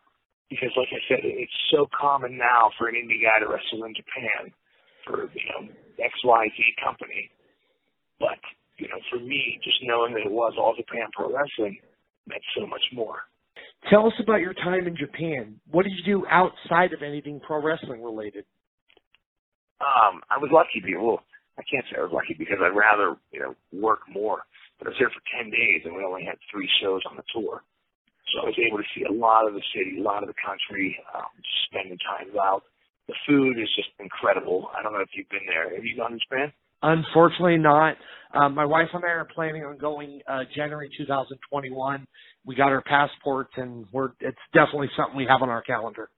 [0.53, 3.93] because, like I said, it's so common now for an indie guy to wrestle in
[3.97, 4.53] Japan
[5.05, 7.29] for you know X Y Z company.
[8.19, 8.37] But
[8.77, 11.77] you know, for me, just knowing that it was All Japan Pro Wrestling
[12.27, 13.25] meant so much more.
[13.89, 15.59] Tell us about your time in Japan.
[15.71, 18.45] What did you do outside of anything pro wrestling related?
[19.81, 20.79] Um, I was lucky.
[20.79, 21.19] To be, well,
[21.59, 24.45] I can't say I was lucky because I'd rather you know work more.
[24.79, 27.27] But I was here for ten days, and we only had three shows on the
[27.33, 27.61] tour.
[28.33, 30.35] So I was able to see a lot of the city, a lot of the
[30.41, 31.29] country, um,
[31.69, 32.63] spending time out.
[33.07, 34.69] The food is just incredible.
[34.77, 35.75] I don't know if you've been there.
[35.75, 36.51] Have you gone to Japan?
[36.81, 37.95] Unfortunately, not.
[38.33, 42.07] Um, my wife and I are planning on going uh, January 2021.
[42.45, 46.09] We got our passports, and we're it's definitely something we have on our calendar.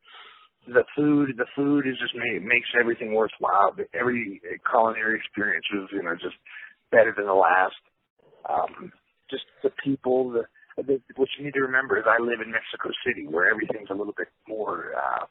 [0.68, 3.76] The food, the food is just made, makes everything worthwhile.
[3.94, 6.36] Every culinary experience is, you know, just
[6.92, 7.76] better than the last.
[8.50, 8.92] Um,
[9.30, 10.46] just the people, the
[10.84, 13.96] the, what you need to remember is I live in Mexico City, where everything's a
[13.96, 15.26] little bit more uh,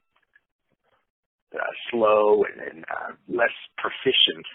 [1.54, 4.46] uh, slow and, and uh, less proficient.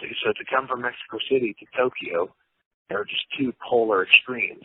[0.00, 2.30] So to come from Mexico City to Tokyo,
[2.88, 4.64] there are just two polar extremes.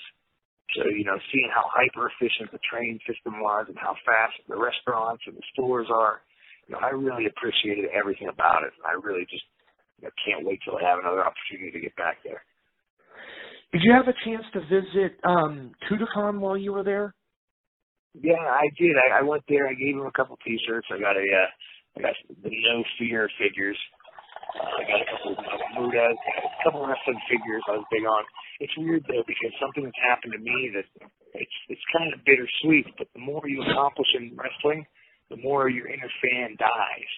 [0.76, 4.58] So, you know, seeing how hyper efficient the train system was and how fast the
[4.58, 6.22] restaurants and the stores are,
[6.68, 8.74] you know, I really appreciated everything about it.
[8.82, 9.44] I really just
[10.02, 12.42] you know, can't wait till I have another opportunity to get back there.
[13.74, 17.16] Did you have a chance to visit um Kodokan while you were there?
[18.14, 18.96] Yeah, I did.
[18.98, 19.68] I, I went there.
[19.68, 20.88] I gave him a couple T-shirts.
[20.94, 21.50] I got a, uh,
[21.98, 23.78] I got the No Fear figures.
[24.54, 27.64] Uh, I got a couple of Mudas, a couple wrestling figures.
[27.70, 28.24] I was big on.
[28.62, 30.86] It's weird though because something that's happened to me that
[31.34, 32.86] it's it's kind of bittersweet.
[32.98, 34.86] But the more you accomplish in wrestling,
[35.30, 37.12] the more your inner fan dies.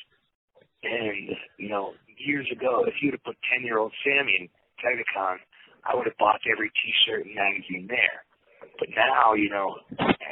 [0.83, 4.49] And you know, years ago, if you'd have put ten year old Sammy in
[4.79, 5.37] Kodokan,
[5.85, 8.25] I would have bought every T-shirt and magazine there.
[8.81, 9.79] But now, you know,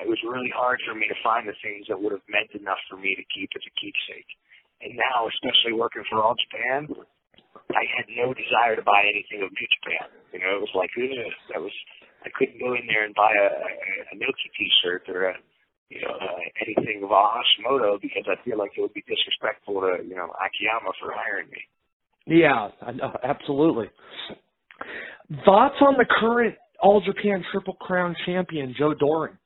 [0.03, 2.81] it was really hard for me to find the things that would have meant enough
[2.89, 4.27] for me to keep as a keepsake.
[4.83, 6.91] And now, especially working for All Japan,
[7.71, 10.11] I had no desire to buy anything of New Japan.
[10.35, 11.71] You know, it was like, ugh, that was,
[12.25, 15.35] I couldn't go in there and buy a, a, Inoki T-shirt or a,
[15.87, 20.03] you know, uh, anything of Hashimoto because I feel like it would be disrespectful to,
[20.03, 21.63] you know, Akiyama for hiring me.
[22.25, 22.69] Yeah,
[23.23, 23.87] absolutely.
[25.45, 29.37] Thoughts on the current All Japan Triple Crown champion, Joe Doering?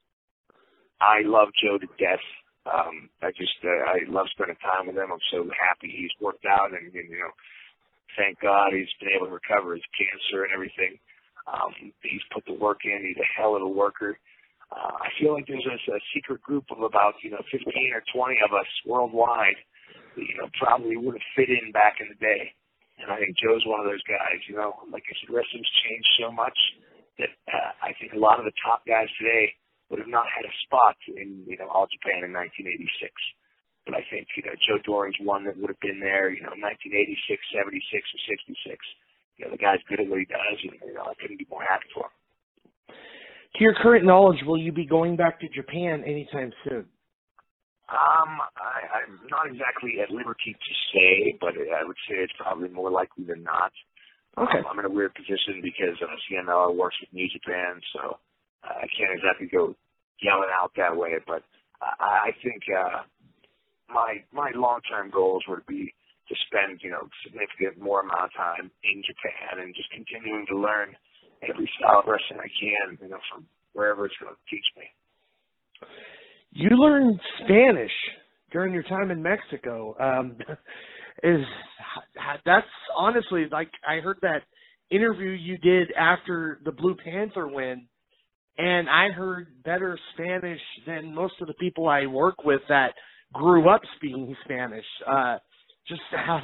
[1.00, 2.24] I love Joe to death.
[2.66, 5.08] Um, I just uh, I love spending time with him.
[5.14, 7.32] I'm so happy he's worked out, and, and you know,
[8.18, 11.00] thank God he's been able to recover his cancer and everything.
[11.48, 11.72] Um,
[12.04, 13.08] he's put the work in.
[13.08, 14.20] He's a hell of a worker.
[14.68, 17.64] Uh, I feel like there's a, a secret group of about you know 15
[17.94, 19.56] or 20 of us worldwide
[20.18, 22.52] that you know probably would have fit in back in the day.
[22.98, 24.42] And I think Joe's one of those guys.
[24.50, 26.58] You know, like I said, wrestling's changed so much
[27.22, 29.54] that uh, I think a lot of the top guys today
[29.90, 33.14] would have not had a spot in you know All Japan in 1986.
[33.86, 36.34] But I think you know Joe Doering's one that would have been there.
[36.34, 37.22] You know, 1986,
[37.54, 38.82] 76, or 66.
[39.38, 41.48] You know, the guy's good at what he does, and you know I couldn't be
[41.50, 42.16] more happy for him.
[43.56, 46.86] To your current knowledge, will you be going back to Japan anytime soon?
[47.88, 52.68] Um, I, I'm not exactly at liberty to say, but I would say it's probably
[52.68, 53.72] more likely than not.
[54.38, 54.60] Okay.
[54.60, 58.20] Um, I'm in a weird position because uh, CMLL works with New Japan, so
[58.68, 59.74] uh, I can't exactly go
[60.22, 61.16] yelling out that way.
[61.26, 61.44] But
[61.82, 63.08] I, I think uh,
[63.88, 65.94] my my long term goals would be
[66.28, 70.60] to spend you know significant more amount of time in Japan and just continuing to
[70.60, 70.92] learn
[71.42, 74.90] every style of wrestling I can, you know, from wherever it's going to teach me.
[76.52, 77.92] You learned Spanish
[78.52, 79.96] during your time in Mexico.
[80.00, 80.38] Um,
[81.24, 81.46] is
[82.46, 84.44] that's honestly like I heard that
[84.92, 87.88] interview you did after the Blue Panther win,
[88.58, 92.94] and I heard better Spanish than most of the people I work with that
[93.34, 94.86] grew up speaking Spanish.
[95.06, 95.38] Uh,
[95.88, 96.42] just how,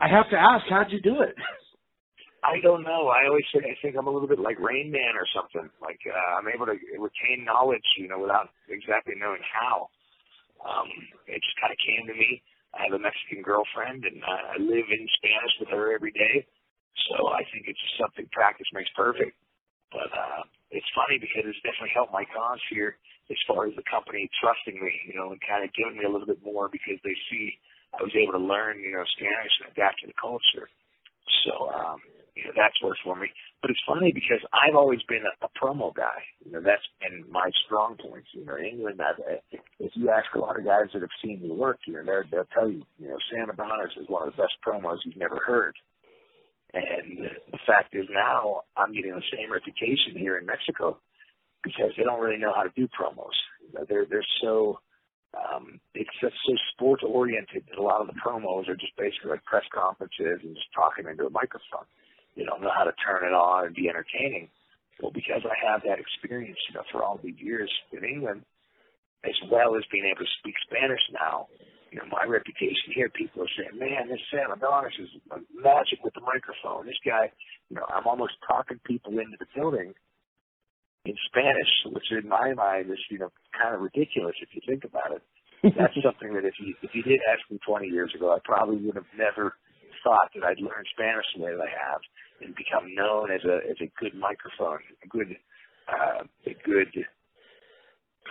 [0.00, 1.34] I have to ask, how'd you do it?
[2.44, 3.08] I don't know.
[3.08, 5.64] I always say I think I'm a little bit like Rain Man or something.
[5.80, 9.88] Like uh, I'm able to retain knowledge, you know, without exactly knowing how.
[10.60, 10.88] Um,
[11.24, 12.44] it just kind of came to me.
[12.76, 16.44] I have a Mexican girlfriend, and uh, I live in Spanish with her every day.
[17.08, 19.32] So I think it's just something practice makes perfect.
[19.88, 22.98] But uh, it's funny because it's definitely helped my cause here
[23.32, 26.12] as far as the company trusting me, you know, and kind of giving me a
[26.12, 27.56] little bit more because they see
[27.94, 30.68] I was able to learn, you know, Spanish and adapt to the culture.
[31.46, 32.00] So um,
[32.36, 33.28] you know, that's worked for me.
[33.62, 36.26] But it's funny because I've always been a, a promo guy.
[36.44, 38.28] You know, that's been my strong points.
[38.32, 39.22] You know, in England, I've,
[39.78, 42.50] if you ask a lot of guys that have seen me work here, they're, they'll
[42.52, 45.76] tell you, you know, Sam Adonis is one of the best promos you've never heard.
[46.74, 50.98] And the fact is now I'm getting the same reputation here in Mexico
[51.62, 53.38] because they don't really know how to do promos.
[53.62, 54.80] You know, they're they're so
[55.38, 59.30] um, it's just so sport oriented that a lot of the promos are just basically
[59.30, 61.86] like press conferences and just talking into a microphone
[62.34, 64.48] you know, know how to turn it on and be entertaining.
[65.02, 68.42] Well, because I have that experience, you know, for all these years in England,
[69.24, 71.48] as well as being able to speak Spanish now,
[71.90, 75.10] you know, my reputation here, people are saying, man, this Sam Adonis is
[75.54, 76.86] magic with the microphone.
[76.86, 77.30] This guy,
[77.70, 79.94] you know, I'm almost talking people into the building
[81.06, 84.82] in Spanish, which in my mind is, you know, kind of ridiculous if you think
[84.82, 85.22] about it.
[85.78, 88.76] That's something that if you if you did ask me 20 years ago, I probably
[88.84, 89.54] would have never
[90.02, 92.02] thought that I'd learn Spanish the way that I have
[92.40, 95.36] and become known as a as a good microphone, a good
[95.88, 96.88] uh, a good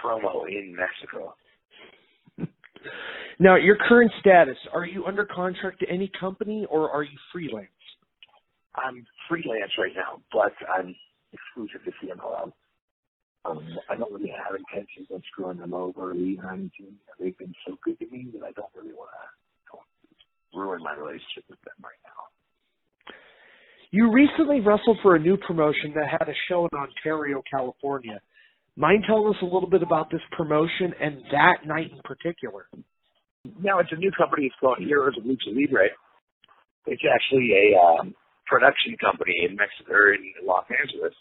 [0.03, 1.35] promo in Mexico.
[3.39, 7.69] Now, your current status, are you under contract to any company or are you freelance?
[8.75, 10.95] I'm freelance right now, but I'm
[11.31, 12.51] exclusive to CMLL.
[13.45, 13.59] Um,
[13.89, 16.95] I don't really have intentions of screwing them over or leaving or anything.
[17.19, 19.09] They've been so good to me that I don't really want
[19.71, 22.31] to ruin my relationship with them right now.
[23.93, 28.17] You recently wrestled for a new promotion that had a show in Ontario, California.
[28.73, 32.65] Mind telling us a little bit about this promotion and that night in particular?
[33.61, 34.49] Now, it's a new company.
[34.49, 35.93] It's called Heroes of Lucha Libre.
[36.89, 38.17] It's actually a um,
[38.49, 41.13] production company in Mexico or in Los Angeles,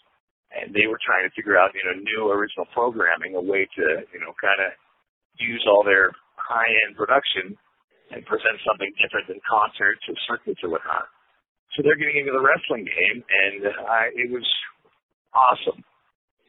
[0.49, 4.01] and they were trying to figure out, you know, new original programming, a way to,
[4.09, 4.73] you know, kind of
[5.37, 6.09] use all their
[6.41, 7.53] high-end production
[8.09, 11.12] and present something different than concerts or circuits or whatnot.
[11.73, 14.45] So they're getting into the wrestling game, and uh, it was
[15.33, 15.81] awesome.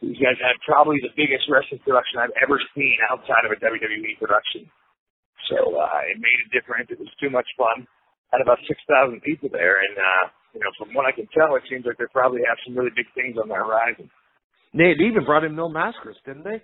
[0.05, 4.20] These guys had probably the biggest wrestling production I've ever seen outside of a WWE
[4.20, 4.68] production.
[5.48, 6.92] So uh, it made a difference.
[6.92, 7.88] It was too much fun.
[8.32, 11.56] Had about six thousand people there, and uh, you know, from what I can tell,
[11.56, 14.10] it seems like they probably have some really big things on the horizon.
[14.74, 16.60] They even brought in Mil Mascaras, didn't they?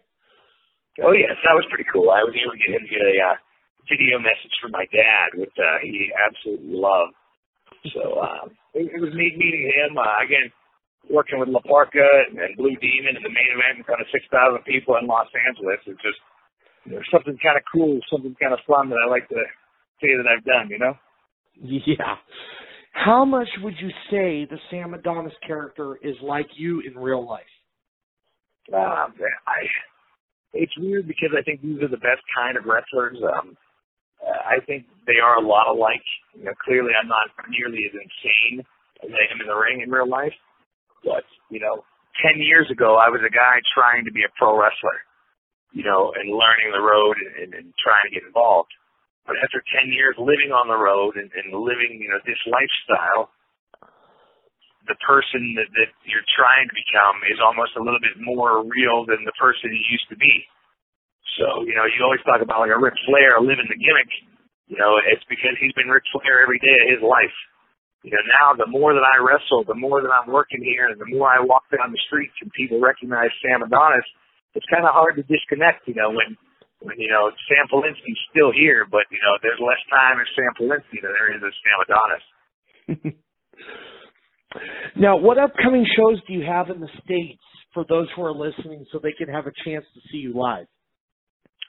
[1.01, 2.11] Oh yes, that was pretty cool.
[2.11, 3.37] I was able to get him to get a uh,
[3.87, 7.15] video message from my dad, which uh, he absolutely loved.
[7.95, 9.97] So um, it, it was neat meeting him.
[9.97, 10.53] Uh, again,
[11.09, 14.07] working with La Parka and, and Blue Demon in the main event in front of
[14.13, 14.29] 6,000
[14.65, 15.81] people in Los Angeles.
[15.87, 16.21] It's just
[16.87, 19.43] there's something kind of cool, something kind of fun that I like to
[20.01, 20.95] say that I've done, you know?
[21.61, 22.17] Yeah.
[22.93, 27.45] How much would you say the Sam Adonis character is like you in real life?
[28.73, 29.15] Um,
[29.47, 29.67] I,
[30.53, 33.19] it's weird because I think these are the best kind of wrestlers.
[33.23, 33.57] Um,
[34.27, 36.05] I think they are a lot alike.
[36.37, 38.65] You know, clearly I'm not nearly as insane
[39.05, 40.37] as I am in the ring in real life.
[41.05, 41.85] But, you know,
[42.21, 45.01] 10 years ago, I was a guy trying to be a pro wrestler,
[45.73, 48.71] you know, and learning the road and, and, and trying to get involved.
[49.25, 53.33] But after 10 years living on the road and, and living, you know, this lifestyle,
[54.89, 59.07] the person that, that you're trying to become is almost a little bit more real
[59.07, 60.45] than the person you used to be.
[61.39, 64.11] So, you know, you always talk about like a Ric Flair living the gimmick.
[64.67, 67.35] You know, it's because he's been Ric Flair every day of his life.
[68.03, 70.97] You know, now the more that I wrestle, the more that I'm working here, and
[70.97, 74.07] the more I walk down the streets and people recognize Sam Adonis,
[74.57, 75.85] it's kind of hard to disconnect.
[75.85, 76.33] You know, when
[76.81, 80.53] when you know Sam Polinsky's still here, but you know there's less time as Sam
[80.57, 82.25] Polinsky than there is as Sam Adonis.
[84.97, 87.43] Now, what upcoming shows do you have in the states
[87.73, 90.67] for those who are listening, so they can have a chance to see you live?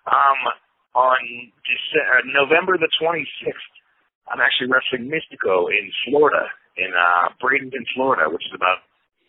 [0.07, 0.39] Um,
[0.95, 1.19] on
[1.63, 3.73] December, uh, November the 26th,
[4.27, 6.47] I'm actually wrestling Mistico in Florida,
[6.77, 8.83] in uh, Bradenton, Florida, which is about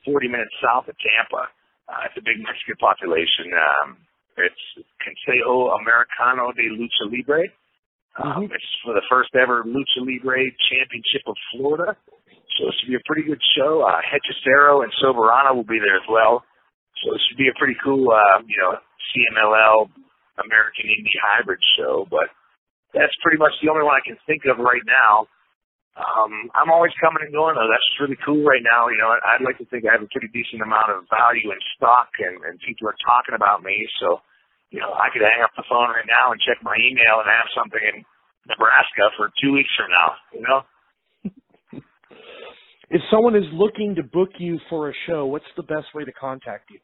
[0.04, 1.50] 40 minutes south of Tampa.
[1.86, 3.50] Uh, it's a big Mexican population.
[3.54, 3.98] Um,
[4.38, 4.62] it's
[5.02, 7.52] Consejo Americano de Lucha Libre.
[8.18, 8.54] Um, mm-hmm.
[8.54, 11.96] It's for the first ever Lucha Libre Championship of Florida.
[12.58, 13.84] So it should be a pretty good show.
[13.86, 16.44] Uh, Hechicero and Soberano will be there as well.
[17.02, 18.76] So it should be a pretty cool, uh, you know,
[19.10, 19.88] CMLL
[20.40, 22.06] American Indie Hybrid show.
[22.08, 22.32] But
[22.92, 25.28] that's pretty much the only one I can think of right now.
[25.92, 27.68] Um, I'm always coming and going though.
[27.68, 28.88] That's really cool right now.
[28.88, 31.60] You know, I'd like to think I have a pretty decent amount of value in
[31.76, 33.76] stock and, and people are talking about me.
[34.00, 34.24] So,
[34.72, 37.28] you know, I could hang up the phone right now and check my email and
[37.28, 37.96] have something in
[38.48, 40.58] Nebraska for two weeks from now, you know?
[42.88, 46.12] if someone is looking to book you for a show, what's the best way to
[46.16, 46.80] contact you?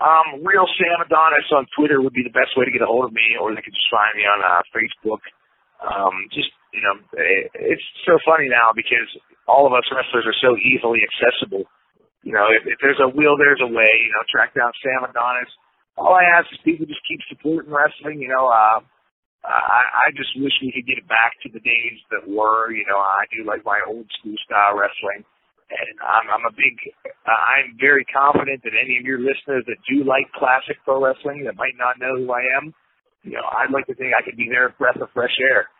[0.00, 3.04] Um, Real Sam Adonis on Twitter would be the best way to get a hold
[3.04, 5.20] of me, or they could just find me on uh, Facebook.
[5.84, 6.96] Um, just you know,
[7.60, 9.08] it's so funny now because
[9.44, 11.68] all of us wrestlers are so easily accessible.
[12.24, 13.92] You know, if, if there's a will, there's a way.
[14.00, 15.52] You know, track down Sam Adonis.
[16.00, 18.24] All I ask is people just keep supporting wrestling.
[18.24, 18.80] You know, uh,
[19.44, 22.72] I, I just wish we could get back to the days that were.
[22.72, 25.28] You know, I do like my old school style wrestling
[25.70, 26.74] and I'm, I'm a big,
[27.06, 31.46] uh, I'm very confident that any of your listeners that do like classic pro wrestling
[31.46, 32.74] that might not know who I am,
[33.22, 35.70] you know, I'd like to think I could be their breath of fresh air.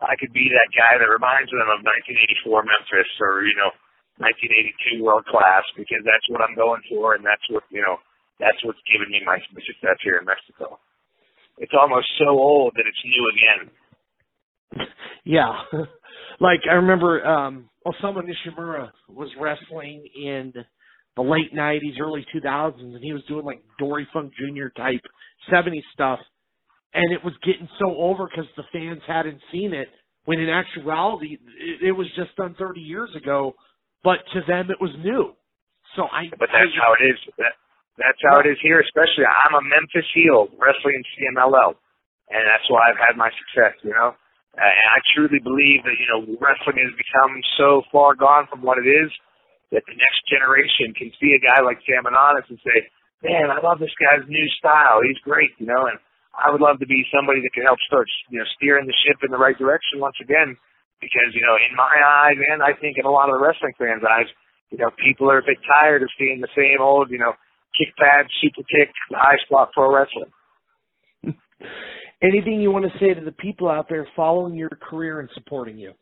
[0.00, 3.74] I could be that guy that reminds them of 1984 Memphis or, you know,
[4.22, 7.98] 1982 world class because that's what I'm going for and that's what, you know,
[8.38, 10.78] that's what's given me my success here in Mexico.
[11.58, 13.60] It's almost so old that it's new again.
[15.24, 15.52] Yeah.
[16.40, 20.52] like I remember um Osamu Nishimura was wrestling in
[21.16, 24.68] the late '90s, early 2000s, and he was doing like Dory Funk Jr.
[24.76, 25.00] type
[25.50, 26.18] '70s stuff,
[26.94, 29.88] and it was getting so over because the fans hadn't seen it.
[30.26, 33.54] When in actuality, it, it was just done 30 years ago,
[34.04, 35.32] but to them it was new.
[35.96, 36.28] So I.
[36.38, 37.18] But that's I, how it is.
[37.38, 37.56] That,
[37.96, 38.80] that's how it is here.
[38.80, 41.74] Especially, I'm a Memphis heel wrestling in CMLL,
[42.28, 43.74] and that's why I've had my success.
[43.82, 44.14] You know.
[44.58, 48.62] Uh, and I truly believe that, you know, wrestling has become so far gone from
[48.62, 49.10] what it is
[49.70, 52.90] that the next generation can see a guy like Sam Adonis and say,
[53.22, 55.00] man, I love this guy's new style.
[55.06, 55.98] He's great, you know, and
[56.34, 59.22] I would love to be somebody that can help start, you know, steering the ship
[59.22, 60.58] in the right direction once again.
[61.00, 63.72] Because, you know, in my eyes, and I think in a lot of the wrestling
[63.78, 64.28] fans' eyes,
[64.68, 67.32] you know, people are a bit tired of seeing the same old, you know,
[67.72, 70.28] kick pad, super kick, high spot pro wrestling.
[72.22, 75.78] Anything you want to say to the people out there following your career and supporting
[75.78, 75.92] you?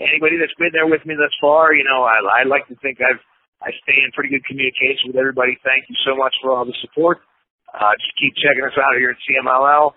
[0.00, 2.98] Anybody that's been there with me thus far, you know, I, I like to think
[3.02, 3.20] I've
[3.60, 5.58] I stay in pretty good communication with everybody.
[5.60, 7.20] Thank you so much for all the support.
[7.68, 9.92] Uh, just keep checking us out here at CMLL.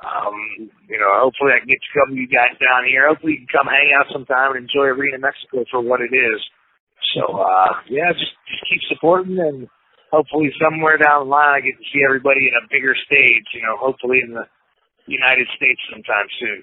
[0.00, 3.06] Um, you know, hopefully I can get couple of you guys down here.
[3.06, 6.40] Hopefully you can come hang out sometime and enjoy Arena Mexico for what it is.
[7.14, 9.68] So, uh, yeah, just, just keep supporting and
[10.12, 13.64] hopefully somewhere down the line I get to see everybody in a bigger stage, you
[13.64, 14.44] know, hopefully in the
[15.08, 16.60] United States sometime soon.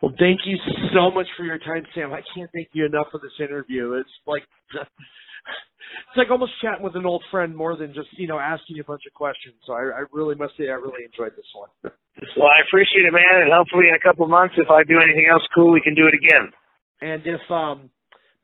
[0.00, 0.56] Well, thank you
[0.96, 2.12] so much for your time, Sam.
[2.12, 3.92] I can't thank you enough for this interview.
[4.00, 4.42] It's like
[4.76, 8.82] it's like almost chatting with an old friend more than just you know asking you
[8.82, 9.54] a bunch of questions.
[9.64, 11.92] So I, I really must say I really enjoyed this one.
[12.36, 15.00] well, I appreciate it, man, and hopefully in a couple of months, if I do
[15.00, 16.52] anything else cool, we can do it again.
[17.00, 17.90] And if um,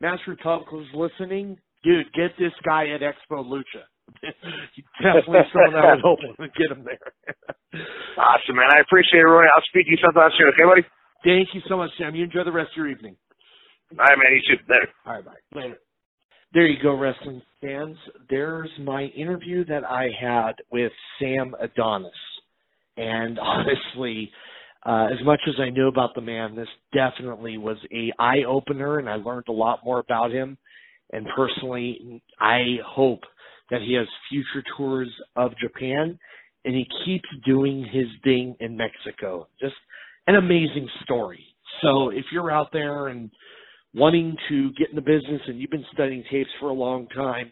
[0.00, 3.84] Masked Republic was listening, dude, get this guy at Expo Lucha.
[5.02, 6.98] definitely someone I would hope to get him there.
[8.18, 8.70] awesome, man.
[8.70, 9.44] I appreciate it, Roy.
[9.44, 10.48] I'll speak to you sometime soon.
[10.48, 10.86] Okay, buddy?
[11.24, 12.14] Thank you so much, Sam.
[12.14, 13.16] You enjoy the rest of your evening.
[13.92, 14.32] All right, man.
[14.32, 14.62] You too.
[14.68, 14.88] Later.
[15.06, 15.60] All right, bye.
[15.60, 15.78] Later.
[16.52, 17.96] There you go, wrestling fans.
[18.28, 22.10] There's my interview that I had with Sam Adonis.
[22.98, 24.30] And honestly,
[24.84, 28.98] uh, as much as I knew about the man, this definitely was a eye opener,
[28.98, 30.58] and I learned a lot more about him
[31.12, 33.20] and personally, I hope
[33.70, 36.18] that he has future tours of Japan
[36.64, 39.48] and he keeps doing his thing in Mexico.
[39.60, 39.74] Just
[40.26, 41.44] an amazing story.
[41.82, 43.30] So if you're out there and
[43.94, 47.50] wanting to get in the business and you've been studying tapes for a long time,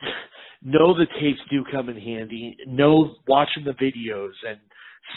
[0.62, 2.56] know the tapes do come in handy.
[2.66, 4.58] Know watching the videos and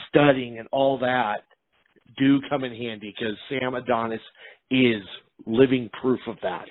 [0.09, 1.43] studying and all that
[2.17, 4.21] do come in handy because Sam Adonis
[4.69, 5.01] is
[5.45, 6.65] living proof of that.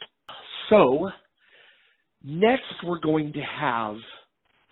[0.70, 1.10] So,
[2.24, 3.96] next we're going to have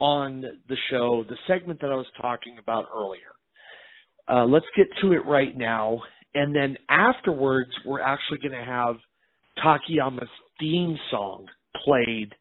[0.00, 3.20] on the show the segment that I was talking about earlier.
[4.28, 6.00] Uh, let's get to it right now.
[6.34, 8.96] And then afterwards, we're actually going to have
[9.64, 11.46] Takayama's theme song
[11.84, 12.32] played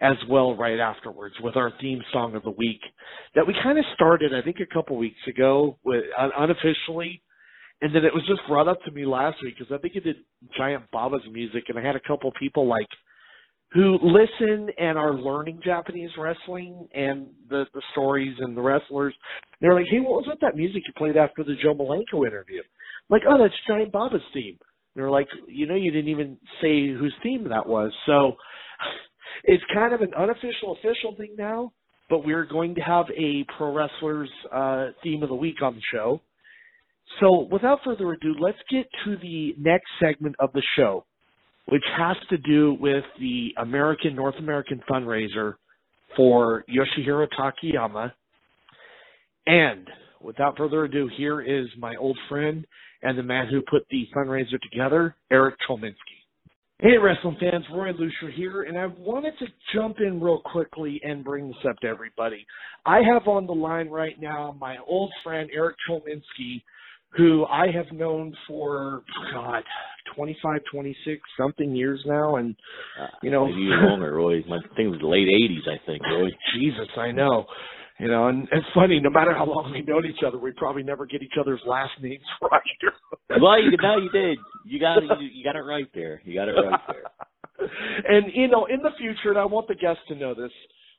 [0.00, 2.80] as well right afterwards with our theme song of the week
[3.36, 7.22] that we kind of started I think a couple weeks ago with unofficially
[7.82, 10.04] and then it was just brought up to me last week because I think it
[10.04, 10.16] did
[10.56, 12.86] Giant Baba's music and I had a couple people like
[13.72, 19.14] who listen and are learning Japanese wrestling and the the stories and the wrestlers.
[19.60, 22.60] They're like, "Hey, what was with that music you played after the Joe Malenko interview?"
[22.60, 24.58] I'm like, "Oh, that's Giant Baba's theme."
[24.94, 28.36] they're like, "You know, you didn't even say whose theme that was." So
[29.44, 31.72] it's kind of an unofficial official thing now,
[32.10, 35.82] but we're going to have a pro wrestlers uh, theme of the week on the
[35.92, 36.20] show.
[37.20, 41.04] So without further ado, let's get to the next segment of the show
[41.66, 45.54] which has to do with the American North American fundraiser
[46.16, 48.12] for Yoshihiro Takayama.
[49.46, 49.88] And
[50.20, 52.66] without further ado, here is my old friend
[53.02, 55.96] and the man who put the fundraiser together, Eric Cholminsky.
[56.78, 61.22] Hey, wrestling fans, Roy Lucier here, and I wanted to jump in real quickly and
[61.22, 62.44] bring this up to everybody.
[62.84, 66.62] I have on the line right now my old friend Eric Cholminsky,
[67.16, 69.02] who I have known for
[69.32, 69.62] God,
[70.16, 72.56] 25, 26 something years now, and
[73.00, 74.14] ah, you know, maybe longer.
[74.14, 76.02] Roy, my thing was the late '80s, I think.
[76.04, 77.46] Roy, Jesus, I know.
[77.98, 78.98] You know, and it's funny.
[79.00, 81.92] No matter how long we've known each other, we probably never get each other's last
[82.00, 82.62] names right.
[83.40, 84.38] well, you no, you did.
[84.64, 86.20] You got you, you got it right there.
[86.24, 87.68] You got it right there.
[88.08, 90.50] and you know, in the future, and I want the guests to know this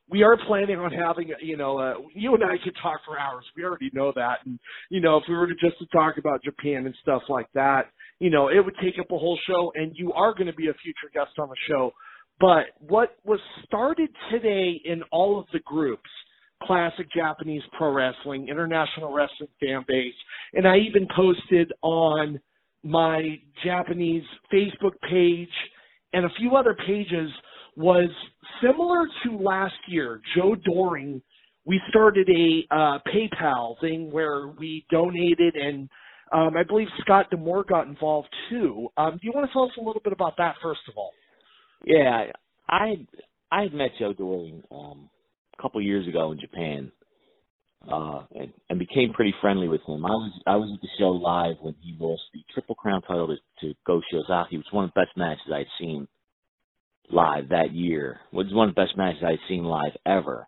[0.10, 3.46] we are planning on having, you know, uh, you and I could talk for hours.
[3.56, 4.40] We already know that.
[4.46, 4.60] And,
[4.90, 7.84] you know, if we were to just to talk about Japan and stuff like that,
[8.20, 10.68] you know, it would take up a whole show and you are going to be
[10.68, 11.92] a future guest on the show.
[12.40, 16.10] But what was started today in all of the groups,
[16.64, 20.14] classic Japanese pro wrestling, international wrestling fan base,
[20.54, 22.40] and I even posted on
[22.84, 24.24] my Japanese
[24.54, 25.48] Facebook page
[26.12, 27.32] and a few other pages–
[27.76, 28.10] was
[28.62, 30.22] similar to last year.
[30.36, 31.22] Joe Doering,
[31.66, 35.90] we started a uh, PayPal thing where we donated, and
[36.32, 38.90] um, I believe Scott D'Amore got involved too.
[38.98, 41.12] Um, do you want to tell us a little bit about that first of all?
[41.86, 42.26] Yeah,
[42.70, 43.06] I
[43.52, 45.10] I had met Joe Doering um,
[45.58, 46.92] a couple years ago in Japan.
[47.86, 50.06] Uh, and, and became pretty friendly with him.
[50.06, 53.28] I was I was at the show live when he lost the Triple Crown title
[53.28, 53.36] to,
[53.68, 54.54] to Go Shiozaki.
[54.54, 56.08] It was one of the best matches I'd seen
[57.12, 58.20] live that year.
[58.32, 60.48] It was one of the best matches I'd seen live ever.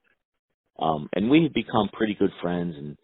[0.80, 2.98] Um, and we had become pretty good friends and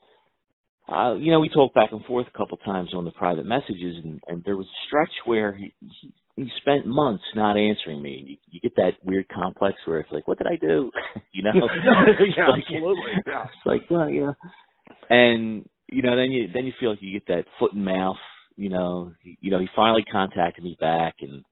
[0.91, 4.03] uh, you know, we talked back and forth a couple times on the private messages
[4.03, 8.23] and, and there was a stretch where he, he he spent months not answering me.
[8.25, 10.91] You, you get that weird complex where it's like, what did I do?
[11.31, 11.51] you know?
[11.55, 13.11] yeah, like, absolutely.
[13.25, 13.43] Yeah.
[13.43, 14.31] It's like, well, yeah.
[15.09, 18.17] And you know, then you then you feel like you get that foot and mouth.
[18.55, 21.43] You know, you know, he finally contacted me back, and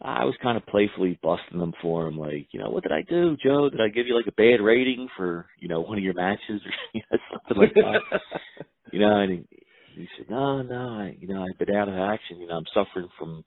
[0.00, 3.02] I was kind of playfully busting them for him, like, you know, what did I
[3.02, 3.68] do, Joe?
[3.68, 6.62] Did I give you like a bad rating for, you know, one of your matches
[6.64, 8.20] or you know, something like that?
[8.92, 9.58] you know, and he,
[9.96, 12.38] he said, no, no, I, you know, I've been out of action.
[12.38, 13.44] You know, I'm suffering from,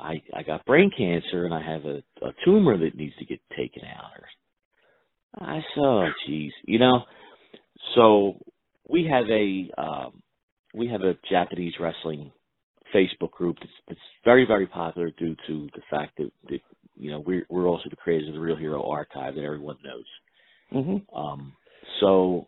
[0.00, 3.40] I, I got brain cancer and I have a, a tumor that needs to get
[3.54, 4.12] taken out.
[5.38, 7.00] Or I said, oh, geez, you know,
[7.94, 8.38] so
[8.88, 10.22] we have a, um,
[10.74, 12.32] we have a Japanese wrestling
[12.96, 16.60] Facebook group that's, that's very, very popular due to the fact that, that
[16.96, 20.04] you know we're we're also the creators of the Real Hero Archive that everyone knows.
[20.72, 21.16] Mm-hmm.
[21.16, 21.52] Um,
[22.00, 22.46] so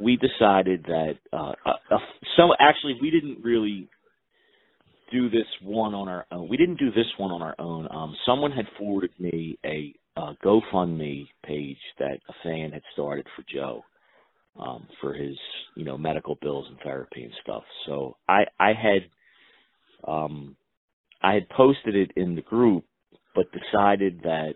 [0.00, 1.98] we decided that uh, uh, uh,
[2.36, 3.88] so actually we didn't really
[5.10, 6.48] do this one on our own.
[6.48, 7.88] We didn't do this one on our own.
[7.90, 13.44] Um, someone had forwarded me a uh, GoFundMe page that a fan had started for
[13.52, 13.82] Joe
[14.58, 15.36] um, for his
[15.76, 17.62] you know medical bills and therapy and stuff.
[17.86, 19.08] So I I had
[20.06, 20.56] um,
[21.22, 22.84] I had posted it in the group,
[23.34, 24.54] but decided that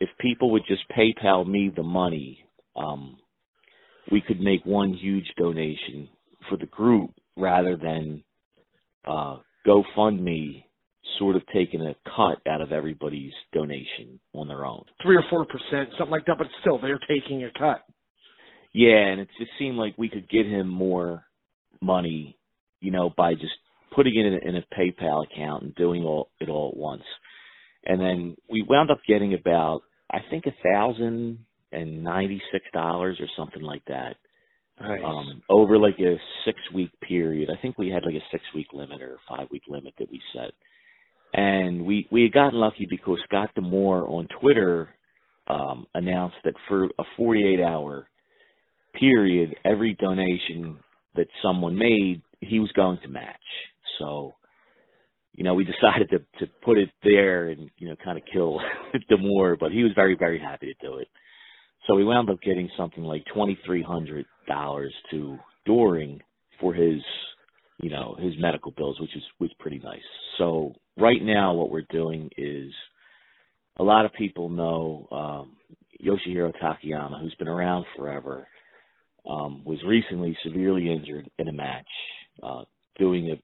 [0.00, 2.44] if people would just PayPal me the money,
[2.76, 3.18] um,
[4.10, 6.08] we could make one huge donation
[6.48, 8.22] for the group rather than
[9.06, 10.64] uh, GoFundMe
[11.18, 14.84] sort of taking a cut out of everybody's donation on their own.
[15.02, 17.82] Three or four percent, something like that, but still they're taking a cut.
[18.72, 21.24] Yeah, and it just seemed like we could get him more
[21.80, 22.36] money,
[22.80, 23.54] you know, by just
[23.94, 27.02] putting it in a, in a PayPal account and doing all it all at once.
[27.84, 31.38] And then we wound up getting about I think a thousand
[31.72, 34.16] and ninety six dollars or something like that.
[34.80, 35.00] Nice.
[35.04, 37.50] Um, over like a six week period.
[37.50, 40.10] I think we had like a six week limit or a five week limit that
[40.10, 40.52] we set.
[41.34, 44.88] And we we had gotten lucky because Scott D'Amore on Twitter
[45.48, 48.06] um, announced that for a 48 hour
[48.98, 50.78] period, every donation
[51.16, 53.36] that someone made, he was going to match.
[53.98, 54.34] So,
[55.32, 58.60] you know, we decided to to put it there and you know kind of kill
[59.08, 61.08] D'Amore, but he was very very happy to do it.
[61.86, 66.20] So we wound up getting something like twenty three hundred dollars to Doering
[66.60, 67.00] for his
[67.80, 70.00] you know his medical bills, which is was pretty nice.
[70.38, 72.72] So right now, what we're doing is
[73.78, 75.56] a lot of people know um,
[76.04, 78.46] Yoshihiro Takayama, who's been around forever,
[79.28, 81.86] um, was recently severely injured in a match,
[82.42, 82.62] uh,
[82.98, 83.36] doing a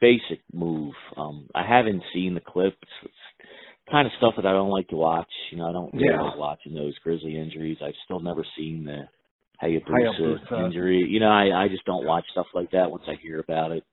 [0.00, 0.94] basic move.
[1.16, 2.76] Um, I haven't seen the clips.
[3.04, 3.12] It's
[3.90, 5.30] kind of stuff that I don't like to watch.
[5.50, 6.20] You know, I don't really Yeah.
[6.22, 7.78] like watching those grizzly injuries.
[7.82, 9.08] I've still never seen the
[9.62, 10.66] Hayabusa, Hayabusa.
[10.66, 10.98] injury.
[11.08, 13.84] You know, I, I just don't watch stuff like that once I hear about it.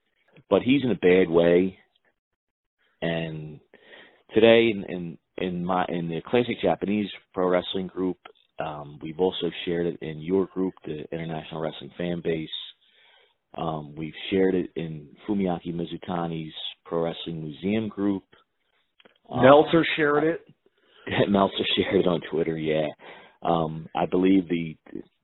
[0.49, 1.77] But he's in a bad way.
[3.01, 3.59] And
[4.33, 8.17] today in, in in my in the classic Japanese pro wrestling group,
[8.59, 12.49] um, we've also shared it in your group, the International Wrestling Fan Base.
[13.57, 16.53] Um, we've shared it in Fumiaki Mizutani's
[16.85, 18.23] Pro Wrestling Museum group.
[19.31, 20.41] Um, Meltzer shared it.
[21.29, 22.57] Meltzer shared it on Twitter.
[22.57, 22.87] Yeah,
[23.41, 24.75] um, I believe the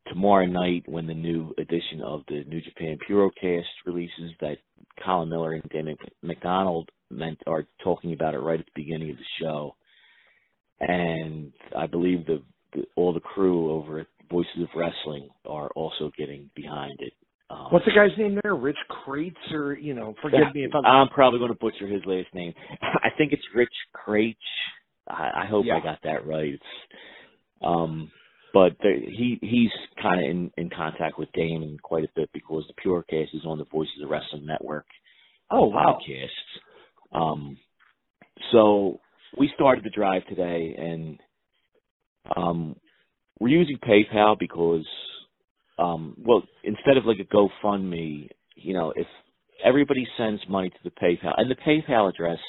[0.08, 4.58] tomorrow night when the new edition of the New Japan Purocast releases, that
[5.03, 9.18] Colin Miller and Dan McDonald meant are talking about it right at the beginning of
[9.18, 9.76] the show,
[10.80, 12.41] and I believe the,
[12.74, 17.14] the all the crew over at Voices of Wrestling are also getting behind it.
[17.52, 18.56] Um, What's the guy's name there?
[18.56, 20.86] Rich Crates, or you know, forgive me if I'm.
[20.86, 22.53] I'm probably going to butcher his last name.
[22.82, 24.36] I think it's Rich Kraetsch.
[25.07, 25.78] I, I hope Yeah.
[25.78, 26.60] I got that right.
[27.61, 28.11] Um,
[28.53, 29.72] but the, he he's
[30.02, 33.57] kind of in in contact with Damon quite a bit because the Purocast is on
[33.57, 34.86] the Voices of Wrestling Network
[35.49, 35.99] oh wow.
[35.99, 37.18] podcast.
[37.18, 37.57] Um,
[38.52, 38.99] so
[39.38, 41.19] we started the drive today, and
[42.36, 42.76] um,
[43.40, 44.86] we're using PayPal because,
[45.82, 49.08] um, well, instead of like a GoFundMe, you know, if
[49.64, 52.40] everybody sends money to the PayPal, and the PayPal address,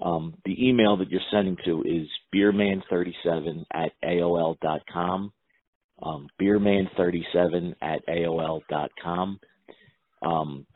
[0.00, 5.32] um, the email that you're sending to is beerman37 at aol dot com.
[6.02, 9.38] Um, beerman37 at aol dot com.
[10.24, 10.66] Um,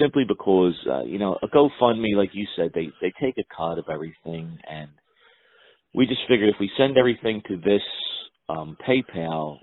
[0.00, 3.78] simply because uh, you know a GoFundMe, like you said, they they take a cut
[3.78, 4.90] of everything, and
[5.94, 7.82] we just figured if we send everything to this
[8.48, 9.58] um, PayPal,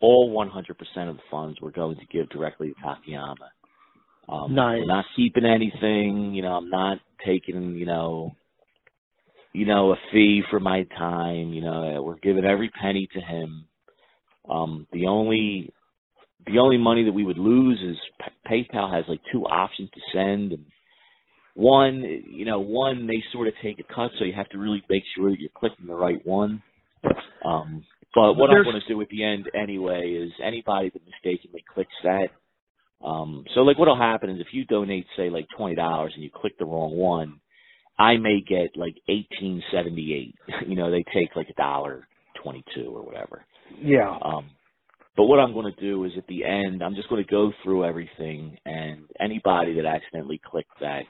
[0.00, 3.34] all 100% of the funds we're going to give directly to Takayama.
[4.28, 4.80] Um, Nice.
[4.80, 6.34] We're not keeping anything.
[6.34, 8.32] You know, I'm not taking you know,
[9.52, 11.52] you know, a fee for my time.
[11.52, 13.66] You know, we're giving every penny to him.
[14.48, 15.72] Um, the only
[16.46, 20.00] the only money that we would lose is P- PayPal has like two options to
[20.12, 20.64] send, and
[21.54, 24.82] one, you know, one they sort of take a cut, so you have to really
[24.88, 26.62] make sure that you're clicking the right one.
[27.44, 27.84] Um,
[28.16, 31.92] but what I'm going to do at the end anyway is anybody that mistakenly clicks
[32.02, 32.28] that.
[33.04, 36.30] Um, so like what'll happen is if you donate say like twenty dollars and you
[36.34, 37.40] click the wrong one,
[37.98, 40.34] I may get like eighteen seventy eight.
[40.66, 42.08] you know, they take like a dollar
[42.42, 43.44] twenty two or whatever.
[43.78, 44.16] Yeah.
[44.22, 44.48] Um,
[45.14, 47.52] but what I'm going to do is at the end, I'm just going to go
[47.62, 51.02] through everything, and anybody that accidentally clicked that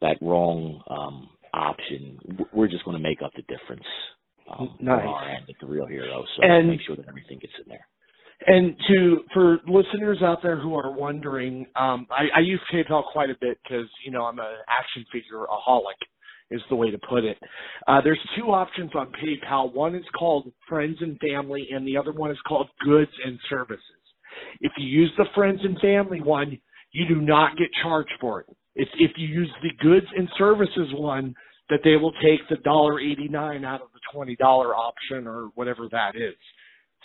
[0.00, 2.18] that wrong um, option,
[2.52, 3.86] we're just going to make up the difference
[4.48, 5.02] um, Nice.
[5.02, 6.24] on our end at the real hero.
[6.36, 7.86] So And- make sure that everything gets in there.
[8.46, 13.30] And to for listeners out there who are wondering, um, I, I use PayPal quite
[13.30, 15.96] a bit because you know I'm a action figure aholic,
[16.50, 17.38] is the way to put it.
[17.88, 19.72] Uh, there's two options on PayPal.
[19.72, 23.80] One is called Friends and Family, and the other one is called Goods and Services.
[24.60, 26.58] If you use the Friends and Family one,
[26.92, 28.46] you do not get charged for it.
[28.74, 31.34] It's if you use the Goods and Services one
[31.70, 35.50] that they will take the dollar eighty nine out of the twenty dollar option or
[35.54, 36.34] whatever that is.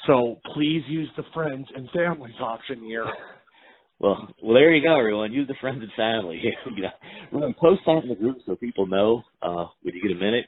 [0.07, 3.05] So please use the friends and families option here.
[3.99, 5.31] Well, well, there you go, everyone.
[5.31, 6.41] Use the friends and family.
[6.75, 6.89] you know,
[7.31, 9.21] we're to post that in the group so people know.
[9.43, 10.45] Uh, when you get a minute,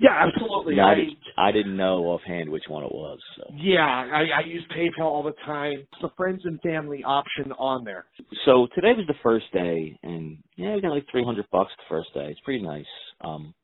[0.00, 0.76] Yeah, absolutely.
[0.76, 1.08] Yeah, I, I, did,
[1.38, 3.18] I didn't know offhand which one it was.
[3.36, 3.44] So.
[3.56, 5.74] yeah, I, I use PayPal all the time.
[5.80, 8.06] It's the friends and family option on there.
[8.44, 11.84] so today was the first day, and yeah, we got like three hundred bucks the
[11.88, 12.26] first day.
[12.30, 12.84] It's pretty nice.
[13.20, 13.54] Um,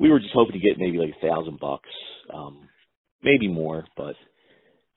[0.00, 1.88] we were just hoping to get maybe like a thousand bucks,
[2.32, 2.68] um,
[3.22, 4.14] maybe more, but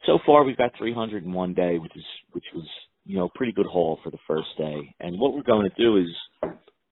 [0.05, 2.65] so far we've got three hundred in one day, which is which was
[3.05, 4.95] you know pretty good haul for the first day.
[4.99, 6.51] And what we're going to do is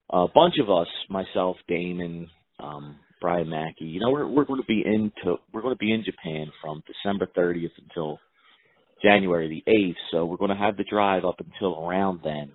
[0.09, 2.29] a bunch of us, myself, Damon,
[2.59, 5.91] um, Brian Mackey, you know, we're we're going to be into we're going to be
[5.91, 8.19] in Japan from December 30th until
[9.01, 9.95] January the 8th.
[10.11, 12.51] So we're going to have the drive up until around then.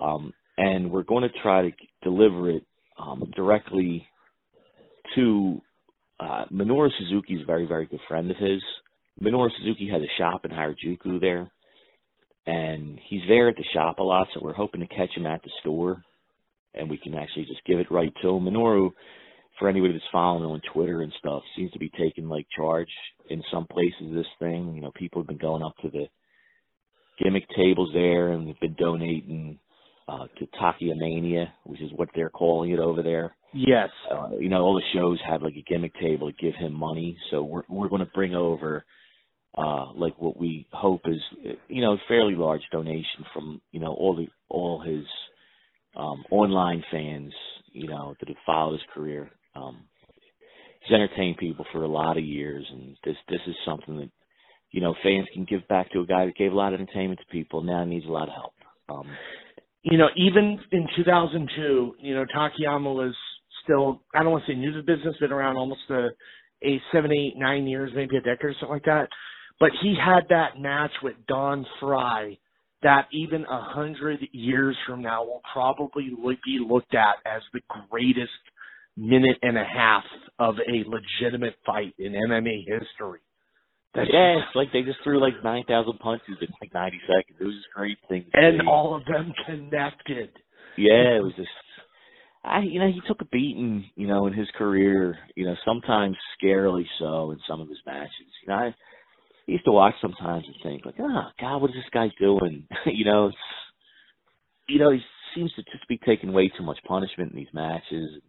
[0.00, 1.72] Um, and we're going to try to
[2.02, 2.64] deliver it
[2.98, 4.06] um, directly
[5.14, 5.60] to
[6.20, 8.62] uh, Minoru Suzuki a very, very good friend of his.
[9.22, 11.50] Minoru Suzuki has a shop in Harajuku there,
[12.46, 15.42] and he's there at the shop a lot, so we're hoping to catch him at
[15.42, 16.02] the store
[16.76, 18.44] and we can actually just give it right to him.
[18.44, 18.90] Minoru,
[19.58, 22.88] for anybody that's following on Twitter and stuff, seems to be taking like charge
[23.30, 24.14] in some places.
[24.14, 26.06] This thing, you know, people have been going up to the
[27.22, 29.58] gimmick tables there and they've been donating
[30.08, 33.34] uh, to Takayamania, which is what they're calling it over there.
[33.52, 33.88] Yes.
[34.10, 37.16] Uh, you know, all the shows have like a gimmick table to give him money,
[37.30, 38.84] so we're we're going to bring over
[39.56, 41.20] uh like what we hope is
[41.68, 45.04] you know a fairly large donation from you know all the all his
[45.96, 47.32] um online fans
[47.72, 49.78] you know that have followed his career um
[50.80, 54.10] he's entertained people for a lot of years and this this is something that
[54.70, 57.20] you know fans can give back to a guy that gave a lot of entertainment
[57.20, 58.52] to people now needs a lot of help
[58.88, 59.06] um
[59.82, 63.14] you know even in 2002 you know Takayama was
[63.64, 66.08] still I don't want to say new to the business been around almost a
[66.64, 69.08] a seven, eight, nine years, maybe a decade or something like that.
[69.58, 72.38] But he had that match with Don Frye
[72.82, 76.10] that even a hundred years from now will probably
[76.44, 77.60] be looked at as the
[77.90, 78.30] greatest
[78.96, 80.04] minute and a half
[80.38, 83.20] of a legitimate fight in MMA history.
[83.94, 87.38] That's yeah, it's like they just threw like nine thousand punches in like ninety seconds.
[87.40, 88.26] It was just great thing.
[88.34, 88.66] And see.
[88.68, 90.30] all of them connected.
[90.76, 91.48] Yeah, it was just
[92.44, 96.16] I you know, he took a beating, you know, in his career, you know, sometimes
[96.42, 98.12] scarily so in some of his matches.
[98.42, 98.74] You know, I
[99.48, 102.66] I used to watch sometimes and think like, oh God, what is this guy doing?
[102.86, 103.36] you know, it's,
[104.68, 105.00] you know, he
[105.34, 108.20] seems to just be taking way too much punishment in these matches.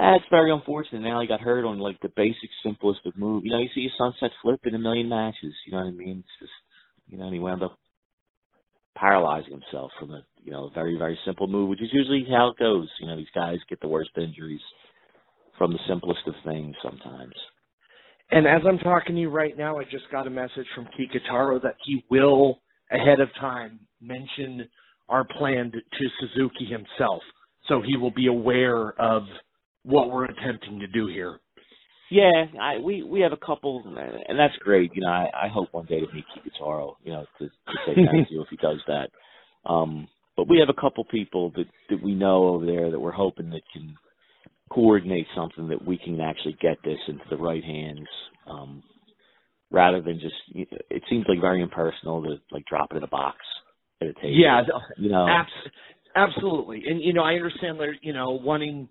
[0.00, 1.02] That's very unfortunate.
[1.02, 3.44] Now he got hurt on like the basic, simplest of moves.
[3.44, 5.52] You know, you see a sunset flip in a million matches.
[5.66, 6.24] You know what I mean?
[6.24, 6.52] It's just,
[7.08, 7.76] you know, and he wound up
[8.96, 12.58] paralyzing himself from a, you know, very, very simple move, which is usually how it
[12.58, 12.88] goes.
[12.98, 14.62] You know, these guys get the worst injuries
[15.58, 17.34] from the simplest of things sometimes.
[18.30, 21.60] And as I'm talking to you right now, I just got a message from Kikutaro
[21.62, 22.60] that he will,
[22.90, 24.66] ahead of time, mention
[25.10, 27.22] our plan to Suzuki himself.
[27.68, 29.24] So he will be aware of
[29.84, 31.38] what we're attempting to do here.
[32.10, 34.90] Yeah, I, we we have a couple, and that's great.
[34.94, 36.94] You know, I, I hope one day to meet Kikutaro.
[37.04, 37.52] You know, to, to
[37.86, 39.10] say thank you if he does that.
[39.64, 43.12] Um, but we have a couple people that that we know over there that we're
[43.12, 43.94] hoping that can
[44.70, 48.08] coordinate something that we can actually get this into the right hands
[48.48, 48.82] um,
[49.70, 53.02] rather than just you know, it seems like very impersonal to like drop it in
[53.04, 53.38] a box
[54.00, 54.32] at a table.
[54.32, 54.62] Yeah,
[54.96, 55.72] you know, abs-
[56.16, 56.82] absolutely.
[56.88, 58.88] And you know, I understand you know wanting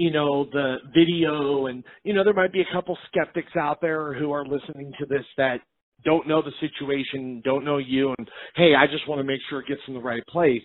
[0.00, 4.14] you know the video and you know there might be a couple skeptics out there
[4.14, 5.58] who are listening to this that
[6.04, 9.60] don't know the situation, don't know you, and hey, I just want to make sure
[9.60, 10.62] it gets in the right place.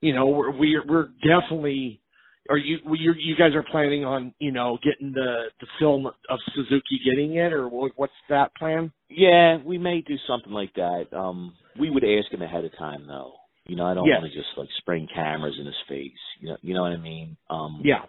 [0.00, 2.00] You know, we're we're, we're definitely
[2.48, 6.38] are you you you guys are planning on you know getting the the film of
[6.54, 8.92] Suzuki getting it or what's that plan?
[9.10, 11.06] Yeah, we may do something like that.
[11.12, 13.32] Um, we would ask him ahead of time though.
[13.66, 14.20] You know, I don't yes.
[14.20, 16.12] want to just like spring cameras in his face.
[16.40, 17.36] You know, you know what I mean?
[17.50, 18.02] Um, yeah.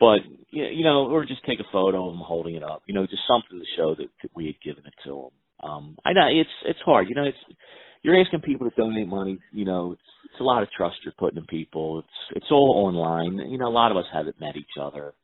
[0.00, 0.20] But
[0.50, 2.82] you know, or just take a photo of him holding it up.
[2.86, 5.30] You know, just something to show that, that we had given it to him.
[5.60, 7.08] Um, I know it's it's hard.
[7.08, 7.38] You know, it's
[8.02, 9.38] you're asking people to donate money.
[9.52, 12.00] You know, it's it's a lot of trust you're putting in people.
[12.00, 13.50] It's it's all online.
[13.50, 15.14] You know, a lot of us haven't met each other.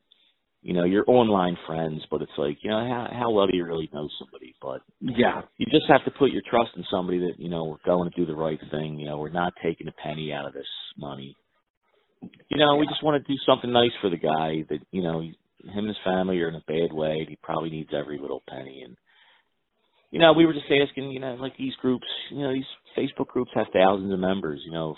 [0.62, 3.64] You know, you're online friends, but it's like, you know, how how well do you
[3.64, 4.55] really know somebody?
[4.60, 7.84] But yeah, you just have to put your trust in somebody that you know we're
[7.84, 8.98] going to do the right thing.
[8.98, 11.36] You know, we're not taking a penny out of this money.
[12.48, 15.20] You know, we just want to do something nice for the guy that you know
[15.20, 17.16] him and his family are in a bad way.
[17.20, 18.96] And He probably needs every little penny, and
[20.14, 22.62] you know, we were just asking, you know, like these groups, you know, these
[22.96, 24.60] Facebook groups have thousands of members.
[24.64, 24.96] You know, if,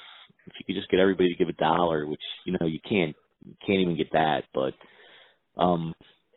[0.49, 3.17] if you could just get everybody to give a dollar, which you know you can't,
[3.43, 4.75] you can't even get that, but
[5.59, 5.95] um,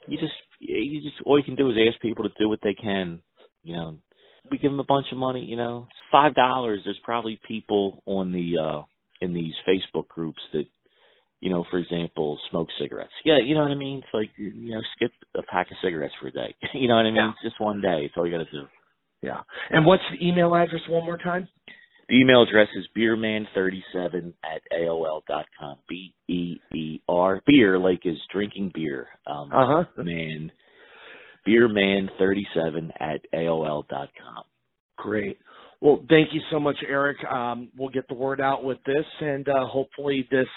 [0.08, 2.74] you just, you just all you can do is ask people to do what they
[2.74, 3.22] can.
[3.64, 3.98] You know,
[4.50, 5.44] we give them a bunch of money.
[5.44, 6.80] You know, five dollars.
[6.86, 8.82] There's probably people on the uh
[9.20, 10.64] in these Facebook groups that
[11.42, 13.14] you know, for example, smoke cigarettes.
[13.24, 14.00] Yeah, you know what I mean?
[14.00, 16.56] It's like, you know, skip a pack of cigarettes for a day.
[16.74, 17.16] you know what I mean?
[17.16, 17.30] Yeah.
[17.30, 18.02] It's just one day.
[18.04, 18.68] It's all you got to do.
[19.22, 19.42] Yeah.
[19.70, 21.48] And what's the email address one more time?
[22.08, 25.78] The email address is beerman37 at AOL dot com.
[25.88, 27.42] B E E R.
[27.46, 29.08] Beer, like is drinking beer.
[29.28, 30.04] Um, uh huh.
[30.04, 30.52] Man.
[31.48, 34.44] Beerman37 at AOL dot com.
[34.98, 35.38] Great.
[35.82, 37.18] Well, thank you so much, Eric.
[37.26, 40.48] Um, we'll get the word out with this, and uh, hopefully this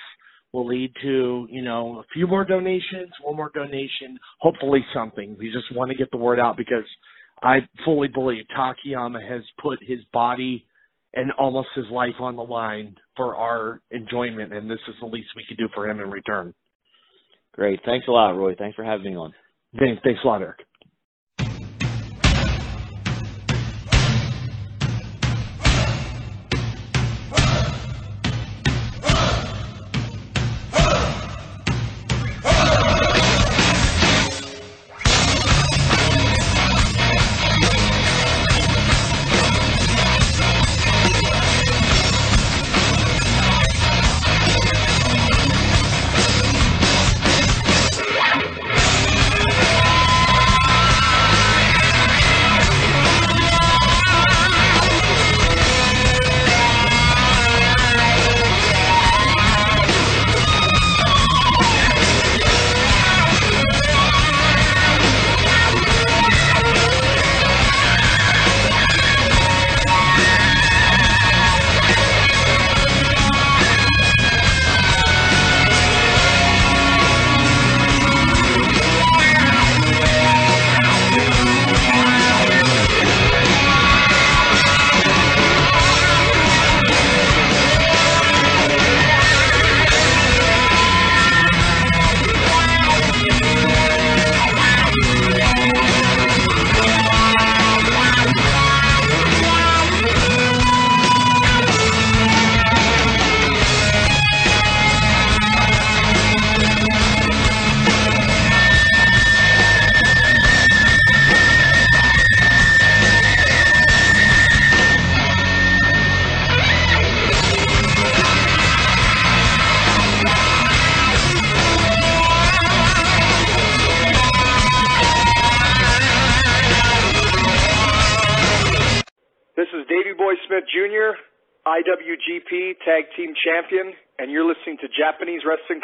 [0.53, 5.37] will lead to, you know, a few more donations, one more donation, hopefully something.
[5.39, 6.85] We just want to get the word out because
[7.43, 10.65] I fully believe Takayama has put his body
[11.15, 15.29] and almost his life on the line for our enjoyment, and this is the least
[15.37, 16.55] we could do for him in return.
[17.53, 17.81] Great.
[17.85, 18.55] Thanks a lot, Roy.
[18.55, 19.33] Thanks for having me on.
[19.79, 20.61] Thanks a lot, Eric.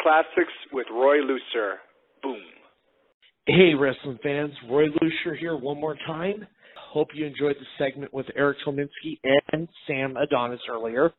[0.09, 1.75] Classics with Roy Lucier.
[2.23, 2.41] Boom.
[3.45, 4.51] Hey, wrestling fans.
[4.67, 6.47] Roy Lucier here one more time.
[6.91, 9.19] Hope you enjoyed the segment with Eric Tominski
[9.51, 11.11] and Sam Adonis earlier.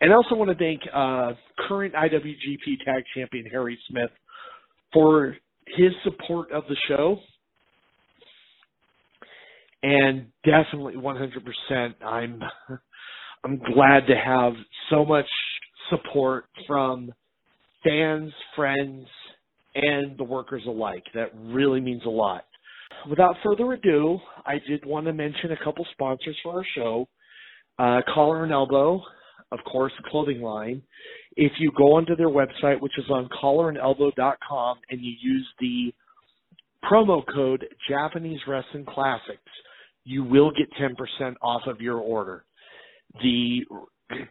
[0.00, 1.32] And I also want to thank uh,
[1.68, 4.10] current IWGP Tag Champion Harry Smith
[4.94, 5.36] for
[5.76, 7.18] his support of the show.
[9.82, 12.40] And definitely 100%, I'm
[13.44, 14.54] I'm glad to have
[14.88, 15.28] so much
[15.90, 17.12] support from
[17.84, 19.06] fans, friends,
[19.74, 21.04] and the workers alike.
[21.14, 22.44] That really means a lot.
[23.08, 27.08] Without further ado, I did want to mention a couple sponsors for our show.
[27.78, 29.00] Uh, Collar and Elbow,
[29.52, 30.82] of course, the clothing line.
[31.36, 35.94] If you go onto their website, which is on collarandelbow.com, and you use the
[36.84, 39.40] promo code Japanese Wrestling Classics,
[40.04, 42.44] you will get 10% off of your order.
[43.22, 43.64] The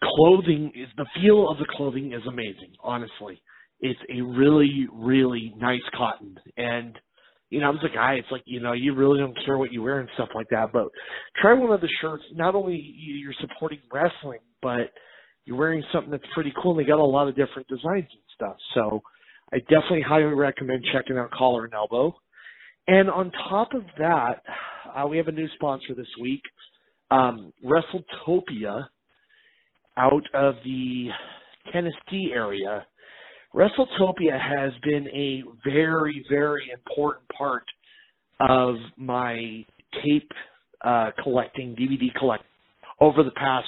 [0.04, 3.42] clothing is the feel of the clothing is amazing, honestly.
[3.82, 6.36] It's a really, really nice cotton.
[6.58, 6.98] And
[7.50, 9.72] you know, I was a guy, it's like, you know, you really don't care what
[9.74, 10.72] you wear and stuff like that.
[10.72, 10.90] But
[11.42, 12.24] try one of the shirts.
[12.34, 14.92] Not only you're supporting wrestling, but
[15.46, 16.72] you're wearing something that's pretty cool.
[16.72, 18.56] And they got a lot of different designs and stuff.
[18.76, 19.02] So
[19.52, 22.16] I definitely highly recommend checking out Collar and Elbow.
[22.88, 24.44] And on top of that,
[24.96, 26.42] uh, we have a new sponsor this week,
[27.12, 28.86] um, WrestleTopia,
[30.00, 31.08] out of the
[31.72, 32.86] Tennessee area.
[33.54, 37.64] WrestleTopia has been a very, very important part
[38.40, 39.66] of my
[40.04, 40.32] tape
[40.86, 42.48] uh, collecting, DVD collecting
[43.02, 43.68] over the past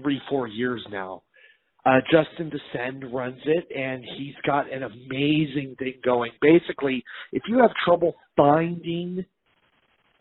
[0.00, 1.22] three, four years now.
[1.84, 6.32] Uh, Justin Descend runs it, and he's got an amazing thing going.
[6.40, 9.24] Basically, if you have trouble finding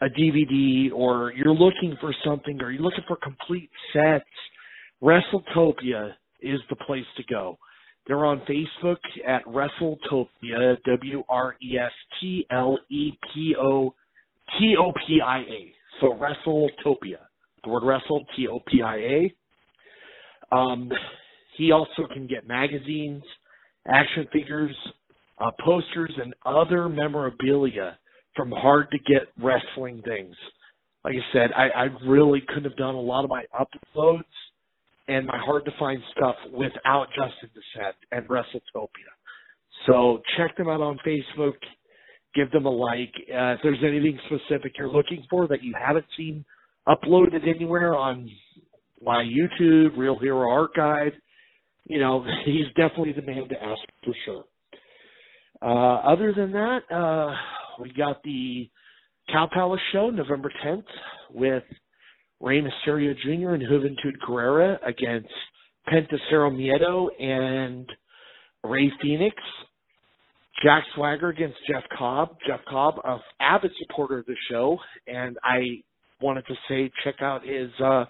[0.02, 4.26] a DVD or you're looking for something or you're looking for complete sets,
[5.04, 6.12] WrestleTopia
[6.42, 7.58] is the place to go.
[8.08, 8.98] They're on Facebook
[9.28, 13.94] at WrestleTopia, W R E S T L E P O
[14.60, 15.74] T O P I A.
[16.02, 17.18] So WrestleTopia.
[17.64, 20.56] The word wrestle, T O P I A.
[20.56, 20.92] Um,
[21.58, 23.24] he also can get magazines,
[23.88, 24.76] action figures,
[25.40, 27.98] uh, posters, and other memorabilia
[28.36, 30.36] from hard to get wrestling things.
[31.04, 34.24] Like I said, I, I really couldn't have done a lot of my uploads
[35.08, 38.88] and my hard to find stuff without Justin Descent and WrestleTopia.
[39.86, 41.54] So check them out on Facebook.
[42.34, 43.14] Give them a like.
[43.30, 46.44] Uh, if there's anything specific you're looking for that you haven't seen
[46.88, 48.30] uploaded anywhere on
[49.02, 51.14] my YouTube, Real Hero Archive,
[51.86, 54.44] you know, he's definitely the man to ask for sure.
[55.62, 57.34] Uh, other than that, uh,
[57.82, 58.70] we got the
[59.32, 60.84] Cow Palace show November 10th
[61.32, 61.64] with
[62.42, 63.52] Rey Mysterio Jr.
[63.52, 65.30] and Juventud Guerrera against
[65.88, 67.88] Penta Cero Miedo and
[68.64, 69.36] Rey Fenix.
[70.64, 72.38] Jack Swagger against Jeff Cobb.
[72.48, 75.82] Jeff Cobb, a avid supporter of the show, and I
[76.22, 78.06] wanted to say check out his uh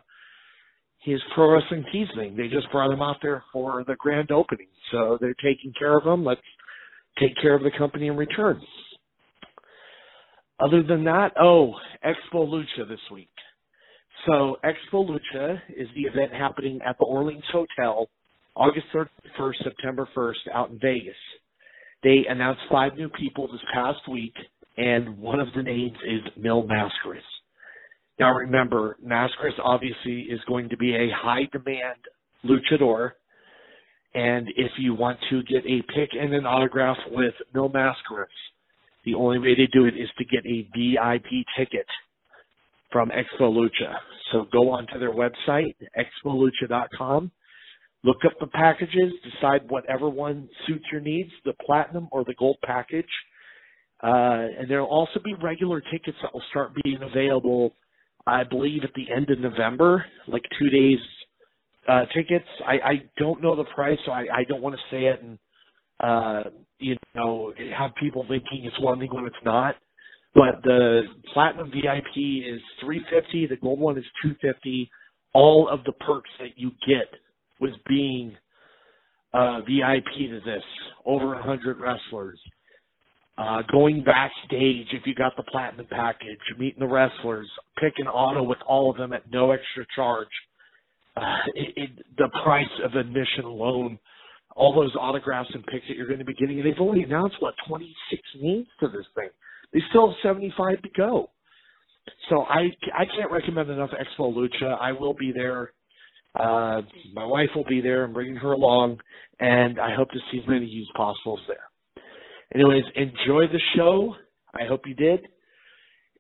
[1.04, 2.36] his pro wrestling thing.
[2.36, 6.06] They just brought him out there for the grand opening, so they're taking care of
[6.06, 6.24] him.
[6.24, 6.42] Let's
[7.20, 8.60] take care of the company in return.
[10.60, 11.74] Other than that, oh,
[12.04, 13.30] Expo Lucha this week.
[14.26, 18.10] So Expo Lucha is the event happening at the Orleans Hotel
[18.56, 21.14] August 31st, September 1st out in Vegas.
[22.04, 24.34] They announced five new people this past week,
[24.78, 27.20] and one of the names is Mil Máscaras.
[28.20, 32.00] Now remember, Máscaras obviously is going to be a high demand
[32.44, 33.12] luchador,
[34.16, 38.26] and if you want to get a pick and an autograph with Mil Máscaras,
[39.04, 41.86] the only way to do it is to get a VIP ticket
[42.96, 43.94] from Expo Lucha.
[44.32, 47.30] So go onto their website, expolucha.com,
[48.06, 52.56] look up the packages, decide whatever one suits your needs, the platinum or the gold
[52.64, 53.10] package.
[54.02, 57.74] Uh, and there'll also be regular tickets that will start being available,
[58.26, 61.00] I believe, at the end of November, like two days
[61.90, 62.48] uh, tickets.
[62.66, 65.38] I, I don't know the price, so I, I don't want to say it and
[66.00, 66.50] uh,
[66.80, 69.76] you know have people thinking it's one thing when it's not.
[70.36, 71.04] But the
[71.34, 73.48] platinum VIP is 350.
[73.48, 74.92] The gold one is 250.
[75.34, 77.08] All of the perks that you get
[77.62, 78.36] with being
[79.34, 80.64] uh, VIP to this,
[81.06, 82.40] over 100 wrestlers.
[83.38, 87.50] Uh, going backstage if you got the platinum package, meeting the wrestlers,
[87.82, 90.30] picking auto with all of them at no extra charge.
[91.18, 91.22] Uh,
[91.54, 94.00] it, it, the price of admission alone,
[94.56, 97.36] all those autographs and picks that you're going to be getting, and they've only announced
[97.40, 99.30] what 26 names to this thing.
[99.74, 101.30] They still have 75 to go.
[102.30, 104.78] So I I can't recommend enough Expo Lucha.
[104.80, 105.72] I will be there
[106.36, 106.82] Uh,
[107.14, 108.04] my wife will be there.
[108.04, 109.00] I'm bringing her along,
[109.40, 111.58] and I hope to see as many of you as possible there.
[112.54, 114.16] Anyways, enjoy the show.
[114.54, 115.22] I hope you did.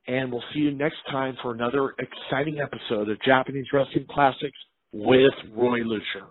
[0.08, 4.58] And we'll see you next time for another exciting episode of Japanese Wrestling Classics
[4.94, 6.28] with Roy Lucier.